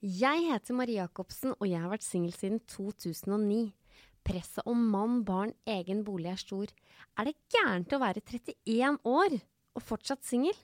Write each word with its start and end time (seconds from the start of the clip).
Jeg 0.00 0.46
heter 0.48 0.72
Marie 0.72 0.96
Jacobsen, 0.96 1.52
og 1.60 1.66
jeg 1.68 1.76
har 1.76 1.90
vært 1.92 2.06
singel 2.06 2.32
siden 2.32 2.62
2009. 2.72 3.66
Presset 4.24 4.64
om 4.64 4.80
mann, 4.92 5.18
barn, 5.28 5.52
egen 5.68 6.00
bolig 6.06 6.30
er 6.32 6.40
stor. 6.40 6.72
Er 7.20 7.28
det 7.28 7.36
gærent 7.52 7.92
å 7.92 8.00
være 8.00 8.22
31 8.24 8.96
år 9.04 9.36
og 9.36 9.84
fortsatt 9.84 10.24
singel? 10.24 10.56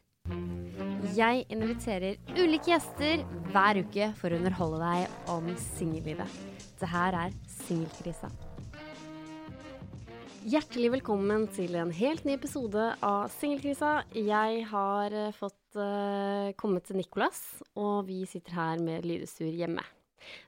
Jeg 1.12 1.44
inviterer 1.52 2.16
ulike 2.32 2.72
gjester 2.72 3.28
hver 3.52 3.84
uke 3.84 4.10
for 4.16 4.32
å 4.32 4.40
underholde 4.40 4.80
deg 4.80 5.30
om 5.36 5.52
singellivet. 5.76 6.42
Det 6.80 6.88
her 6.96 7.20
er 7.26 7.40
Singelkrisa. 7.60 8.32
Hjertelig 10.46 10.92
velkommen 10.92 11.48
til 11.50 11.72
en 11.74 11.88
helt 11.90 12.22
ny 12.22 12.36
episode 12.36 12.82
av 13.02 13.32
Singelkrisa. 13.34 14.04
Jeg 14.14 14.60
har 14.70 15.14
eh, 15.18 15.32
fått 15.34 15.74
uh, 15.74 16.52
kommet 16.54 16.84
til 16.86 17.00
Nicolas, 17.00 17.40
og 17.74 18.06
vi 18.06 18.20
sitter 18.30 18.54
her 18.54 18.78
med 18.78 19.08
lydestur 19.10 19.48
hjemme. 19.50 19.82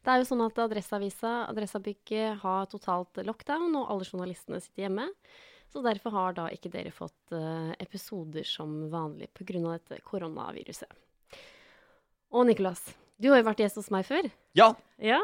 Det 0.07 0.13
er 0.13 0.21
jo 0.21 0.29
sånn 0.29 0.45
at 0.45 0.61
Adresseavisa, 0.63 1.33
Adressabygget, 1.51 2.39
har 2.45 2.71
totalt 2.71 3.19
lockdown, 3.27 3.75
og 3.81 3.91
alle 3.91 4.07
journalistene 4.07 4.63
sitter 4.63 4.85
hjemme. 4.85 5.09
Så 5.75 5.83
derfor 5.83 6.15
har 6.15 6.39
da 6.39 6.47
ikke 6.55 6.71
dere 6.77 6.95
fått 6.95 7.35
uh, 7.35 7.75
episoder 7.83 8.47
som 8.47 8.85
vanlig 8.95 9.33
pga. 9.35 9.65
dette 9.67 9.99
koronaviruset. 10.07 10.95
Og 12.39 12.47
Nicolas, 12.47 12.87
du 13.19 13.33
har 13.33 13.43
jo 13.43 13.51
vært 13.51 13.67
gjest 13.67 13.83
hos 13.83 13.91
meg 13.91 14.07
før. 14.07 14.31
Ja. 14.55 14.77
Ja, 15.03 15.19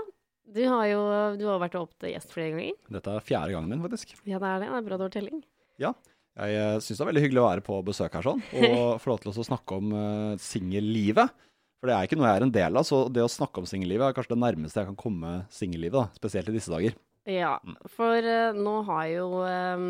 du 0.45 0.61
har 0.69 0.89
jo 0.91 1.00
du 1.41 1.47
har 1.48 1.62
vært 1.62 1.78
opp 1.81 1.95
til 2.00 2.12
gjest 2.12 2.34
flere 2.34 2.53
ganger. 2.55 2.77
Dette 2.98 3.14
er 3.14 3.25
fjerde 3.25 3.55
gangen 3.56 3.70
min, 3.73 3.84
faktisk. 3.84 4.17
Ja, 4.28 4.41
det 4.42 4.51
er 4.51 4.64
det. 4.64 4.69
Det 4.73 4.81
er 4.81 4.89
bra 4.89 4.98
du 5.01 5.06
har 5.06 5.14
telling. 5.14 5.41
Ja. 5.81 5.95
Jeg 6.34 6.59
uh, 6.59 6.83
syns 6.83 6.98
det 6.98 7.05
er 7.05 7.11
veldig 7.12 7.23
hyggelig 7.23 7.42
å 7.45 7.47
være 7.47 7.62
på 7.64 7.81
besøk 7.86 8.14
her 8.19 8.27
sånn, 8.27 8.41
og 8.59 8.84
få 9.03 9.12
lov 9.12 9.20
til 9.23 9.31
å 9.31 9.47
snakke 9.47 9.78
om 9.78 9.92
uh, 9.95 10.34
singellivet. 10.42 11.34
For 11.78 11.91
det 11.91 11.95
er 11.95 12.09
ikke 12.09 12.19
noe 12.19 12.31
jeg 12.31 12.41
er 12.41 12.47
en 12.47 12.55
del 12.55 12.81
av, 12.81 12.86
så 12.89 13.05
det 13.12 13.23
å 13.23 13.31
snakke 13.31 13.62
om 13.62 13.69
singellivet 13.69 14.09
er 14.09 14.17
kanskje 14.17 14.34
det 14.34 14.42
nærmeste 14.42 14.81
jeg 14.81 14.89
kan 14.91 14.98
komme 14.98 15.34
singellivet, 15.53 16.17
spesielt 16.19 16.51
i 16.51 16.56
disse 16.56 16.73
dager. 16.73 16.97
Ja, 17.31 17.55
for 17.95 18.19
uh, 18.19 18.56
nå 18.56 18.75
har 18.89 19.05
jo 19.12 19.29
um, 19.47 19.86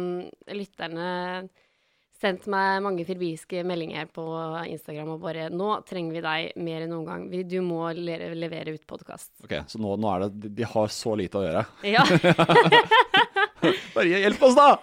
lytterne 0.52 1.08
sendt 2.20 2.46
meg 2.50 2.82
mange 2.84 3.04
firbiske 3.06 3.64
meldinger 3.66 4.08
på 4.14 4.24
Instagram 4.70 5.14
og 5.16 5.24
bare 5.24 5.48
'Nå 5.50 5.70
trenger 5.88 6.16
vi 6.16 6.22
deg 6.24 6.56
mer 6.56 6.84
enn 6.84 6.92
noen 6.94 7.06
gang. 7.08 7.48
Du 7.48 7.60
må 7.64 7.88
le 7.96 8.34
levere 8.38 8.74
ut 8.74 8.86
podkast'. 8.86 9.32
Ok, 9.44 9.56
Så 9.66 9.80
nå, 9.82 9.96
nå, 9.96 10.10
er 10.14 10.28
det 10.28 10.54
De 10.54 10.64
har 10.64 10.88
så 10.88 11.16
lite 11.18 11.40
å 11.40 11.44
gjøre. 11.44 11.64
Ja. 11.82 12.04
Bare 13.94 14.08
hjelp 14.08 14.42
oss, 14.42 14.54
da! 14.58 14.78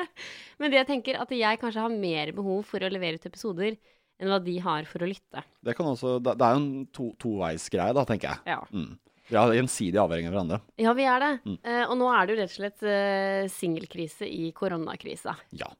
Men 0.60 0.70
det 0.70 0.82
jeg 0.82 0.90
tenker 0.90 1.20
at 1.20 1.30
jeg 1.32 1.60
kanskje 1.60 1.80
har 1.82 1.92
mer 1.92 2.32
behov 2.36 2.64
for 2.68 2.84
å 2.84 2.90
levere 2.92 3.16
ut 3.16 3.26
episoder 3.26 3.76
enn 4.20 4.28
hva 4.28 4.40
de 4.44 4.58
har 4.60 4.84
for 4.88 5.02
å 5.02 5.08
lytte. 5.08 5.42
Det, 5.64 5.74
kan 5.76 5.88
også, 5.88 6.18
det, 6.20 6.36
det 6.36 6.44
er 6.46 6.56
jo 6.56 6.60
en 6.60 6.88
to, 6.92 7.06
toveisgreie, 7.22 7.94
da, 7.96 8.04
tenker 8.08 8.34
jeg. 8.34 8.52
Ja. 8.52 8.60
Mm. 8.68 8.98
Vi 9.30 9.38
er 9.38 9.54
gjensidig 9.56 10.00
avhengig 10.02 10.28
av 10.28 10.34
hverandre. 10.34 10.58
Ja, 10.82 10.92
vi 10.98 11.06
er 11.08 11.22
det. 11.22 11.30
Mm. 11.46 11.56
Uh, 11.64 11.84
og 11.86 11.94
nå 12.00 12.10
er 12.12 12.26
det 12.26 12.34
jo 12.34 12.40
rett 12.40 12.52
og 12.52 12.58
slett 12.58 12.84
uh, 12.84 13.50
singelkrise 13.54 14.28
i 14.28 14.50
koronakrisa. 14.56 15.36
Ja. 15.56 15.70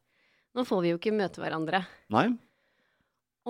Nå 0.54 0.64
får 0.66 0.80
vi 0.82 0.90
jo 0.92 0.98
ikke 0.98 1.12
møte 1.14 1.40
hverandre. 1.42 1.84
Nei? 2.10 2.26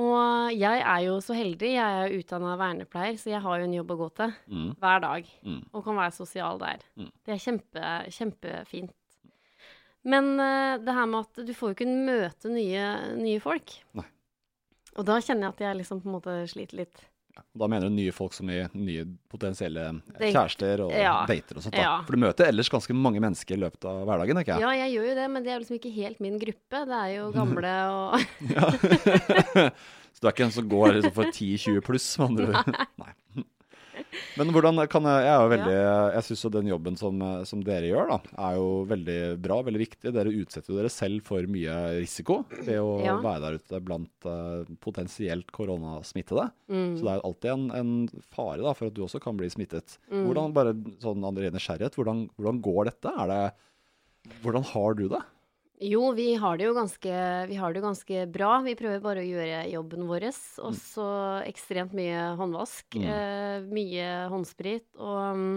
Og 0.01 0.53
jeg 0.55 0.81
er 0.87 1.01
jo 1.07 1.17
så 1.25 1.35
heldig. 1.35 1.73
Jeg 1.75 1.99
er 2.05 2.15
utdanna 2.21 2.53
vernepleier, 2.61 3.17
så 3.19 3.33
jeg 3.33 3.41
har 3.43 3.59
jo 3.61 3.67
en 3.67 3.75
jobb 3.75 3.91
å 3.91 3.97
gå 4.05 4.09
til 4.21 4.33
Mm. 4.49 4.71
hver 4.79 5.01
dag. 5.03 5.27
Mm. 5.45 5.63
Og 5.73 5.85
kan 5.85 5.97
være 5.97 6.13
sosial 6.15 6.59
der. 6.63 6.85
Mm. 6.97 7.11
Det 7.25 7.35
er 7.35 7.43
kjempe, 7.45 7.91
kjempefint. 8.15 8.95
Men 10.05 10.31
uh, 10.41 10.79
det 10.81 10.95
her 10.97 11.07
med 11.11 11.27
at 11.27 11.45
du 11.47 11.53
får 11.53 11.73
jo 11.73 11.77
ikke 11.77 11.91
møte 12.07 12.49
nye, 12.53 12.87
nye 13.21 13.41
folk. 13.43 13.75
Nei. 13.99 14.07
Og 14.97 15.05
da 15.07 15.19
kjenner 15.21 15.49
jeg 15.49 15.55
at 15.57 15.61
jeg 15.67 15.77
liksom 15.81 16.01
på 16.03 16.09
en 16.09 16.15
måte 16.17 16.37
sliter 16.49 16.77
litt. 16.85 17.03
Da 17.59 17.67
mener 17.71 17.89
du 17.89 17.95
nye 17.97 18.13
folk 18.15 18.33
som 18.37 18.49
i 18.53 18.61
nye 18.75 19.05
potensielle 19.31 19.85
kjærester 20.21 20.83
og 20.87 20.93
Ja. 20.95 21.27
dater 21.27 21.57
og 21.59 21.63
sånt. 21.65 21.75
da. 21.75 21.83
Ja. 21.83 21.95
For 22.07 22.13
du 22.17 22.23
møter 22.23 22.47
ellers 22.49 22.69
ganske 22.71 22.95
mange 22.95 23.21
mennesker 23.21 23.57
i 23.57 23.61
løpet 23.65 23.85
av 23.91 24.05
hverdagen, 24.07 24.39
ikke 24.43 24.55
jeg? 24.57 24.61
Ja, 24.61 24.71
jeg 24.85 24.95
gjør 24.97 25.09
jo 25.11 25.15
det, 25.21 25.29
men 25.31 25.43
det 25.47 25.53
er 25.55 25.59
liksom 25.65 25.79
ikke 25.81 25.95
helt 25.95 26.21
min 26.21 26.39
gruppe. 26.39 26.85
Det 26.87 26.99
er 27.01 27.15
jo 27.17 27.31
gamle 27.33 27.75
og 27.91 28.21
så 30.15 30.21
du 30.21 30.27
er 30.29 30.33
ikke 30.35 30.45
en 30.49 30.55
som 30.59 30.69
går 30.69 30.95
liksom 30.99 31.15
for 31.17 31.25
10-20 31.33 31.81
pluss, 31.87 32.09
med 32.19 32.29
andre 32.29 32.47
ord? 32.53 32.87
Nei. 33.01 33.45
Men 34.41 34.51
hvordan 34.55 34.81
kan 34.91 35.05
jeg 35.07 35.23
Jeg 35.25 35.31
er 35.33 35.41
jo 35.45 35.51
veldig 35.53 35.75
Jeg 36.17 36.25
syns 36.27 36.45
jo 36.45 36.51
den 36.55 36.71
jobben 36.71 36.97
som, 36.99 37.21
som 37.47 37.63
dere 37.67 37.91
gjør, 37.91 38.09
da, 38.11 38.19
er 38.49 38.57
jo 38.59 38.69
veldig 38.91 39.19
bra, 39.43 39.61
veldig 39.67 39.83
viktig. 39.85 40.13
Dere 40.17 40.33
utsetter 40.41 40.73
jo 40.75 40.79
dere 40.81 40.91
selv 40.93 41.23
for 41.27 41.47
mye 41.51 41.77
risiko 42.01 42.41
ved 42.61 42.79
å 42.81 42.91
Ja. 43.05 43.17
være 43.23 43.41
der 43.47 43.59
ute 43.61 43.81
blant 43.87 44.29
uh, 44.29 44.65
potensielt 44.83 45.51
koronasmittede. 45.55 46.49
Mm. 46.71 46.93
Så 46.99 47.07
det 47.07 47.13
er 47.13 47.21
jo 47.21 47.27
alltid 47.31 47.51
en, 47.55 47.67
en 47.81 48.25
fare 48.35 48.63
da, 48.65 48.75
for 48.77 48.91
at 48.91 48.97
du 48.97 49.03
også 49.07 49.21
kan 49.23 49.37
bli 49.39 49.49
smittet. 49.53 49.99
Mm. 50.11 50.25
Hvordan 50.29 50.55
bare 50.57 50.75
sånn 51.03 51.25
André 51.27 51.51
nysgjerrighet, 51.55 51.99
hvordan, 51.99 52.27
hvordan 52.37 52.63
går 52.65 52.91
dette? 52.93 53.15
Er 53.25 53.35
det 53.35 53.43
Hvordan 54.45 54.67
har 54.75 54.95
du 54.99 55.07
det? 55.09 55.21
Jo, 55.81 56.11
vi 56.13 56.35
har 56.37 56.59
det 56.61 56.67
jo 56.67 56.75
ganske, 56.77 57.11
vi 57.49 57.57
har 57.57 57.73
det 57.73 57.81
jo 57.81 57.87
ganske 57.87 58.25
bra. 58.29 58.51
Vi 58.67 58.77
prøver 58.77 59.01
bare 59.01 59.23
å 59.23 59.29
gjøre 59.29 59.61
jobben 59.73 60.05
vår. 60.11 60.27
Og 60.61 60.75
så 60.77 61.07
ekstremt 61.49 61.95
mye 61.97 62.35
håndvask. 62.37 62.99
Mm. 63.01 63.07
Eh, 63.09 63.69
mye 63.73 64.09
håndsprit. 64.29 64.85
Og 65.01 65.39
mm, 65.39 65.55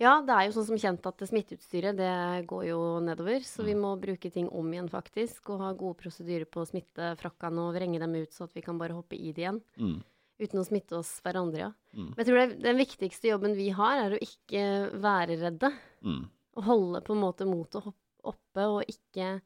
ja, 0.00 0.14
det 0.24 0.32
er 0.32 0.46
jo 0.46 0.54
sånn 0.56 0.68
som 0.70 0.80
kjent 0.80 1.04
at 1.10 1.26
smitteutstyret 1.28 2.00
det 2.00 2.14
går 2.48 2.64
jo 2.70 2.80
nedover. 3.04 3.44
Så 3.44 3.66
vi 3.66 3.76
må 3.76 3.92
bruke 4.00 4.32
ting 4.32 4.48
om 4.48 4.72
igjen, 4.72 4.88
faktisk. 4.88 5.52
Og 5.52 5.60
ha 5.66 5.74
gode 5.76 6.00
prosedyrer 6.00 6.48
på 6.48 6.64
å 6.64 6.70
smitte 6.72 7.12
frakkene 7.20 7.68
og 7.68 7.76
vrenge 7.76 8.00
dem 8.00 8.16
ut, 8.16 8.32
så 8.32 8.48
at 8.48 8.56
vi 8.56 8.64
kan 8.64 8.80
bare 8.80 8.96
hoppe 8.96 9.20
i 9.20 9.34
det 9.36 9.44
igjen. 9.44 9.60
Mm. 9.76 9.98
Uten 10.38 10.62
å 10.62 10.64
smitte 10.64 10.96
oss 11.02 11.12
hverandre, 11.26 11.66
ja. 11.66 11.70
Mm. 11.92 12.12
Men 12.14 12.20
jeg 12.22 12.30
tror 12.30 12.40
det, 12.40 12.60
den 12.64 12.80
viktigste 12.80 13.34
jobben 13.34 13.58
vi 13.58 13.68
har, 13.74 14.04
er 14.06 14.16
å 14.16 14.24
ikke 14.24 14.66
være 14.96 15.36
redde. 15.44 15.74
Mm. 16.06 16.22
Å 16.56 16.68
holde 16.72 17.04
på 17.04 17.12
en 17.12 17.26
måte 17.28 17.44
motet 17.44 17.84
hopp- 17.84 18.04
oppe 18.26 18.66
og 18.66 18.88
ikke 18.88 19.38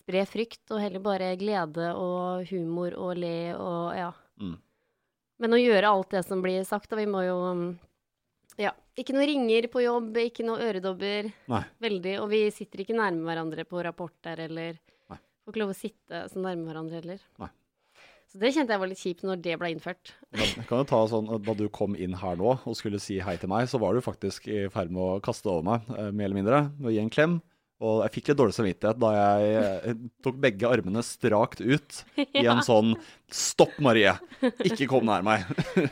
spre 0.00 0.24
frykt, 0.28 0.64
og 0.72 0.80
heller 0.82 1.02
bare 1.04 1.34
glede 1.40 1.92
og 1.94 2.48
humor 2.50 2.96
og 2.98 3.20
le 3.20 3.52
og 3.56 3.94
ja. 3.96 4.10
Mm. 4.40 4.56
Men 5.40 5.56
å 5.56 5.60
gjøre 5.60 5.88
alt 5.88 6.16
det 6.16 6.24
som 6.26 6.42
blir 6.44 6.64
sagt, 6.68 6.90
da. 6.90 6.98
Vi 7.00 7.08
må 7.08 7.24
jo 7.24 7.38
um, 7.48 7.64
Ja. 8.60 8.74
Ikke 9.00 9.14
noe 9.16 9.24
ringer 9.24 9.70
på 9.72 9.80
jobb, 9.80 10.18
ikke 10.20 10.44
noe 10.44 10.60
øredobber. 10.60 11.30
Nei. 11.48 11.62
Veldig. 11.80 12.18
Og 12.20 12.26
vi 12.32 12.42
sitter 12.52 12.82
ikke 12.82 12.98
nærme 12.98 13.24
hverandre 13.24 13.64
på 13.64 13.80
rapporter 13.86 14.42
eller 14.44 14.76
Nei. 15.08 15.16
Får 15.16 15.54
ikke 15.54 15.62
lov 15.62 15.72
å 15.72 15.78
sitte 15.78 16.26
så 16.28 16.42
nærme 16.42 16.68
hverandre 16.68 17.00
heller. 17.00 17.22
Nei. 17.40 17.48
Så 18.30 18.38
det 18.38 18.52
kjente 18.54 18.70
jeg 18.70 18.78
var 18.78 18.90
litt 18.90 19.00
kjipt 19.00 19.24
når 19.26 19.40
det 19.42 19.54
ble 19.58 19.72
innført. 19.72 20.12
Jeg 20.38 20.66
kan 20.68 20.84
jo 20.84 20.86
ta 20.86 21.00
sånn 21.10 21.32
at 21.34 21.42
Da 21.48 21.54
du 21.58 21.64
kom 21.74 21.96
inn 21.98 22.12
her 22.20 22.36
nå 22.38 22.52
og 22.60 22.76
skulle 22.78 23.00
si 23.02 23.16
hei 23.24 23.34
til 23.40 23.50
meg, 23.50 23.66
så 23.66 23.80
var 23.82 23.96
du 23.96 24.04
faktisk 24.04 24.46
i 24.46 24.68
ferd 24.70 24.92
med 24.94 25.02
å 25.02 25.22
kaste 25.24 25.50
over 25.50 25.64
meg, 25.66 25.88
eh, 25.96 26.12
mer 26.12 26.28
eller 26.28 26.38
mindre, 26.38 26.60
med 26.76 26.92
å 26.92 26.94
gi 26.94 27.00
en 27.02 27.10
klem. 27.10 27.40
Og 27.80 28.02
jeg 28.04 28.14
fikk 28.18 28.30
litt 28.30 28.40
dårlig 28.40 28.56
samvittighet 28.56 28.98
da 29.00 29.10
jeg 29.16 29.52
eh, 29.60 30.00
tok 30.24 30.40
begge 30.42 30.68
armene 30.68 31.04
strakt 31.06 31.62
ut 31.62 32.02
i 32.40 32.44
en 32.44 32.60
sånn 32.66 32.92
Stopp, 33.30 33.76
Marie! 33.80 34.12
Ikke 34.66 34.88
kom 34.90 35.08
nær 35.08 35.24
meg! 35.24 35.46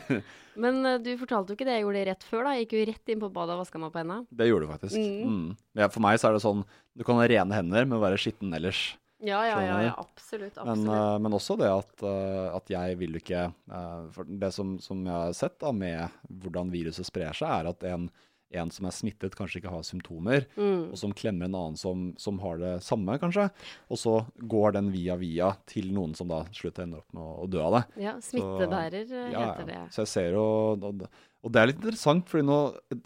Men 0.59 0.79
eh, 0.85 0.99
du 1.01 1.11
fortalte 1.19 1.53
jo 1.53 1.57
ikke 1.57 1.67
det 1.67 1.79
jeg 1.79 1.85
gjorde 1.87 2.05
rett 2.11 2.25
før, 2.27 2.45
da. 2.45 2.55
Jeg 2.57 2.67
gikk 2.67 2.77
jo 2.77 2.85
rett 2.91 3.13
inn 3.13 3.21
på 3.23 3.31
badet 3.33 3.55
og 3.55 3.63
vaska 3.63 3.81
meg 3.81 3.93
på 3.93 4.01
henda. 4.03 4.21
Det 4.29 4.49
gjorde 4.49 4.67
du 4.67 4.73
faktisk. 4.73 4.97
Mm. 4.99 5.35
Mm. 5.35 5.59
Men 5.79 5.93
for 5.93 6.05
meg 6.05 6.19
så 6.19 6.29
er 6.29 6.37
det 6.37 6.45
sånn 6.45 6.65
Du 6.97 7.05
kan 7.07 7.21
ha 7.21 7.29
rene 7.31 7.61
hender, 7.61 7.87
men 7.89 8.03
være 8.03 8.19
skitten 8.21 8.53
ellers. 8.57 8.89
Ja, 9.19 9.47
ja, 9.47 9.57
ja, 9.63 9.81
ja 9.83 9.95
absolutt. 9.97 10.55
Men, 10.55 10.67
absolutt. 10.67 10.95
eh, 10.95 11.19
men 11.19 11.35
også 11.35 11.57
det 11.59 11.69
at, 11.73 12.03
eh, 12.07 12.45
at 12.55 12.71
jeg 12.71 12.99
vil 13.01 13.17
ikke 13.19 13.41
eh, 13.51 14.03
For 14.15 14.29
det 14.43 14.51
som, 14.55 14.77
som 14.83 15.01
jeg 15.03 15.15
har 15.15 15.35
sett 15.35 15.57
da 15.59 15.73
med 15.75 16.21
hvordan 16.43 16.71
viruset 16.71 17.07
sprer 17.07 17.35
seg, 17.35 17.51
er 17.51 17.71
at 17.73 17.83
en, 17.91 18.07
en 18.51 18.71
som 18.73 18.85
er 18.89 18.91
smittet, 18.95 19.35
kanskje 19.37 19.59
ikke 19.61 19.69
har 19.73 19.83
symptomer, 19.85 20.45
Mm. 20.57 20.91
og 20.91 20.97
som 20.97 21.11
klemmer 21.13 21.45
en 21.45 21.55
annen 21.55 21.77
som, 21.77 22.13
som 22.17 22.39
har 22.39 22.57
det 22.57 22.73
samme, 22.83 23.19
kanskje. 23.21 23.49
Og 23.89 23.97
så 24.01 24.25
går 24.47 24.73
den 24.73 24.91
via 24.91 25.15
via 25.21 25.51
til 25.69 25.91
noen 25.93 26.15
som 26.17 26.27
da 26.27 26.43
slutter 26.51 26.83
ender 26.83 26.99
opp 27.03 27.13
med 27.13 27.21
å, 27.23 27.33
å 27.45 27.49
dø 27.49 27.61
av 27.61 27.75
det. 27.77 27.83
Ja, 28.03 28.15
smittebærer 28.19 29.05
så, 29.09 29.25
Ja, 29.31 29.43
heter 29.53 29.65
det. 29.69 29.73
ja. 29.77 29.87
Så 29.93 30.01
jeg 30.05 30.07
ser 30.15 30.31
jo 30.33 30.45
og, 30.81 31.03
og 31.39 31.51
det 31.53 31.61
er 31.61 31.67
litt 31.69 31.77
interessant, 31.79 32.25
fordi 32.27 32.43
nå 32.43 32.57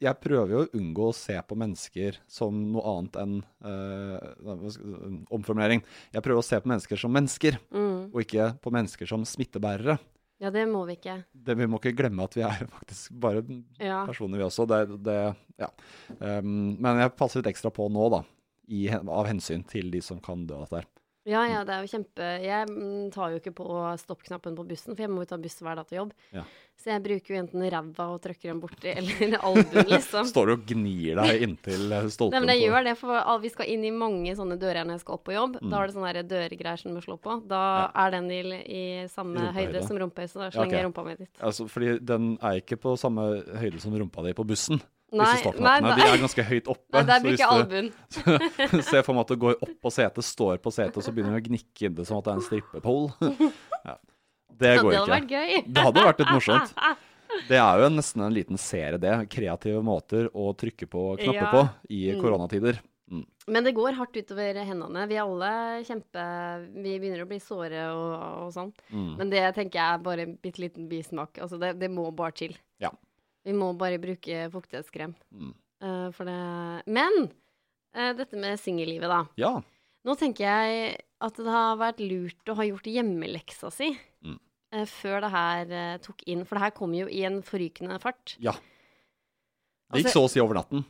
Jeg 0.01 0.15
prøver 0.23 0.49
jo 0.55 0.61
å 0.63 0.69
unngå 0.79 1.09
å 1.11 1.13
se 1.13 1.35
på 1.45 1.55
mennesker 1.59 2.17
som 2.27 2.55
noe 2.73 2.81
annet 2.97 3.19
enn 3.21 3.35
øh, 3.63 5.27
Omformulering. 5.33 5.83
Jeg 6.13 6.23
prøver 6.25 6.41
å 6.41 6.45
se 6.45 6.59
på 6.63 6.71
mennesker 6.71 6.97
som 6.99 7.13
mennesker, 7.13 7.59
Mm. 7.73 8.09
og 8.13 8.21
ikke 8.23 8.47
på 8.61 8.71
mennesker 8.73 9.07
som 9.07 9.23
smittebærere. 9.25 9.99
Ja, 10.43 10.49
det 10.51 10.65
må 10.67 10.81
vi 10.89 10.97
ikke. 10.97 11.17
Det, 11.31 11.55
vi 11.55 11.67
må 11.71 11.79
ikke 11.79 11.95
glemme 12.01 12.25
at 12.27 12.35
vi 12.35 12.43
er 12.43 12.65
faktisk 12.77 13.13
bare 13.23 13.43
Ja. 13.79 14.01
personer, 14.09 14.41
vi 14.41 14.47
også. 14.49 14.65
Det, 14.67 14.81
det, 15.05 15.17
ja. 15.61 15.69
Um, 16.19 16.73
men 16.83 16.99
jeg 16.99 17.13
passer 17.19 17.39
litt 17.39 17.53
ekstra 17.53 17.71
på 17.73 17.87
nå, 17.93 18.09
da. 18.11 18.23
I, 18.73 18.85
av 18.95 19.27
hensyn 19.27 19.63
til 19.67 19.89
de 19.91 19.99
som 20.03 20.19
kan 20.23 20.45
dø 20.47 20.57
av 20.57 20.65
dette 20.67 20.81
her. 20.81 20.89
Ja, 21.23 21.45
ja, 21.47 21.61
det 21.63 21.71
er 21.71 21.85
jo 21.85 21.87
kjempe 21.87 22.25
Jeg 22.43 22.67
mm, 22.67 23.11
tar 23.13 23.31
jo 23.31 23.39
ikke 23.39 23.53
på 23.55 23.67
stoppknappen 24.01 24.57
på 24.57 24.65
bussen, 24.67 24.91
for 24.91 25.05
jeg 25.05 25.11
må 25.11 25.23
jo 25.23 25.29
ta 25.29 25.37
buss 25.39 25.55
hver 25.63 25.79
dag 25.79 25.87
til 25.87 26.01
jobb. 26.01 26.11
Ja. 26.35 26.43
Så 26.75 26.89
jeg 26.91 27.03
bruker 27.05 27.31
jo 27.31 27.37
enten 27.39 27.63
ræva 27.71 28.07
og 28.11 28.17
trykker 28.23 28.49
den 28.49 28.59
borti, 28.59 28.91
eller 28.91 29.37
albuen, 29.47 29.87
liksom. 29.87 30.27
Står 30.27 30.49
du 30.49 30.53
og 30.57 30.65
gnir 30.67 31.21
deg 31.21 31.45
inntil 31.45 31.85
stolpen? 32.11 32.35
Nei, 32.35 32.41
men 32.43 32.51
jeg 32.51 32.65
gjør 32.65 32.87
det, 32.89 32.95
for 32.99 33.43
vi 33.43 33.51
skal 33.53 33.71
inn 33.71 33.85
i 33.87 33.93
mange 33.95 34.33
sånne 34.35 34.57
dører 34.59 34.83
når 34.83 34.97
jeg 34.99 35.05
skal 35.05 35.15
opp 35.15 35.23
på 35.29 35.35
jobb. 35.37 35.59
Da 35.61 35.79
er 35.79 35.87
det 35.87 35.95
sånne 35.95 36.25
dørgreier 36.33 36.81
som 36.81 36.91
du 36.91 36.97
må 36.97 37.05
slå 37.05 37.17
på. 37.23 37.37
Da 37.47 37.63
er 38.03 38.17
den 38.17 38.27
i, 38.33 38.41
i 38.43 38.83
samme 39.13 39.45
Rumpehøyde. 39.45 39.77
høyde 39.77 39.85
som 39.87 40.01
rumpehøyde, 40.03 40.33
så 40.33 40.43
da 40.43 40.49
slenger 40.51 40.75
jeg 40.75 40.81
okay. 40.81 40.89
rumpa 40.89 41.07
mi 41.07 41.15
dit. 41.21 41.31
Altså, 41.39 41.69
fordi 41.71 41.95
den 42.03 42.33
er 42.41 42.59
ikke 42.59 42.81
på 42.83 42.97
samme 42.99 43.29
høyde 43.63 43.79
som 43.83 43.95
rumpa 43.95 44.27
di 44.27 44.35
på 44.35 44.47
bussen. 44.49 44.83
Nei, 45.13 45.25
Disse 45.29 45.43
stoppknappene. 45.45 45.89
nei, 45.89 45.95
De 45.99 46.07
er 46.09 46.21
ganske 46.23 46.43
høyt 46.49 46.67
oppe. 46.73 46.93
Nei, 46.97 47.03
der 47.09 47.19
blir 47.23 47.35
ikke 47.37 47.49
albuen. 47.53 47.91
Se 48.83 49.03
for 49.05 49.13
meg 49.13 49.21
at 49.27 49.33
du 49.33 49.35
går 49.43 49.55
opp 49.61 49.73
på 49.85 49.91
setet, 49.93 50.25
står 50.25 50.57
på 50.63 50.73
setet, 50.73 50.97
og 50.97 51.05
så 51.05 51.13
begynner 51.13 51.37
du 51.37 51.41
å 51.43 51.47
gnikke 51.51 51.87
inn 51.89 51.95
det 51.99 52.07
som 52.09 52.17
at 52.17 52.25
det 52.27 52.33
er 52.33 52.41
en 52.41 52.47
strippepole. 52.49 53.13
Ja. 53.83 53.97
Det 54.53 54.69
går 54.79 54.91
det 54.93 54.99
hadde 55.01 55.11
vært 55.11 55.31
gøy. 55.33 55.63
Det 55.75 55.81
hadde 55.83 56.03
vært 56.05 56.19
litt 56.23 56.31
morsomt. 56.31 56.73
Det 57.49 57.57
er 57.57 57.79
jo 57.81 57.87
nesten 57.89 58.21
en 58.21 58.33
liten 58.35 58.59
serie, 58.61 58.99
det. 59.01 59.13
Kreative 59.33 59.79
måter 59.83 60.27
å 60.37 60.51
trykke 60.53 60.85
på 60.87 61.05
knapper 61.17 61.33
Ja. 61.41 61.47
på 61.49 61.63
i 61.89 62.01
Mm. 62.13 62.19
koronatider. 62.21 62.77
Mm. 63.11 63.23
Men 63.49 63.63
det 63.65 63.73
går 63.75 63.97
hardt 63.97 64.15
utover 64.15 64.53
hendene. 64.63 65.07
Vi 65.09 65.17
alle 65.17 65.49
kjempe 65.83 66.21
Vi 66.77 66.93
begynner 67.01 67.25
å 67.25 67.27
bli 67.27 67.39
såre 67.41 67.81
og, 67.89 68.13
og 68.45 68.53
sånn. 68.53 68.71
Mm. 68.93 69.17
Men 69.17 69.29
det 69.33 69.41
tenker 69.57 69.79
jeg 69.81 69.97
er 69.97 70.05
bare 70.05 70.27
en 70.27 70.37
bitte 70.45 70.61
liten 70.61 70.87
bismak. 70.87 71.41
Altså, 71.41 71.57
det, 71.59 71.73
det 71.81 71.89
må 71.91 72.05
bare 72.15 72.31
til. 72.37 72.53
Vi 73.45 73.53
må 73.53 73.73
bare 73.77 73.99
bruke 73.99 74.45
fuktighetskrem. 74.53 75.13
Mm. 75.35 75.53
Uh, 75.83 76.09
for 76.15 76.23
det 76.29 76.83
Men 76.87 77.17
uh, 77.95 78.13
dette 78.15 78.37
med 78.39 78.59
singellivet, 78.61 79.09
da. 79.11 79.23
Ja. 79.37 79.53
Nå 80.03 80.15
tenker 80.19 80.43
jeg 80.47 80.97
at 81.23 81.35
det 81.39 81.47
har 81.51 81.77
vært 81.79 81.99
lurt 82.03 82.51
å 82.51 82.55
ha 82.59 82.63
gjort 82.67 82.87
hjemmeleksa 82.91 83.71
si 83.71 83.91
Mm. 84.23 84.39
uh, 84.75 84.85
før 84.87 85.21
det 85.25 85.31
her 85.31 85.97
tok 85.99 86.23
inn. 86.27 86.45
For 86.47 86.55
det 86.55 86.63
her 86.69 86.75
kom 86.77 86.93
jo 86.95 87.07
i 87.11 87.23
en 87.27 87.41
forrykende 87.43 87.99
fart. 88.01 88.37
ja. 88.39 88.51
Det 89.93 89.99
gikk 90.01 90.07
Altså- 90.07 90.19
så 90.19 90.25
å 90.25 90.29
si 90.31 90.39
over 90.41 90.55
natten. 90.55 90.85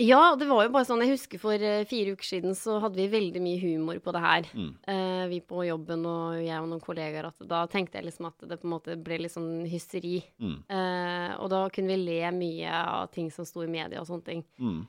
Ja, 0.00 0.34
det 0.34 0.48
var 0.50 0.64
jo 0.64 0.72
bare 0.74 0.86
sånn 0.88 1.04
Jeg 1.04 1.12
husker 1.12 1.38
for 1.38 1.62
eh, 1.62 1.84
fire 1.86 2.16
uker 2.16 2.26
siden 2.26 2.56
så 2.58 2.80
hadde 2.82 2.98
vi 2.98 3.06
veldig 3.12 3.42
mye 3.42 3.60
humor 3.62 4.00
på 4.02 4.14
det 4.16 4.22
her. 4.24 4.48
Mm. 4.50 4.72
Uh, 4.90 5.24
vi 5.30 5.38
på 5.46 5.62
jobben 5.68 6.02
og 6.10 6.40
jeg 6.42 6.58
og 6.58 6.66
noen 6.72 6.82
kollegaer. 6.82 7.28
At 7.30 7.44
da 7.50 7.62
tenkte 7.70 8.00
jeg 8.00 8.08
liksom 8.08 8.26
at 8.32 8.42
det 8.42 8.58
på 8.58 8.66
en 8.66 8.74
måte 8.74 8.98
ble 8.98 9.20
litt 9.22 9.34
sånn 9.36 9.62
hysteri. 9.70 10.18
Mm. 10.42 10.56
Uh, 10.66 11.30
og 11.38 11.52
da 11.54 11.62
kunne 11.74 11.94
vi 11.94 12.08
le 12.10 12.32
mye 12.34 12.74
av 12.80 13.06
ting 13.14 13.30
som 13.34 13.46
sto 13.46 13.62
i 13.62 13.70
media 13.70 14.02
og 14.02 14.10
sånne 14.10 14.26
ting. 14.26 14.42
Mm. 14.58 14.80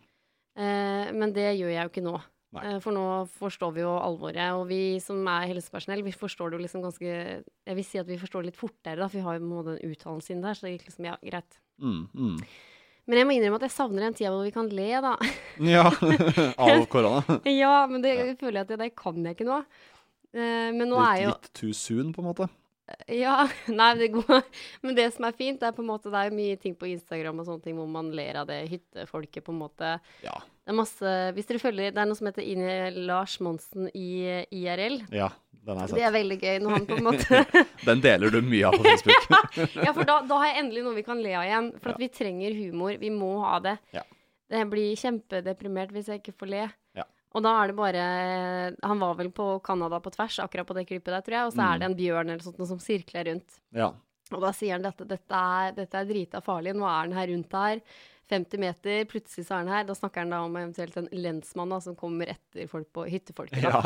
Uh, 0.57 1.05
men 1.13 1.35
det 1.35 1.51
gjør 1.51 1.75
jeg 1.75 1.83
jo 1.83 1.93
ikke 1.93 2.07
nå. 2.09 2.17
For 2.55 2.95
nå 2.95 3.25
forstår 3.35 3.73
vi 3.75 3.81
jo 3.83 3.93
alvoret. 3.99 4.55
Og 4.55 4.69
vi 4.69 4.95
som 5.03 5.19
er 5.27 5.49
helsepersonell, 5.51 6.05
vi 6.05 6.13
forstår 6.15 6.49
det 6.49 6.55
jo 6.55 6.63
liksom 6.63 6.85
ganske 6.85 7.09
Jeg 7.11 7.75
vil 7.75 7.85
si 7.85 7.99
at 7.99 8.07
vi 8.07 8.17
forstår 8.21 8.45
det 8.45 8.53
litt 8.53 8.61
fortere, 8.61 8.95
da, 9.01 9.09
for 9.09 9.19
vi 9.19 9.25
har 9.25 9.35
jo 9.35 9.43
på 9.43 9.49
en 9.49 9.51
måte 9.51 9.73
den 9.75 9.91
uttalelsen 9.91 10.37
inn 10.37 10.45
der. 10.45 10.55
Så 10.55 10.65
det 10.65 10.77
gikk 10.77 10.87
liksom, 10.87 11.09
ja, 11.11 11.17
greit. 11.21 11.59
Mm. 11.83 12.39
Men 13.05 13.19
jeg 13.19 13.27
må 13.29 13.35
innrømme 13.35 13.59
at 13.61 13.67
jeg 13.67 13.75
savner 13.75 14.07
den 14.07 14.15
tida 14.17 14.31
hvor 14.33 14.45
vi 14.47 14.53
kan 14.55 14.69
le, 14.73 14.89
da. 15.05 15.15
Ja. 15.75 15.87
Av 16.57 16.85
korona. 16.91 17.39
ja, 17.61 17.75
men 17.89 18.01
det 18.05 18.15
føler 18.41 18.61
jeg 18.61 18.65
at 18.65 18.73
det, 18.73 18.81
det 18.81 18.93
kan 18.97 19.19
jeg 19.21 19.37
ikke 19.37 19.49
nå. 19.49 19.61
Eh, 20.35 20.69
men 20.75 20.89
nå 20.89 20.99
er 20.99 21.19
Litt, 21.19 21.25
jo 21.25 21.33
litt 21.35 21.51
too 21.61 21.75
soon, 21.77 22.13
på 22.15 22.23
en 22.23 22.29
måte. 22.31 22.49
Ja, 23.09 23.47
nei, 23.79 23.91
det 23.97 24.11
går 24.13 24.43
Men 24.85 24.93
det 24.97 25.07
som 25.15 25.25
er 25.25 25.33
fint, 25.33 25.57
det 25.57 25.71
er 25.71 25.73
på 25.73 25.81
en 25.81 25.87
måte 25.89 26.11
Det 26.13 26.19
er 26.21 26.35
mye 26.37 26.57
ting 26.61 26.75
på 26.77 26.85
Instagram 26.91 27.39
og 27.41 27.47
sånne 27.47 27.65
ting 27.65 27.79
hvor 27.79 27.87
man 27.89 28.11
ler 28.13 28.37
av 28.37 28.45
det 28.49 28.59
hyttefolket, 28.69 29.41
på 29.45 29.55
en 29.55 29.61
måte. 29.63 29.95
Ja. 30.21 30.35
Det 30.65 30.73
er 30.73 30.77
masse 30.77 31.13
Hvis 31.33 31.49
dere 31.49 31.63
følger 31.63 31.95
Det 31.95 32.03
er 32.03 32.09
noe 32.09 32.19
som 32.19 32.29
heter 32.29 32.45
Ine 32.45 32.75
Lars 33.07 33.39
Monsen 33.41 33.89
i 33.89 34.43
IRL. 34.53 34.99
Ja, 35.13 35.31
den 35.65 35.79
har 35.81 35.87
Det 35.97 36.03
er 36.05 36.11
veldig 36.15 36.37
gøy 36.41 36.59
når 36.63 36.75
han 36.75 36.85
på 36.89 36.97
en 36.99 37.05
måte. 37.09 37.39
Den 37.85 38.01
deler 38.03 38.31
du 38.33 38.39
mye 38.45 38.67
av 38.69 38.77
på 38.77 38.83
Facebook. 38.89 39.29
Ja, 39.85 39.91
for 39.95 40.03
da, 40.07 40.19
da 40.29 40.37
har 40.41 40.51
jeg 40.51 40.63
endelig 40.63 40.83
noe 40.85 40.95
vi 40.99 41.03
kan 41.07 41.21
le 41.23 41.33
av 41.39 41.45
igjen. 41.47 41.71
For 41.81 41.93
at 41.95 42.01
vi 42.03 42.09
trenger 42.13 42.53
humor. 42.59 42.97
Vi 43.01 43.09
må 43.13 43.31
ha 43.43 43.57
det. 43.65 43.77
Ja. 43.95 44.03
Jeg 44.53 44.69
blir 44.69 44.93
kjempedeprimert 45.01 45.91
hvis 45.95 46.11
jeg 46.13 46.21
ikke 46.21 46.35
får 46.37 46.51
le. 46.53 46.63
Ja. 46.99 47.05
Og 47.35 47.41
da 47.43 47.51
er 47.63 47.71
det 47.71 47.75
bare 47.75 48.03
Han 48.85 48.99
var 49.01 49.15
vel 49.19 49.31
på 49.35 49.47
Canada 49.65 49.97
på 49.99 50.11
tvers, 50.13 50.37
akkurat 50.43 50.67
på 50.69 50.75
det 50.77 50.85
klippet 50.87 51.11
der, 51.11 51.21
tror 51.25 51.37
jeg. 51.39 51.45
Og 51.49 51.53
så 51.55 51.61
Mm. 51.61 51.67
er 51.73 51.79
det 51.81 51.87
en 51.89 51.97
bjørn 51.99 52.29
eller 52.29 52.43
sånt 52.45 52.67
som 52.69 52.79
sirkler 52.79 53.25
rundt. 53.31 53.57
Ja. 53.73 53.89
Og 54.33 54.41
da 54.41 54.49
sier 54.57 54.73
han 54.77 54.81
dette, 54.85 55.05
dette 55.05 55.35
er, 55.37 55.71
dette 55.77 55.97
er 55.99 56.05
drita 56.09 56.39
farlig. 56.41 56.71
Nå 56.77 56.85
er 56.89 57.09
den 57.09 57.17
her 57.17 57.27
rundt 57.33 57.51
her. 57.53 57.81
50 58.31 58.57
meter, 58.61 59.03
plutselig 59.11 59.45
så 59.47 59.53
er 59.57 59.63
han 59.63 59.73
her. 59.75 59.83
Da 59.85 59.93
snakker 59.97 60.23
han 60.23 60.33
da 60.33 60.39
om 60.47 60.55
eventuelt 60.57 60.95
en 60.97 61.09
lensmann 61.13 61.69
da, 61.73 61.79
som 61.83 61.95
kommer 61.99 62.31
etter 62.33 62.67
folk 62.71 62.87
på 62.95 63.05
hyttefolket. 63.11 63.61
ja. 63.61 63.83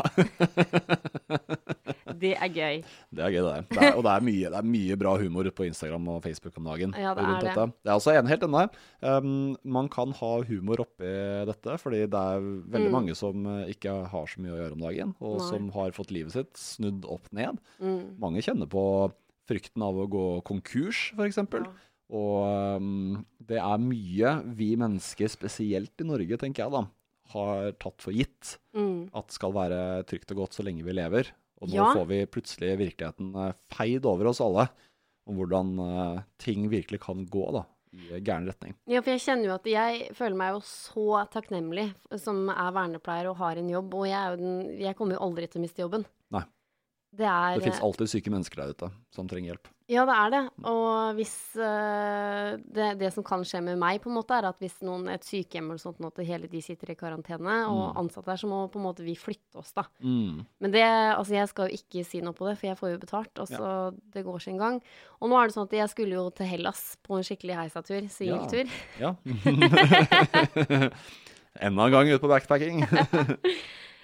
Det 2.20 2.34
er 2.36 2.50
gøy. 2.52 2.80
Det 3.16 3.22
er 3.24 3.32
gøy, 3.32 3.44
det. 3.46 3.60
det 3.70 3.78
er, 3.80 3.94
og 3.96 4.02
det 4.04 4.10
er, 4.12 4.24
mye, 4.26 4.48
det 4.52 4.58
er 4.58 4.66
mye 4.68 4.96
bra 5.00 5.12
humor 5.16 5.46
på 5.56 5.64
Instagram 5.64 6.08
og 6.12 6.18
Facebook 6.24 6.58
om 6.60 6.66
dagen. 6.68 6.92
Ja, 6.98 7.14
det 7.16 7.24
rundt 7.24 7.38
er 7.38 7.46
det. 7.46 7.54
Dette. 7.54 7.78
Jeg 7.86 7.92
er 7.94 8.00
også 8.00 8.12
enig 8.18 8.32
helt 8.34 8.44
enig. 8.44 8.64
Um, 9.00 9.30
man 9.78 9.88
kan 9.94 10.12
ha 10.18 10.30
humor 10.50 10.82
oppi 10.84 11.12
dette, 11.48 11.78
fordi 11.80 12.02
det 12.12 12.20
er 12.34 12.44
veldig 12.74 12.90
Mm. 12.90 12.96
mange 12.98 13.14
som 13.16 13.46
eh, 13.46 13.70
ikke 13.72 13.94
har 14.12 14.26
så 14.28 14.42
mye 14.42 14.52
å 14.52 14.58
gjøre 14.60 14.76
om 14.76 14.84
dagen, 14.84 15.14
og 15.20 15.38
Nei. 15.38 15.48
som 15.48 15.70
har 15.78 15.96
fått 15.96 16.10
livet 16.12 16.32
sitt 16.36 16.52
snudd 16.60 17.06
opp 17.08 17.30
ned. 17.32 17.56
Mm. 17.80 18.18
Mange 18.20 18.42
kjenner 18.44 18.68
på 18.68 18.84
frykten 19.48 19.82
av 19.82 19.96
å 19.96 20.08
gå 20.10 20.26
konkurs, 20.44 21.12
f.eks. 21.16 21.40
Ja. 21.40 21.64
Og 22.10 22.76
um, 22.80 23.24
det 23.46 23.58
er 23.62 23.78
mye 23.82 24.32
vi 24.58 24.72
mennesker, 24.80 25.30
spesielt 25.30 26.02
i 26.02 26.06
Norge, 26.08 26.38
tenker 26.40 26.64
jeg 26.64 26.74
da, 26.74 26.84
har 27.34 27.72
tatt 27.78 28.02
for 28.02 28.12
gitt 28.16 28.56
Mm. 28.74 29.10
at 29.14 29.30
skal 29.34 29.52
være 29.54 30.04
trygt 30.06 30.30
og 30.34 30.44
godt 30.44 30.54
så 30.58 30.64
lenge 30.66 30.82
vi 30.86 30.92
lever. 30.94 31.30
Og 31.60 31.68
nå 31.68 31.74
Ja. 31.76 31.92
får 31.94 32.06
vi 32.08 32.18
plutselig 32.26 32.78
virkeligheten 32.78 33.34
eh, 33.36 33.52
feid 33.70 34.06
over 34.06 34.26
oss 34.30 34.40
alle 34.40 34.68
om 35.28 35.36
hvordan 35.36 35.78
uh, 35.78 36.22
ting 36.38 36.68
virkelig 36.70 37.00
kan 37.04 37.26
gå 37.26 37.44
da, 37.52 37.64
i 37.92 38.18
gæren 38.22 38.46
retning. 38.48 38.74
Ja, 38.88 39.02
for 39.02 39.10
jeg 39.12 39.20
kjenner 39.20 39.50
jo 39.50 39.54
at 39.54 39.66
jeg 39.70 40.14
føler 40.16 40.36
meg 40.36 40.54
jo 40.54 40.60
så 40.66 41.26
takknemlig 41.30 41.88
som 42.18 42.48
er 42.48 42.72
vernepleier 42.72 43.28
og 43.30 43.36
har 43.42 43.58
en 43.60 43.68
jobb, 43.70 43.94
og 43.94 44.06
jeg, 44.08 44.38
den, 44.40 44.78
jeg 44.80 44.96
kommer 44.96 45.14
jo 45.18 45.20
aldri 45.28 45.46
til 45.50 45.60
å 45.60 45.62
miste 45.66 45.82
jobben. 45.84 46.06
Nei. 46.34 46.42
Det 47.10 47.26
er 47.26 47.56
Det 47.58 47.64
fins 47.66 47.80
alltid 47.82 48.06
syke 48.12 48.30
mennesker 48.30 48.60
der 48.62 48.68
ute 48.70 48.86
som 49.10 49.26
trenger 49.28 49.50
hjelp. 49.50 49.66
Ja, 49.90 50.04
det 50.06 50.14
er 50.14 50.28
det. 50.30 50.40
Og 50.70 51.16
hvis 51.18 51.32
eh, 51.58 52.52
det, 52.62 52.92
det 53.00 53.08
som 53.10 53.24
kan 53.26 53.42
skje 53.42 53.58
med 53.66 53.80
meg, 53.80 53.98
på 54.04 54.12
en 54.12 54.14
måte, 54.14 54.36
er 54.38 54.46
at 54.46 54.60
hvis 54.62 54.76
noen, 54.86 55.08
et 55.10 55.26
sykehjem 55.26 55.66
eller 55.72 55.82
sånt, 55.82 55.98
nå, 55.98 56.12
hele 56.22 56.46
de 56.46 56.60
sitter 56.62 56.92
i 56.92 56.94
karantene, 57.00 57.56
og 57.66 57.80
Mm. 57.90 57.98
ansatte 58.04 58.30
der, 58.30 58.38
så 58.38 58.46
må 58.46 58.60
på 58.70 58.78
en 58.78 58.86
måte 58.86 59.02
vi 59.02 59.16
flytte 59.18 59.58
oss, 59.58 59.72
da. 59.74 59.82
Mm. 59.98 60.44
Men 60.62 60.70
det, 60.70 60.84
altså 60.86 61.34
jeg 61.34 61.50
skal 61.50 61.66
jo 61.72 61.80
ikke 61.80 62.04
si 62.06 62.20
noe 62.22 62.36
på 62.38 62.46
det, 62.46 62.54
for 62.60 62.70
jeg 62.70 62.78
får 62.78 62.92
jo 62.94 63.00
betalt. 63.02 63.34
Og 63.42 63.50
så 63.50 63.72
det 64.14 64.22
går 64.24 64.38
sin 64.46 64.60
gang. 64.62 64.78
Og 65.18 65.28
nå 65.32 65.40
er 65.40 65.50
det 65.50 65.56
sånn 65.58 65.66
at 65.66 65.74
jeg 65.80 65.90
skulle 65.90 66.14
jo 66.14 66.28
til 66.30 66.46
Hellas 66.46 66.84
på 67.02 67.18
en 67.18 67.26
skikkelig 67.26 67.58
heisatur, 67.64 68.06
singeltur. 68.14 68.70
Ja. 69.02 69.16
Enda 71.60 71.86
en 71.86 71.92
gang 71.92 72.08
ute 72.14 72.22
på 72.22 72.28
backpacking. 72.30 72.84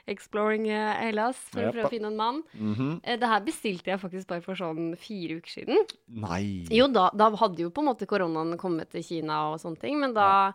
Exploring 0.06 0.68
eh, 0.70 0.92
Hellas 1.02 1.36
for 1.50 1.66
å 1.66 1.72
prøve 1.74 1.88
å 1.88 1.90
finne 1.90 2.10
en 2.12 2.16
mann. 2.16 2.42
Mm 2.54 2.74
-hmm. 2.74 3.18
Det 3.18 3.26
her 3.26 3.40
bestilte 3.40 3.90
jeg 3.90 4.00
faktisk 4.00 4.26
bare 4.28 4.40
for 4.42 4.54
sånn 4.54 4.96
fire 4.96 5.36
uker 5.40 5.50
siden. 5.50 5.76
Nei. 6.08 6.66
Jo, 6.70 6.86
da, 6.86 7.10
da 7.14 7.30
hadde 7.34 7.62
jo 7.62 7.70
på 7.70 7.80
en 7.82 7.88
måte 7.90 8.06
koronaen 8.06 8.56
kommet 8.58 8.90
til 8.90 9.02
Kina 9.02 9.52
og 9.52 9.60
sånne 9.60 9.80
ting, 9.80 9.98
men 10.00 10.14
da 10.14 10.52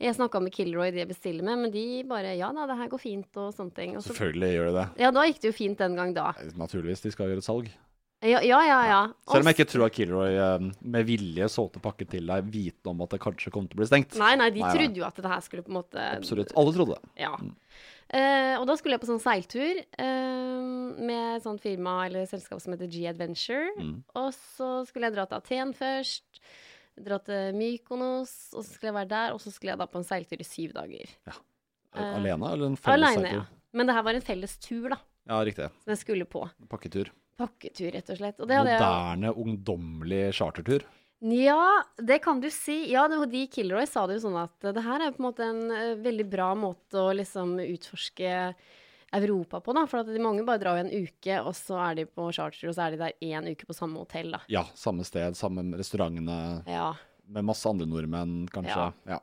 Jeg 0.00 0.14
snakka 0.16 0.40
med 0.42 0.52
Kilroy, 0.52 0.90
de 0.90 0.98
jeg 0.98 1.08
bestiller 1.08 1.44
med, 1.44 1.58
men 1.58 1.70
de 1.70 2.02
bare 2.02 2.36
Ja 2.36 2.52
da, 2.52 2.66
det 2.66 2.76
her 2.76 2.88
går 2.88 2.98
fint 2.98 3.36
og 3.36 3.54
sånne 3.54 3.74
ting. 3.74 3.96
Og 3.96 4.02
så, 4.02 4.08
Selvfølgelig 4.12 4.54
gjør 4.54 4.66
det 4.66 4.74
det. 4.74 5.02
ja, 5.02 5.10
da 5.10 5.22
gikk 5.24 5.40
det 5.40 5.48
jo 5.48 5.52
fint 5.52 5.78
den 5.78 5.94
gang 5.94 6.12
da. 6.14 6.32
Naturligvis, 6.56 7.00
de 7.00 7.10
skal 7.12 7.28
gjøre 7.28 7.38
et 7.38 7.44
salg. 7.44 7.70
Ja, 8.24 8.40
ja, 8.42 8.58
ja. 8.66 8.86
ja. 8.86 9.12
Selv 9.30 9.40
om 9.44 9.46
jeg 9.46 9.54
ikke 9.54 9.70
tror 9.70 9.84
at 9.86 9.92
Kilroy 9.92 10.32
eh, 10.34 10.58
med 10.80 11.04
vilje 11.06 11.48
solgte 11.48 11.78
pakken 11.78 12.06
til 12.08 12.26
deg 12.26 12.44
vitende 12.50 12.90
om 12.90 13.00
at 13.02 13.10
det 13.10 13.20
kanskje 13.20 13.50
kom 13.52 13.68
til 13.68 13.76
å 13.76 13.80
bli 13.82 13.86
stengt. 13.86 14.16
Nei, 14.18 14.34
nei, 14.36 14.50
de 14.50 14.60
Nei, 14.60 14.68
nei. 14.68 14.76
trodde 14.78 14.98
jo 14.98 15.04
at 15.04 15.16
det 15.16 15.30
her 15.30 15.40
skulle 15.40 15.62
på 15.62 15.68
en 15.68 15.78
måte 15.78 15.98
Absolutt. 16.16 16.52
Alle 16.56 16.72
trodde 16.72 16.94
det. 16.98 17.10
Ja. 17.22 17.36
Eh, 18.12 18.54
og 18.58 18.66
da 18.68 18.76
skulle 18.76 18.98
jeg 18.98 19.02
på 19.02 19.08
sånn 19.08 19.22
seiltur 19.22 19.80
eh, 19.80 20.66
med 21.00 21.38
et 21.38 21.46
sånt 21.46 21.62
firma 21.62 21.96
eller 22.04 22.28
selskap 22.28 22.60
som 22.62 22.74
heter 22.74 22.90
G 22.92 23.06
Adventure. 23.10 23.72
Mm. 23.80 23.96
Og 24.20 24.30
så 24.36 24.70
skulle 24.88 25.08
jeg 25.08 25.16
dra 25.16 25.26
til 25.30 25.40
Aten 25.40 25.74
først. 25.78 26.44
Dra 27.04 27.18
til 27.26 27.56
Mykonos, 27.58 28.34
og 28.54 28.62
så 28.62 28.68
skulle 28.68 28.92
jeg 28.92 28.98
være 29.00 29.12
der. 29.14 29.34
Og 29.34 29.42
så 29.42 29.50
skulle 29.50 29.74
jeg 29.74 29.80
da 29.80 29.88
på 29.90 29.98
en 30.02 30.06
seiltur 30.06 30.44
i 30.44 30.46
syv 30.46 30.76
dager. 30.76 31.10
Ja. 31.26 31.36
Alene, 31.94 32.52
eller 32.54 32.72
en 32.72 32.78
felles 32.78 33.00
alene, 33.00 33.28
seiltur? 33.28 33.42
ja. 33.42 33.60
Men 33.74 33.88
det 33.88 33.96
her 33.96 34.06
var 34.06 34.18
en 34.18 34.24
felles 34.26 34.56
tur, 34.62 34.88
da. 34.92 35.00
Ja, 35.30 35.40
riktig. 35.46 35.70
Som 35.82 35.94
jeg 35.94 36.02
skulle 36.02 36.26
på. 36.30 36.44
Pakketur. 36.70 37.10
Pakketur, 37.40 37.88
rett 37.96 38.10
og 38.12 38.18
slett. 38.20 38.38
Og 38.38 38.50
det 38.50 38.58
jeg 38.60 38.66
Moderne, 38.68 39.32
ungdommelig 39.42 40.22
chartertur. 40.38 40.84
Ja, 41.24 41.84
det 41.96 42.18
kan 42.24 42.40
du 42.42 42.50
si. 42.52 42.82
Ja, 42.92 43.06
det, 43.08 43.16
de 43.32 43.46
Kilroy 43.48 43.86
sa 43.88 44.04
det 44.06 44.18
jo 44.18 44.26
sånn 44.26 44.36
at 44.42 44.64
eh, 44.66 44.74
det 44.76 44.82
her 44.84 45.00
er 45.00 45.14
på 45.14 45.22
en 45.22 45.28
måte 45.30 45.46
en 45.46 45.62
eh, 45.72 45.92
veldig 46.04 46.26
bra 46.28 46.50
måte 46.58 47.00
å 47.00 47.14
liksom 47.16 47.56
utforske 47.64 48.32
Europa 49.14 49.60
på, 49.64 49.72
da. 49.76 49.86
For 49.88 50.02
at 50.02 50.10
de 50.10 50.20
mange 50.20 50.44
bare 50.44 50.60
drar 50.60 50.76
jo 50.76 50.84
en 50.84 51.06
uke, 51.06 51.38
og 51.40 51.54
så 51.56 51.78
er 51.86 52.00
de 52.00 52.06
på 52.10 52.26
charter, 52.34 52.68
og 52.68 52.76
så 52.76 52.84
er 52.86 52.94
de 52.94 53.00
der 53.00 53.16
én 53.24 53.48
uke 53.54 53.68
på 53.68 53.76
samme 53.76 54.02
hotell, 54.02 54.34
da. 54.34 54.42
Ja, 54.52 54.66
samme 54.76 55.06
sted, 55.06 55.38
samme 55.38 55.64
restaurantene, 55.78 56.64
Ja. 56.68 56.90
med 57.24 57.46
masse 57.48 57.64
andre 57.70 57.86
nordmenn, 57.88 58.44
kanskje. 58.52 58.90
Ja. 59.06 59.16
Ja. 59.16 59.20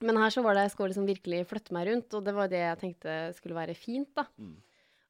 Men 0.00 0.16
her 0.16 0.30
så 0.30 0.42
var 0.42 0.54
det 0.54 0.64
jeg 0.66 0.72
skulle 0.74 0.90
liksom 0.90 1.06
virkelig 1.06 1.44
flytte 1.50 1.74
meg 1.74 1.86
rundt, 1.90 2.14
og 2.14 2.24
det 2.24 2.34
var 2.34 2.50
det 2.50 2.64
jeg 2.64 2.80
tenkte 2.82 3.14
skulle 3.36 3.58
være 3.58 3.78
fint, 3.78 4.10
da. 4.16 4.26
Mm. 4.38 4.56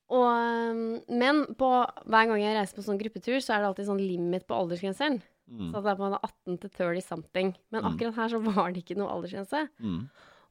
Og, 0.08 1.08
men 1.08 1.42
på, 1.56 1.72
hver 2.08 2.28
gang 2.28 2.40
jeg 2.40 2.56
reiser 2.56 2.76
på 2.76 2.84
sånn 2.84 3.00
gruppetur, 3.00 3.40
så 3.44 3.54
er 3.54 3.60
det 3.62 3.68
alltid 3.72 3.88
sånn 3.90 4.00
limit 4.00 4.46
på 4.48 4.56
aldersgrensen. 4.56 5.20
Mm. 5.48 5.70
Så 5.72 5.78
at 5.78 5.84
det 5.84 5.92
er 5.92 5.96
på 5.96 6.06
en 6.06 6.18
18 6.18 6.58
til 6.60 6.70
30 6.70 7.02
something. 7.02 7.54
Men 7.72 7.82
Mm. 7.82 7.88
akkurat 7.92 8.14
her 8.14 8.28
så 8.28 8.40
var 8.44 8.72
det 8.72 8.84
ikke 8.84 8.96
noe 8.98 9.08
aldersgrense. 9.08 9.68
Mm. 9.80 10.08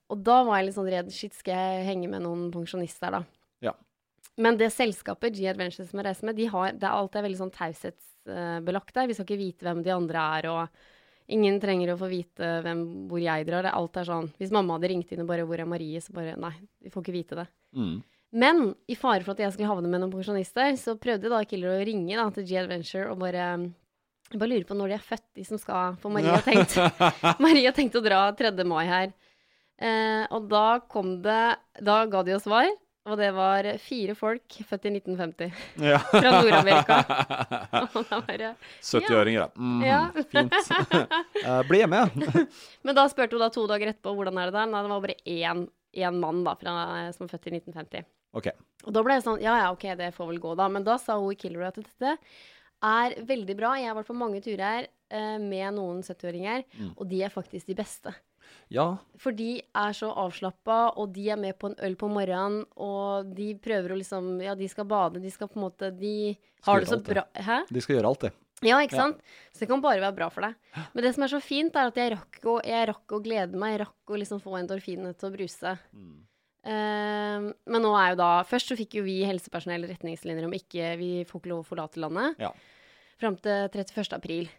Og 0.09 0.23
da 0.23 0.43
var 0.43 0.57
jeg 0.57 0.65
litt 0.65 0.75
sånn 0.75 0.89
redd. 0.91 1.11
Shit, 1.11 1.33
skal 1.33 1.53
jeg 1.53 1.85
henge 1.85 2.09
med 2.09 2.21
noen 2.23 2.51
pensjonister 2.51 3.11
da? 3.11 3.23
Ja. 3.61 3.73
Men 4.37 4.57
det 4.57 4.71
selskapet, 4.71 5.35
G 5.35 5.47
Adventures, 5.49 5.89
som 5.89 5.99
jeg 5.99 6.05
reiser 6.07 6.23
med, 6.25 6.35
de 6.35 6.45
har, 6.47 6.71
det 6.71 6.83
er 6.83 6.95
alltid 6.95 7.23
veldig 7.25 7.37
sånn 7.41 7.53
taushetsbelagt 7.57 8.93
der. 8.93 9.07
Vi 9.07 9.13
skal 9.17 9.25
ikke 9.25 9.39
vite 9.41 9.65
hvem 9.67 9.83
de 9.83 9.91
andre 9.93 10.23
er, 10.39 10.49
og 10.49 10.69
ingen 11.29 11.59
trenger 11.59 11.93
å 11.93 11.99
få 11.99 12.09
vite 12.09 12.51
hvem, 12.63 13.07
hvor 13.09 13.19
jeg 13.21 13.45
drar. 13.47 13.63
Det, 13.67 13.73
alt 13.73 13.97
er 13.97 14.05
sånn 14.07 14.29
Hvis 14.39 14.51
mamma 14.55 14.77
hadde 14.77 14.89
ringt 14.93 15.11
inn 15.11 15.21
og 15.21 15.27
bare 15.27 15.45
'Hvor 15.45 15.59
er 15.59 15.65
Marie?' 15.65 15.99
så 16.01 16.13
bare 16.13 16.37
Nei, 16.37 16.53
vi 16.81 16.89
får 16.89 17.03
ikke 17.03 17.17
vite 17.17 17.35
det. 17.35 17.47
Mm. 17.75 18.03
Men 18.33 18.75
i 18.87 18.95
fare 18.95 19.23
for 19.23 19.31
at 19.31 19.37
jeg 19.39 19.53
skulle 19.53 19.67
havne 19.67 19.87
med 19.89 20.01
noen 20.01 20.11
pensjonister, 20.11 20.71
så 20.77 20.97
prøvde 20.99 21.29
da 21.29 21.43
Killer 21.43 21.79
å 21.79 21.85
ringe 21.85 22.15
da, 22.15 22.29
til 22.29 22.43
G 22.45 22.55
Adventure 22.57 23.09
og 23.11 23.19
bare 23.19 23.73
jeg 24.31 24.39
bare 24.41 24.49
lurer 24.51 24.65
på 24.67 24.75
når 24.77 24.91
de 24.91 24.97
er 24.97 25.05
født, 25.07 25.25
de 25.37 25.43
som 25.47 25.59
skal 25.61 25.95
For 26.01 26.11
Marie 26.11 26.33
har 26.33 26.43
tenkt, 26.45 26.75
Maria 27.39 27.71
tenkt 27.75 27.95
å 27.99 28.03
dra 28.03 28.25
3. 28.35 28.51
mai 28.67 28.85
her. 28.89 29.13
Eh, 29.77 30.25
og 30.33 30.47
da 30.49 30.79
kom 30.89 31.19
det 31.21 31.55
Da 31.85 31.99
ga 32.09 32.23
de 32.25 32.33
oss 32.33 32.47
svar, 32.47 32.65
og 33.07 33.15
det 33.21 33.27
var 33.35 33.67
fire 33.79 34.15
folk 34.17 34.55
født 34.67 34.87
i 34.89 34.91
1950 34.97 35.51
Ja. 35.85 35.99
fra 36.09 36.31
Nord-Amerika. 36.41 36.97
Og 37.93 38.01
da 38.09 38.17
bare 38.25 38.49
70-åringer, 38.83 39.37
ja. 39.37 39.47
Mm, 39.55 39.83
Ja. 39.85 39.99
Fint. 40.33 40.57
Eh, 41.45 41.61
bli 41.69 41.79
hjemme, 41.83 42.01
ja. 42.01 42.41
Men 42.83 42.97
da 42.97 43.05
spurte 43.07 43.37
hun 43.37 43.45
da 43.45 43.51
to 43.53 43.63
dager 43.69 43.93
etterpå 43.93 44.11
hvordan 44.17 44.41
er 44.41 44.49
det 44.51 44.57
der. 44.57 44.67
Nei, 44.73 44.81
det 44.83 44.91
var 44.91 45.05
bare 45.05 45.15
én, 45.23 45.61
én 45.95 46.19
mann 46.19 46.41
da, 46.43 46.57
fra, 46.59 46.73
som 47.15 47.23
var 47.29 47.31
født 47.37 47.47
i 47.47 47.55
1950. 47.61 48.03
Okay. 48.35 48.57
Og 48.83 48.91
da 48.97 49.05
ble 49.05 49.15
jeg 49.15 49.23
sånn 49.23 49.39
Ja, 49.45 49.53
ja, 49.61 49.69
OK, 49.71 49.85
det 50.01 50.09
får 50.17 50.27
vel 50.33 50.41
gå, 50.43 50.51
da. 50.59 50.67
Men 50.73 50.83
da 50.83 50.97
sa 50.99 51.15
hun 51.21 51.31
i 51.31 51.39
Killer 51.39 51.69
at 51.69 51.79
dette 51.79 52.17
er 52.83 53.15
veldig 53.25 53.55
bra. 53.57 53.73
Jeg 53.79 53.87
har 53.89 53.95
vært 53.95 54.07
på 54.11 54.15
mange 54.17 54.41
turer 54.43 54.87
uh, 55.13 55.37
med 55.39 55.73
noen 55.75 56.01
70-åringer, 56.03 56.63
Mm. 56.77 56.93
og 56.97 57.07
de 57.09 57.21
er 57.23 57.29
faktisk 57.33 57.65
de 57.67 57.75
beste. 57.75 58.13
Ja. 58.71 58.97
For 59.19 59.31
de 59.35 59.61
er 59.75 59.91
så 59.93 60.07
avslappa, 60.15 60.93
og 60.97 61.11
de 61.13 61.29
er 61.29 61.35
med 61.37 61.57
på 61.59 61.67
en 61.69 61.75
øl 61.83 61.95
på 61.99 62.07
morgenen, 62.09 62.61
og 62.77 63.33
de 63.35 63.53
prøver 63.59 63.91
å 63.91 63.97
liksom 63.99 64.41
Ja, 64.41 64.55
de 64.55 64.67
skal 64.71 64.85
bade, 64.85 65.19
de 65.21 65.29
skal 65.31 65.47
på 65.51 65.59
en 65.59 65.65
måte 65.69 65.89
De 65.99 66.37
har 66.63 66.79
det 66.79 66.87
så 66.87 66.99
bra 67.03 67.25
Hæ? 67.35 67.65
De 67.69 67.81
skal 67.81 67.97
gjøre 67.97 68.07
alt, 68.07 68.21
det. 68.21 68.31
Ja, 68.63 68.77
ikke 68.81 68.95
Ja. 68.95 69.03
sant? 69.03 69.19
Så 69.53 69.59
det 69.59 69.67
kan 69.69 69.81
bare 69.81 69.99
være 70.01 70.15
bra 70.15 70.29
for 70.29 70.41
deg. 70.41 70.55
Men 70.93 71.03
det 71.03 71.13
som 71.13 71.23
er 71.23 71.27
så 71.27 71.41
fint, 71.43 71.75
er 71.75 71.87
at 71.91 71.95
jeg 71.95 72.11
rakk 72.15 72.39
å, 72.45 72.55
jeg 72.65 72.87
rakk 72.87 73.07
å 73.13 73.21
glede 73.21 73.53
meg. 73.59 73.77
Jeg 73.77 73.85
rakk 73.87 74.07
å 74.15 74.17
liksom 74.17 74.39
få 74.41 74.55
endorfinene 74.57 75.13
til 75.15 75.29
å 75.29 75.35
bruse. 75.35 75.77
Mm. 75.93 76.23
Eh, 76.65 77.47
men 77.69 77.83
nå 77.83 77.91
er 77.95 78.11
jo 78.11 78.19
da 78.19 78.29
Først 78.47 78.71
så 78.71 78.75
fikk 78.75 78.97
jo 78.97 79.03
vi 79.05 79.21
helsepersonell 79.23 79.85
retningslinjer 79.87 80.47
om 80.47 80.55
ikke 80.57 80.89
Vi 80.99 81.11
får 81.29 81.39
ikke 81.39 81.51
lov 81.53 81.61
å 81.61 81.67
forlate 81.69 82.01
landet 82.01 82.41
Ja. 82.41 82.49
fram 83.21 83.37
til 83.39 83.69
31. 83.69 84.17
april. 84.17 84.49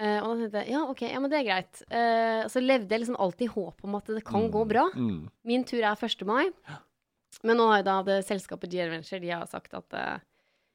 Eh, 0.00 0.20
og 0.22 0.30
da 0.30 0.36
tenkte 0.40 0.62
jeg 0.62 0.72
ja, 0.72 0.84
OK, 0.88 1.02
ja, 1.04 1.18
men 1.20 1.32
det 1.32 1.40
er 1.40 1.48
greit. 1.48 1.82
Eh, 1.92 2.46
så 2.48 2.62
levde 2.62 2.94
jeg 2.94 3.02
liksom 3.02 3.18
alltid 3.20 3.50
i 3.50 3.52
håp 3.52 3.84
om 3.84 3.98
at 3.98 4.06
det 4.08 4.22
kan 4.24 4.46
gå 4.52 4.62
bra. 4.68 4.86
Mm. 4.94 5.28
Min 5.44 5.66
tur 5.68 5.82
er 5.82 5.92
1. 5.98 6.24
mai. 6.28 6.46
Men 7.44 7.60
nå 7.60 7.66
har 7.68 7.82
jo 7.82 7.88
da 7.90 7.98
det 8.08 8.18
selskapet 8.26 8.72
G 8.72 8.80
Adventure 8.80 9.20
de 9.22 9.30
har 9.30 9.46
sagt 9.48 9.74
at 9.76 9.94
uh, 9.94 10.16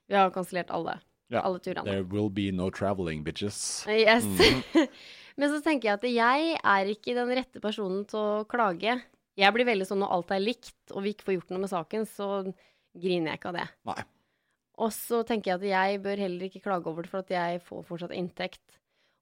vi 0.07 0.15
har 0.15 0.31
kansellert 0.33 0.69
alle. 0.73 0.99
Ja. 1.33 1.41
Alle 1.41 1.59
turene. 1.59 1.89
There 1.89 2.05
will 2.05 2.29
be 2.29 2.51
no 2.53 2.69
traveling, 2.69 3.23
bitches. 3.25 3.57
Yes. 3.89 4.23
Mm. 4.23 4.87
Men 5.41 5.51
så 5.51 5.59
tenker 5.65 5.89
jeg 5.89 5.97
at 5.97 6.05
jeg 6.07 6.59
er 6.61 6.91
ikke 6.93 7.15
den 7.17 7.33
rette 7.35 7.59
personen 7.63 8.05
til 8.07 8.21
å 8.21 8.43
klage. 8.47 8.99
Jeg 9.37 9.51
blir 9.53 9.65
veldig 9.67 9.85
sånn 9.89 9.99
når 9.99 10.11
alt 10.15 10.31
er 10.31 10.39
likt, 10.43 10.75
og 10.95 11.03
vi 11.03 11.11
ikke 11.13 11.25
får 11.27 11.35
gjort 11.39 11.49
noe 11.51 11.63
med 11.65 11.71
saken, 11.73 12.05
så 12.07 12.27
griner 12.95 13.33
jeg 13.33 13.39
ikke 13.41 13.51
av 13.51 13.57
det. 13.59 13.67
Nei. 13.91 14.01
Og 14.77 14.91
så 14.95 15.21
tenker 15.27 15.51
jeg 15.53 15.59
at 15.59 15.67
jeg 15.71 16.01
bør 16.03 16.17
heller 16.23 16.47
ikke 16.49 16.63
klage 16.63 16.87
over 16.91 17.03
det, 17.03 17.11
for 17.11 17.23
at 17.23 17.29
jeg 17.31 17.61
får 17.63 17.83
fortsatt 17.87 18.15
inntekt. 18.15 18.63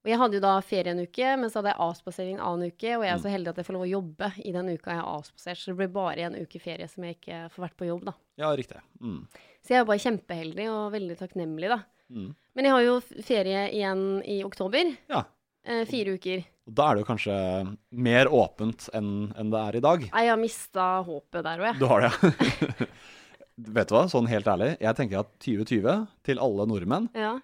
Og 0.04 0.10
jeg 0.12 0.20
hadde 0.20 0.36
jo 0.36 0.44
da 0.44 0.54
ferie 0.66 0.92
en 0.92 1.00
uke, 1.00 1.28
men 1.40 1.50
så 1.50 1.62
hadde 1.62 1.72
jeg 1.72 1.80
avspasering 1.86 2.34
en 2.36 2.44
annen 2.44 2.72
uke, 2.74 2.90
og 2.98 3.06
jeg 3.06 3.14
er 3.14 3.18
Mm. 3.18 3.24
så 3.24 3.32
heldig 3.32 3.48
at 3.54 3.56
jeg 3.62 3.66
får 3.66 3.74
lov 3.78 3.86
å 3.86 3.92
jobbe 3.94 4.32
i 4.46 4.52
den 4.52 4.70
uka 4.74 4.92
jeg 4.92 5.00
har 5.00 5.12
avspasert, 5.18 5.58
så 5.58 5.66
det 5.72 5.78
blir 5.78 5.94
bare 5.94 6.20
en 6.28 6.36
uke 6.36 6.60
ferie 6.60 6.88
som 6.90 7.04
jeg 7.04 7.16
ikke 7.22 7.50
får 7.54 7.64
vært 7.70 7.78
på 7.78 7.88
jobb, 7.88 8.04
da. 8.06 8.14
Ja, 8.38 8.50
riktig. 8.56 8.82
Mm. 9.00 9.28
Så 9.64 9.70
jeg 9.70 9.80
er 9.80 9.86
bare 9.86 10.04
kjempeheldig 10.04 10.68
og 10.70 10.92
veldig 10.92 11.18
takknemlig, 11.18 11.70
da. 11.70 11.80
Mm. 12.12 12.36
Men 12.56 12.66
jeg 12.66 12.74
har 12.74 12.82
jo 12.84 13.00
ferie 13.24 13.62
igjen 13.72 14.04
i 14.28 14.44
oktober. 14.44 14.98
Ja. 15.10 15.24
Eh, 15.66 15.86
fire 15.88 16.18
uker. 16.18 16.44
Da 16.68 16.90
er 16.92 16.96
det 16.98 17.04
jo 17.04 17.08
kanskje 17.10 17.36
mer 17.92 18.28
åpent 18.32 18.90
enn 18.96 19.32
en 19.40 19.50
det 19.52 19.60
er 19.62 19.78
i 19.80 19.84
dag. 19.84 20.06
Nei, 20.12 20.24
jeg 20.28 20.32
har 20.34 20.40
mista 20.42 20.88
håpet 21.08 21.44
der 21.46 21.60
òg, 21.64 21.68
jeg. 21.72 21.80
Du 21.80 21.86
har 21.92 22.06
det, 22.06 22.12
ja. 22.12 22.88
Vet 23.78 23.92
du 23.92 23.94
hva, 23.94 24.06
sånn 24.10 24.28
helt 24.32 24.48
ærlig, 24.50 24.72
jeg 24.82 24.98
tenker 24.98 25.20
at 25.22 25.30
2020 25.46 26.08
til 26.26 26.40
alle 26.42 26.66
nordmenn, 26.68 27.10
Ja. 27.14 27.36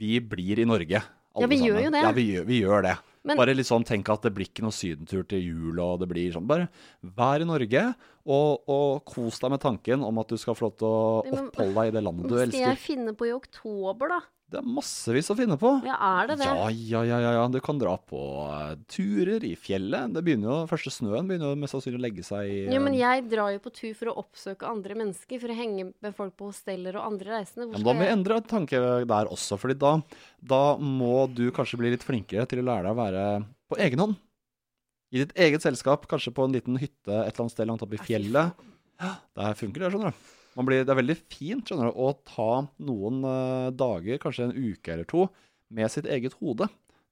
vi 0.00 0.18
blir 0.20 0.58
i 0.58 0.66
Norge. 0.66 1.00
alle 1.36 1.44
Ja, 1.44 1.46
vi 1.46 1.58
gjør 1.62 1.76
sammen. 1.78 1.84
jo 1.84 1.90
det. 1.94 2.02
Ja, 2.02 2.12
vi 2.16 2.24
gjør, 2.32 2.44
vi 2.48 2.60
gjør 2.64 2.82
det. 2.88 2.96
Men- 3.22 3.36
bare 3.36 3.54
sånn, 3.62 3.84
tenk 3.84 4.08
at 4.08 4.22
det 4.22 4.32
blir 4.34 4.46
ikke 4.48 4.62
noe 4.64 4.72
sydentur 4.72 5.22
til 5.28 5.40
jul, 5.44 5.78
og 5.78 6.00
det 6.00 6.08
blir 6.08 6.32
sånn. 6.32 6.46
Bare 6.48 6.68
vær 7.04 7.40
i 7.40 7.44
Norge, 7.44 7.94
og, 8.26 8.62
og 8.66 9.04
kos 9.04 9.38
deg 9.38 9.50
med 9.50 9.60
tanken 9.60 10.02
om 10.04 10.18
at 10.18 10.28
du 10.28 10.36
skal 10.36 10.54
få 10.54 10.62
lov 10.68 10.76
til 10.80 10.88
å 10.88 11.22
oppholde 11.28 11.74
deg 11.74 11.86
i 11.88 11.90
det 11.96 12.02
landet 12.02 12.28
du 12.28 12.34
Hva 12.34 12.46
skal 12.48 12.60
jeg 12.74 12.78
finne 12.78 13.14
på 13.14 13.28
i 13.28 13.32
oktober, 13.36 14.08
da? 14.08 14.20
Det 14.50 14.58
er 14.58 14.66
massevis 14.66 15.28
å 15.30 15.36
finne 15.38 15.54
på. 15.60 15.70
Ja, 15.86 15.94
er 16.20 16.30
det 16.30 16.36
det? 16.40 16.46
Ja, 16.48 16.66
ja, 16.74 17.02
ja, 17.06 17.18
ja, 17.22 17.32
ja. 17.36 17.42
Du 17.52 17.60
kan 17.62 17.78
dra 17.78 17.92
på 18.02 18.18
uh, 18.50 18.72
turer 18.90 19.44
i 19.46 19.52
fjellet. 19.58 20.10
Det 20.16 20.22
begynner 20.26 20.50
jo, 20.50 20.56
Første 20.70 20.90
snøen 20.90 21.28
begynner 21.30 21.52
jo 21.52 21.60
mest 21.60 21.76
sannsynlig 21.76 22.00
å 22.00 22.02
legge 22.02 22.24
seg 22.26 22.50
i 22.50 22.56
Ja, 22.66 22.80
men 22.82 22.96
eh, 22.96 23.02
jeg 23.04 23.28
drar 23.30 23.52
jo 23.54 23.60
på 23.62 23.72
tur 23.76 23.92
for 23.98 24.10
å 24.10 24.16
oppsøke 24.24 24.66
andre 24.66 24.96
mennesker, 24.98 25.38
for 25.42 25.54
å 25.54 25.58
henge 25.60 25.86
med 25.92 26.16
folk 26.16 26.34
på 26.40 26.50
hosteller 26.50 26.98
og 26.98 27.12
andre 27.12 27.36
reisende. 27.36 27.68
Ja, 27.68 27.76
Hvor 27.76 27.78
men 27.78 27.86
da 27.86 27.94
må 27.94 28.02
vi 28.02 28.10
endre 28.16 28.40
tanke 28.50 28.82
der 29.14 29.30
også, 29.30 29.60
fordi 29.60 29.78
da, 29.78 29.94
da 30.42 30.64
må 30.82 31.28
du 31.30 31.46
kanskje 31.54 31.78
bli 31.78 31.94
litt 31.94 32.06
flinkere 32.06 32.48
til 32.50 32.64
å 32.64 32.66
lære 32.72 32.88
deg 32.88 32.96
å 32.96 33.00
være 33.04 33.28
på 33.70 33.78
egen 33.86 34.02
hånd. 34.02 34.18
I 35.14 35.22
ditt 35.22 35.32
eget 35.38 35.62
selskap, 35.62 36.10
kanskje 36.10 36.34
på 36.34 36.46
en 36.46 36.58
liten 36.58 36.78
hytte 36.78 37.14
et 37.22 37.30
eller 37.30 37.46
annet 37.46 37.54
sted 37.54 37.70
langt 37.70 37.86
oppe 37.86 37.98
i 37.98 38.02
fjellet. 38.02 38.66
Der 39.00 39.56
funker 39.58 39.86
det, 39.86 39.94
skjønner 39.94 40.14
du. 40.14 40.28
Man 40.58 40.66
blir, 40.66 40.82
det 40.84 40.90
er 40.92 40.98
veldig 40.98 41.18
fint 41.30 41.68
skjønner 41.70 41.90
du, 41.92 41.98
å 42.02 42.10
ta 42.26 42.48
noen 42.82 43.20
uh, 43.22 43.68
dager, 43.70 44.18
kanskje 44.22 44.48
en 44.48 44.56
uke 44.56 44.94
eller 44.94 45.06
to, 45.10 45.28
med 45.70 45.90
sitt 45.92 46.08
eget 46.10 46.34
hode. 46.40 46.66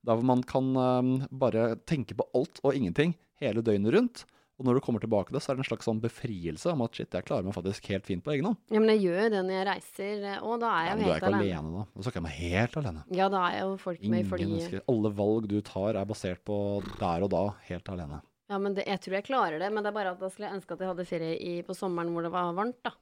Der 0.07 0.17
hvor 0.19 0.27
man 0.27 0.41
kan 0.47 0.69
eh, 0.79 1.29
bare 1.35 1.73
tenke 1.91 2.15
på 2.17 2.25
alt 2.39 2.61
og 2.63 2.75
ingenting 2.75 3.13
hele 3.43 3.63
døgnet 3.67 3.93
rundt. 3.95 4.21
Og 4.59 4.67
når 4.67 4.79
du 4.79 4.83
kommer 4.83 5.03
tilbake 5.03 5.31
til 5.31 5.37
det, 5.37 5.43
så 5.45 5.53
er 5.53 5.59
det 5.59 5.63
en 5.63 5.69
slags 5.69 5.87
sånn 5.87 6.01
befrielse 6.03 6.71
om 6.73 6.81
at 6.83 6.97
shit, 6.99 7.13
jeg 7.15 7.27
klarer 7.29 7.47
meg 7.47 7.55
faktisk 7.55 7.87
helt 7.93 8.07
fint 8.09 8.25
på 8.27 8.33
egen 8.35 8.49
hånd. 8.49 8.59
Ja, 8.75 8.81
men 8.83 8.91
jeg 8.95 9.05
gjør 9.05 9.19
jo 9.21 9.29
det 9.35 9.43
når 9.47 9.55
jeg 9.55 9.67
reiser, 9.69 10.25
og 10.43 10.55
da 10.63 10.71
er 10.75 10.89
jeg 10.89 10.89
Ja, 10.89 10.89
jeg 10.89 10.97
men 10.97 11.05
jo 11.05 11.09
du 11.09 11.13
er 11.13 11.21
ikke 11.21 11.31
alene. 11.31 11.43
alene 11.45 11.75
da. 11.77 11.85
Da 11.95 12.07
snakker 12.07 12.19
jeg 12.19 12.27
meg 12.27 12.39
helt 12.39 12.79
alene. 12.81 13.05
Ja, 13.21 13.29
da 13.35 13.43
er 13.45 13.55
jeg 13.55 13.67
jo 13.69 13.77
folk 13.85 14.07
med 14.15 14.31
fordi 14.33 14.47
Ingen 14.49 14.57
mennesker. 14.57 14.83
Alle 14.95 15.13
valg 15.21 15.47
du 15.53 15.57
tar 15.69 16.01
er 16.01 16.11
basert 16.15 16.43
på 16.51 16.59
der 16.99 17.27
og 17.29 17.31
da, 17.37 17.45
helt 17.69 17.93
alene. 17.95 18.21
Ja, 18.49 18.59
men 18.65 18.75
det, 18.79 18.87
jeg 18.89 19.03
tror 19.05 19.19
jeg 19.19 19.29
klarer 19.29 19.63
det, 19.63 19.69
men 19.75 19.85
det 19.87 19.93
er 19.93 19.99
bare 20.01 20.15
at 20.17 20.23
da 20.25 20.31
skulle 20.33 20.49
jeg 20.49 20.59
ønske 20.59 20.75
at 20.75 20.83
jeg 20.83 20.91
hadde 20.95 21.07
ferie 21.11 21.37
i, 21.39 21.55
på 21.63 21.77
sommeren 21.77 22.11
hvor 22.15 22.27
det 22.27 22.33
var 22.35 22.51
varmt, 22.57 22.81
da. 22.87 22.95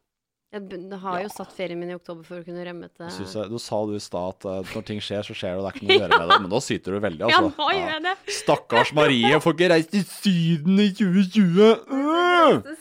Jeg 0.55 0.99
har 1.03 1.19
jo 1.21 1.27
Ja. 1.27 1.33
satt 1.35 1.53
ferien 1.53 1.79
min 1.79 1.91
i 1.91 1.95
oktober 1.97 2.25
for 2.25 2.39
å 2.39 2.45
kunne 2.47 2.63
rømme 2.65 2.89
til 2.95 3.07
Jeg 3.11 3.51
du 3.51 3.59
sa 3.59 3.81
du 3.85 3.95
i 3.97 4.01
stad 4.01 4.29
at 4.37 4.45
eh, 4.47 4.75
når 4.75 4.85
ting 4.87 5.01
skjer, 5.03 5.23
så 5.27 5.35
skjer 5.35 5.57
det, 5.57 5.59
og 5.59 5.65
det 5.67 5.71
er 5.73 5.77
ikke 5.77 5.87
noe 5.87 5.97
å 5.97 6.01
gjøre 6.01 6.19
med 6.21 6.29
det. 6.31 6.41
Men 6.41 6.51
nå 6.55 6.61
syter 6.63 6.93
du 6.95 7.01
veldig, 7.03 7.21
Ja, 7.27 7.41
altså. 7.43 7.53
nå 7.59 7.69
gjør 7.75 7.91
jeg 7.93 8.03
det! 8.07 8.15
Stakkars 8.39 8.93
Marie, 8.95 9.41
får 9.43 9.57
ikke 9.57 9.71
reist 9.75 9.91
til 9.91 10.05
Syden 10.07 10.79
i 10.79 10.89
2020! 10.95 11.71
Øh! 11.91 12.77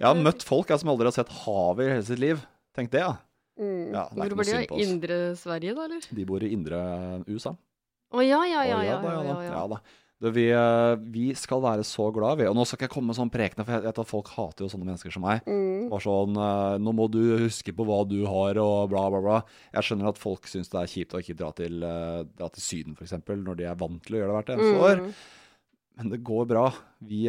Jeg 0.00 0.06
har 0.08 0.16
møtt 0.16 0.42
folk 0.42 0.72
jeg, 0.72 0.80
som 0.80 0.88
aldri 0.90 1.10
har 1.10 1.12
sett 1.14 1.28
havet 1.44 1.84
i 1.86 1.90
hele 1.92 2.06
sitt 2.08 2.18
liv. 2.22 2.40
Tenk 2.74 2.90
det, 2.90 3.04
ja. 3.04 3.12
mm. 3.60 3.92
Ja, 3.92 4.08
det 4.08 4.16
er 4.16 4.16
Hvor 4.16 4.26
ikke 4.26 4.40
bor 4.40 4.48
de? 4.48 4.80
I. 4.80 4.86
Indre 4.88 5.18
Sverige, 5.36 5.74
da, 5.76 5.84
eller? 5.84 6.06
De 6.16 6.24
bor 6.24 6.42
i 6.42 6.50
indre 6.56 6.80
USA. 7.28 7.52
Å 8.10 8.24
ja, 8.24 8.40
ja, 8.48 8.64
ja. 8.64 8.80
ja, 8.80 8.82
ja, 8.82 8.96
ja, 8.96 9.22
ja, 9.22 9.22
ja, 9.28 9.52
ja 9.52 9.66
da. 9.70 9.78
Du, 10.20 10.28
vi, 10.36 10.50
eh, 10.52 10.94
vi 11.08 11.30
skal 11.32 11.62
være 11.64 11.84
så 11.88 12.10
glad, 12.12 12.42
vi. 12.42 12.46
Og 12.50 12.56
nå 12.56 12.66
skal 12.68 12.76
ikke 12.76 12.90
jeg 12.90 12.92
komme 12.92 13.08
med 13.08 13.16
sånn 13.16 13.32
prekende, 13.32 13.64
for 13.64 13.72
jeg 13.72 13.86
vet 13.86 14.00
at 14.02 14.10
folk 14.10 14.28
hater 14.34 14.66
jo 14.66 14.68
sånne 14.68 14.90
mennesker 14.90 15.14
som 15.14 15.24
meg. 15.24 15.46
Mm. 15.48 15.86
Bare 15.88 16.04
sånn 16.04 16.36
eh, 16.36 16.76
Nå 16.84 16.92
må 16.98 17.06
du 17.08 17.22
huske 17.46 17.72
på 17.76 17.86
hva 17.88 18.02
du 18.08 18.18
har, 18.28 18.60
og 18.60 18.90
bla, 18.92 19.06
bla, 19.14 19.22
bla. 19.24 19.38
Jeg 19.72 19.88
skjønner 19.88 20.10
at 20.10 20.20
folk 20.20 20.50
syns 20.50 20.68
det 20.72 20.76
er 20.82 20.92
kjipt 20.92 21.16
å 21.16 21.22
ikke 21.24 21.38
dra 21.38 21.48
til, 21.56 21.80
eh, 21.88 22.18
dra 22.36 22.50
til 22.52 22.66
Syden, 22.66 22.98
f.eks., 22.98 23.16
når 23.30 23.62
de 23.62 23.68
er 23.70 23.80
vant 23.80 24.02
til 24.04 24.18
å 24.18 24.20
gjøre 24.20 24.28
det 24.28 24.36
hvert 24.36 24.52
eneste 24.56 24.84
år. 24.90 25.00
Mm. 25.06 25.16
Men 26.00 26.12
det 26.12 26.20
går 26.28 26.52
bra. 26.52 26.66
Vi 27.08 27.22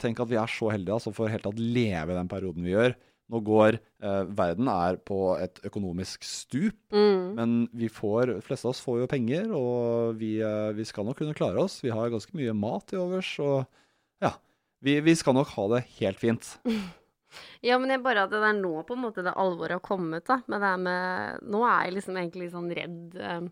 tenker 0.00 0.24
at 0.24 0.32
vi 0.32 0.40
er 0.40 0.50
så 0.52 0.72
heldige 0.72 0.98
som 1.04 1.14
får 1.16 1.30
helt 1.32 1.46
tatt 1.48 1.60
leve 1.60 2.16
den 2.16 2.28
perioden 2.32 2.64
vi 2.64 2.74
gjør. 2.74 2.96
Nå 3.28 3.40
går 3.44 3.76
eh, 3.76 4.22
Verden 4.32 4.68
er 4.72 4.96
på 5.04 5.18
et 5.38 5.60
økonomisk 5.68 6.22
stup, 6.24 6.76
Mm. 6.94 7.34
men 7.36 7.56
vi 7.76 7.88
får, 7.92 8.26
de 8.32 8.40
fleste 8.40 8.64
av 8.64 8.70
oss 8.72 8.80
får 8.80 9.00
jo 9.02 9.06
penger, 9.10 9.50
og 9.52 10.16
vi, 10.16 10.38
eh, 10.40 10.70
vi 10.72 10.84
skal 10.88 11.04
nok 11.04 11.18
kunne 11.20 11.34
klare 11.36 11.60
oss. 11.60 11.80
Vi 11.84 11.90
har 11.92 12.08
ganske 12.10 12.32
mye 12.38 12.54
mat 12.56 12.94
i 12.94 12.96
overs, 12.96 13.34
og 13.44 13.66
ja. 14.24 14.32
Vi, 14.80 15.00
vi 15.04 15.14
skal 15.18 15.34
nok 15.34 15.48
ha 15.58 15.68
det 15.74 15.84
helt 16.00 16.18
fint. 16.18 16.54
Ja, 17.60 17.76
men 17.76 17.90
jeg 17.92 18.00
bare 18.00 18.22
at 18.24 18.30
det 18.32 18.38
er 18.40 18.54
nå 18.56 18.70
på 18.88 18.94
en 18.96 19.02
måte 19.02 19.20
det 19.22 19.34
alvoret 19.36 19.74
har 19.76 19.82
kommet, 19.84 20.24
da. 20.24 20.38
Men 20.48 20.62
det 20.62 20.68
er 20.70 20.78
med 20.80 21.42
Nå 21.52 21.58
er 21.68 21.82
jeg 21.84 21.92
liksom 21.98 22.16
egentlig 22.16 22.46
litt 22.46 22.54
sånn 22.54 22.70
redd. 22.72 23.18
eh. 23.20 23.42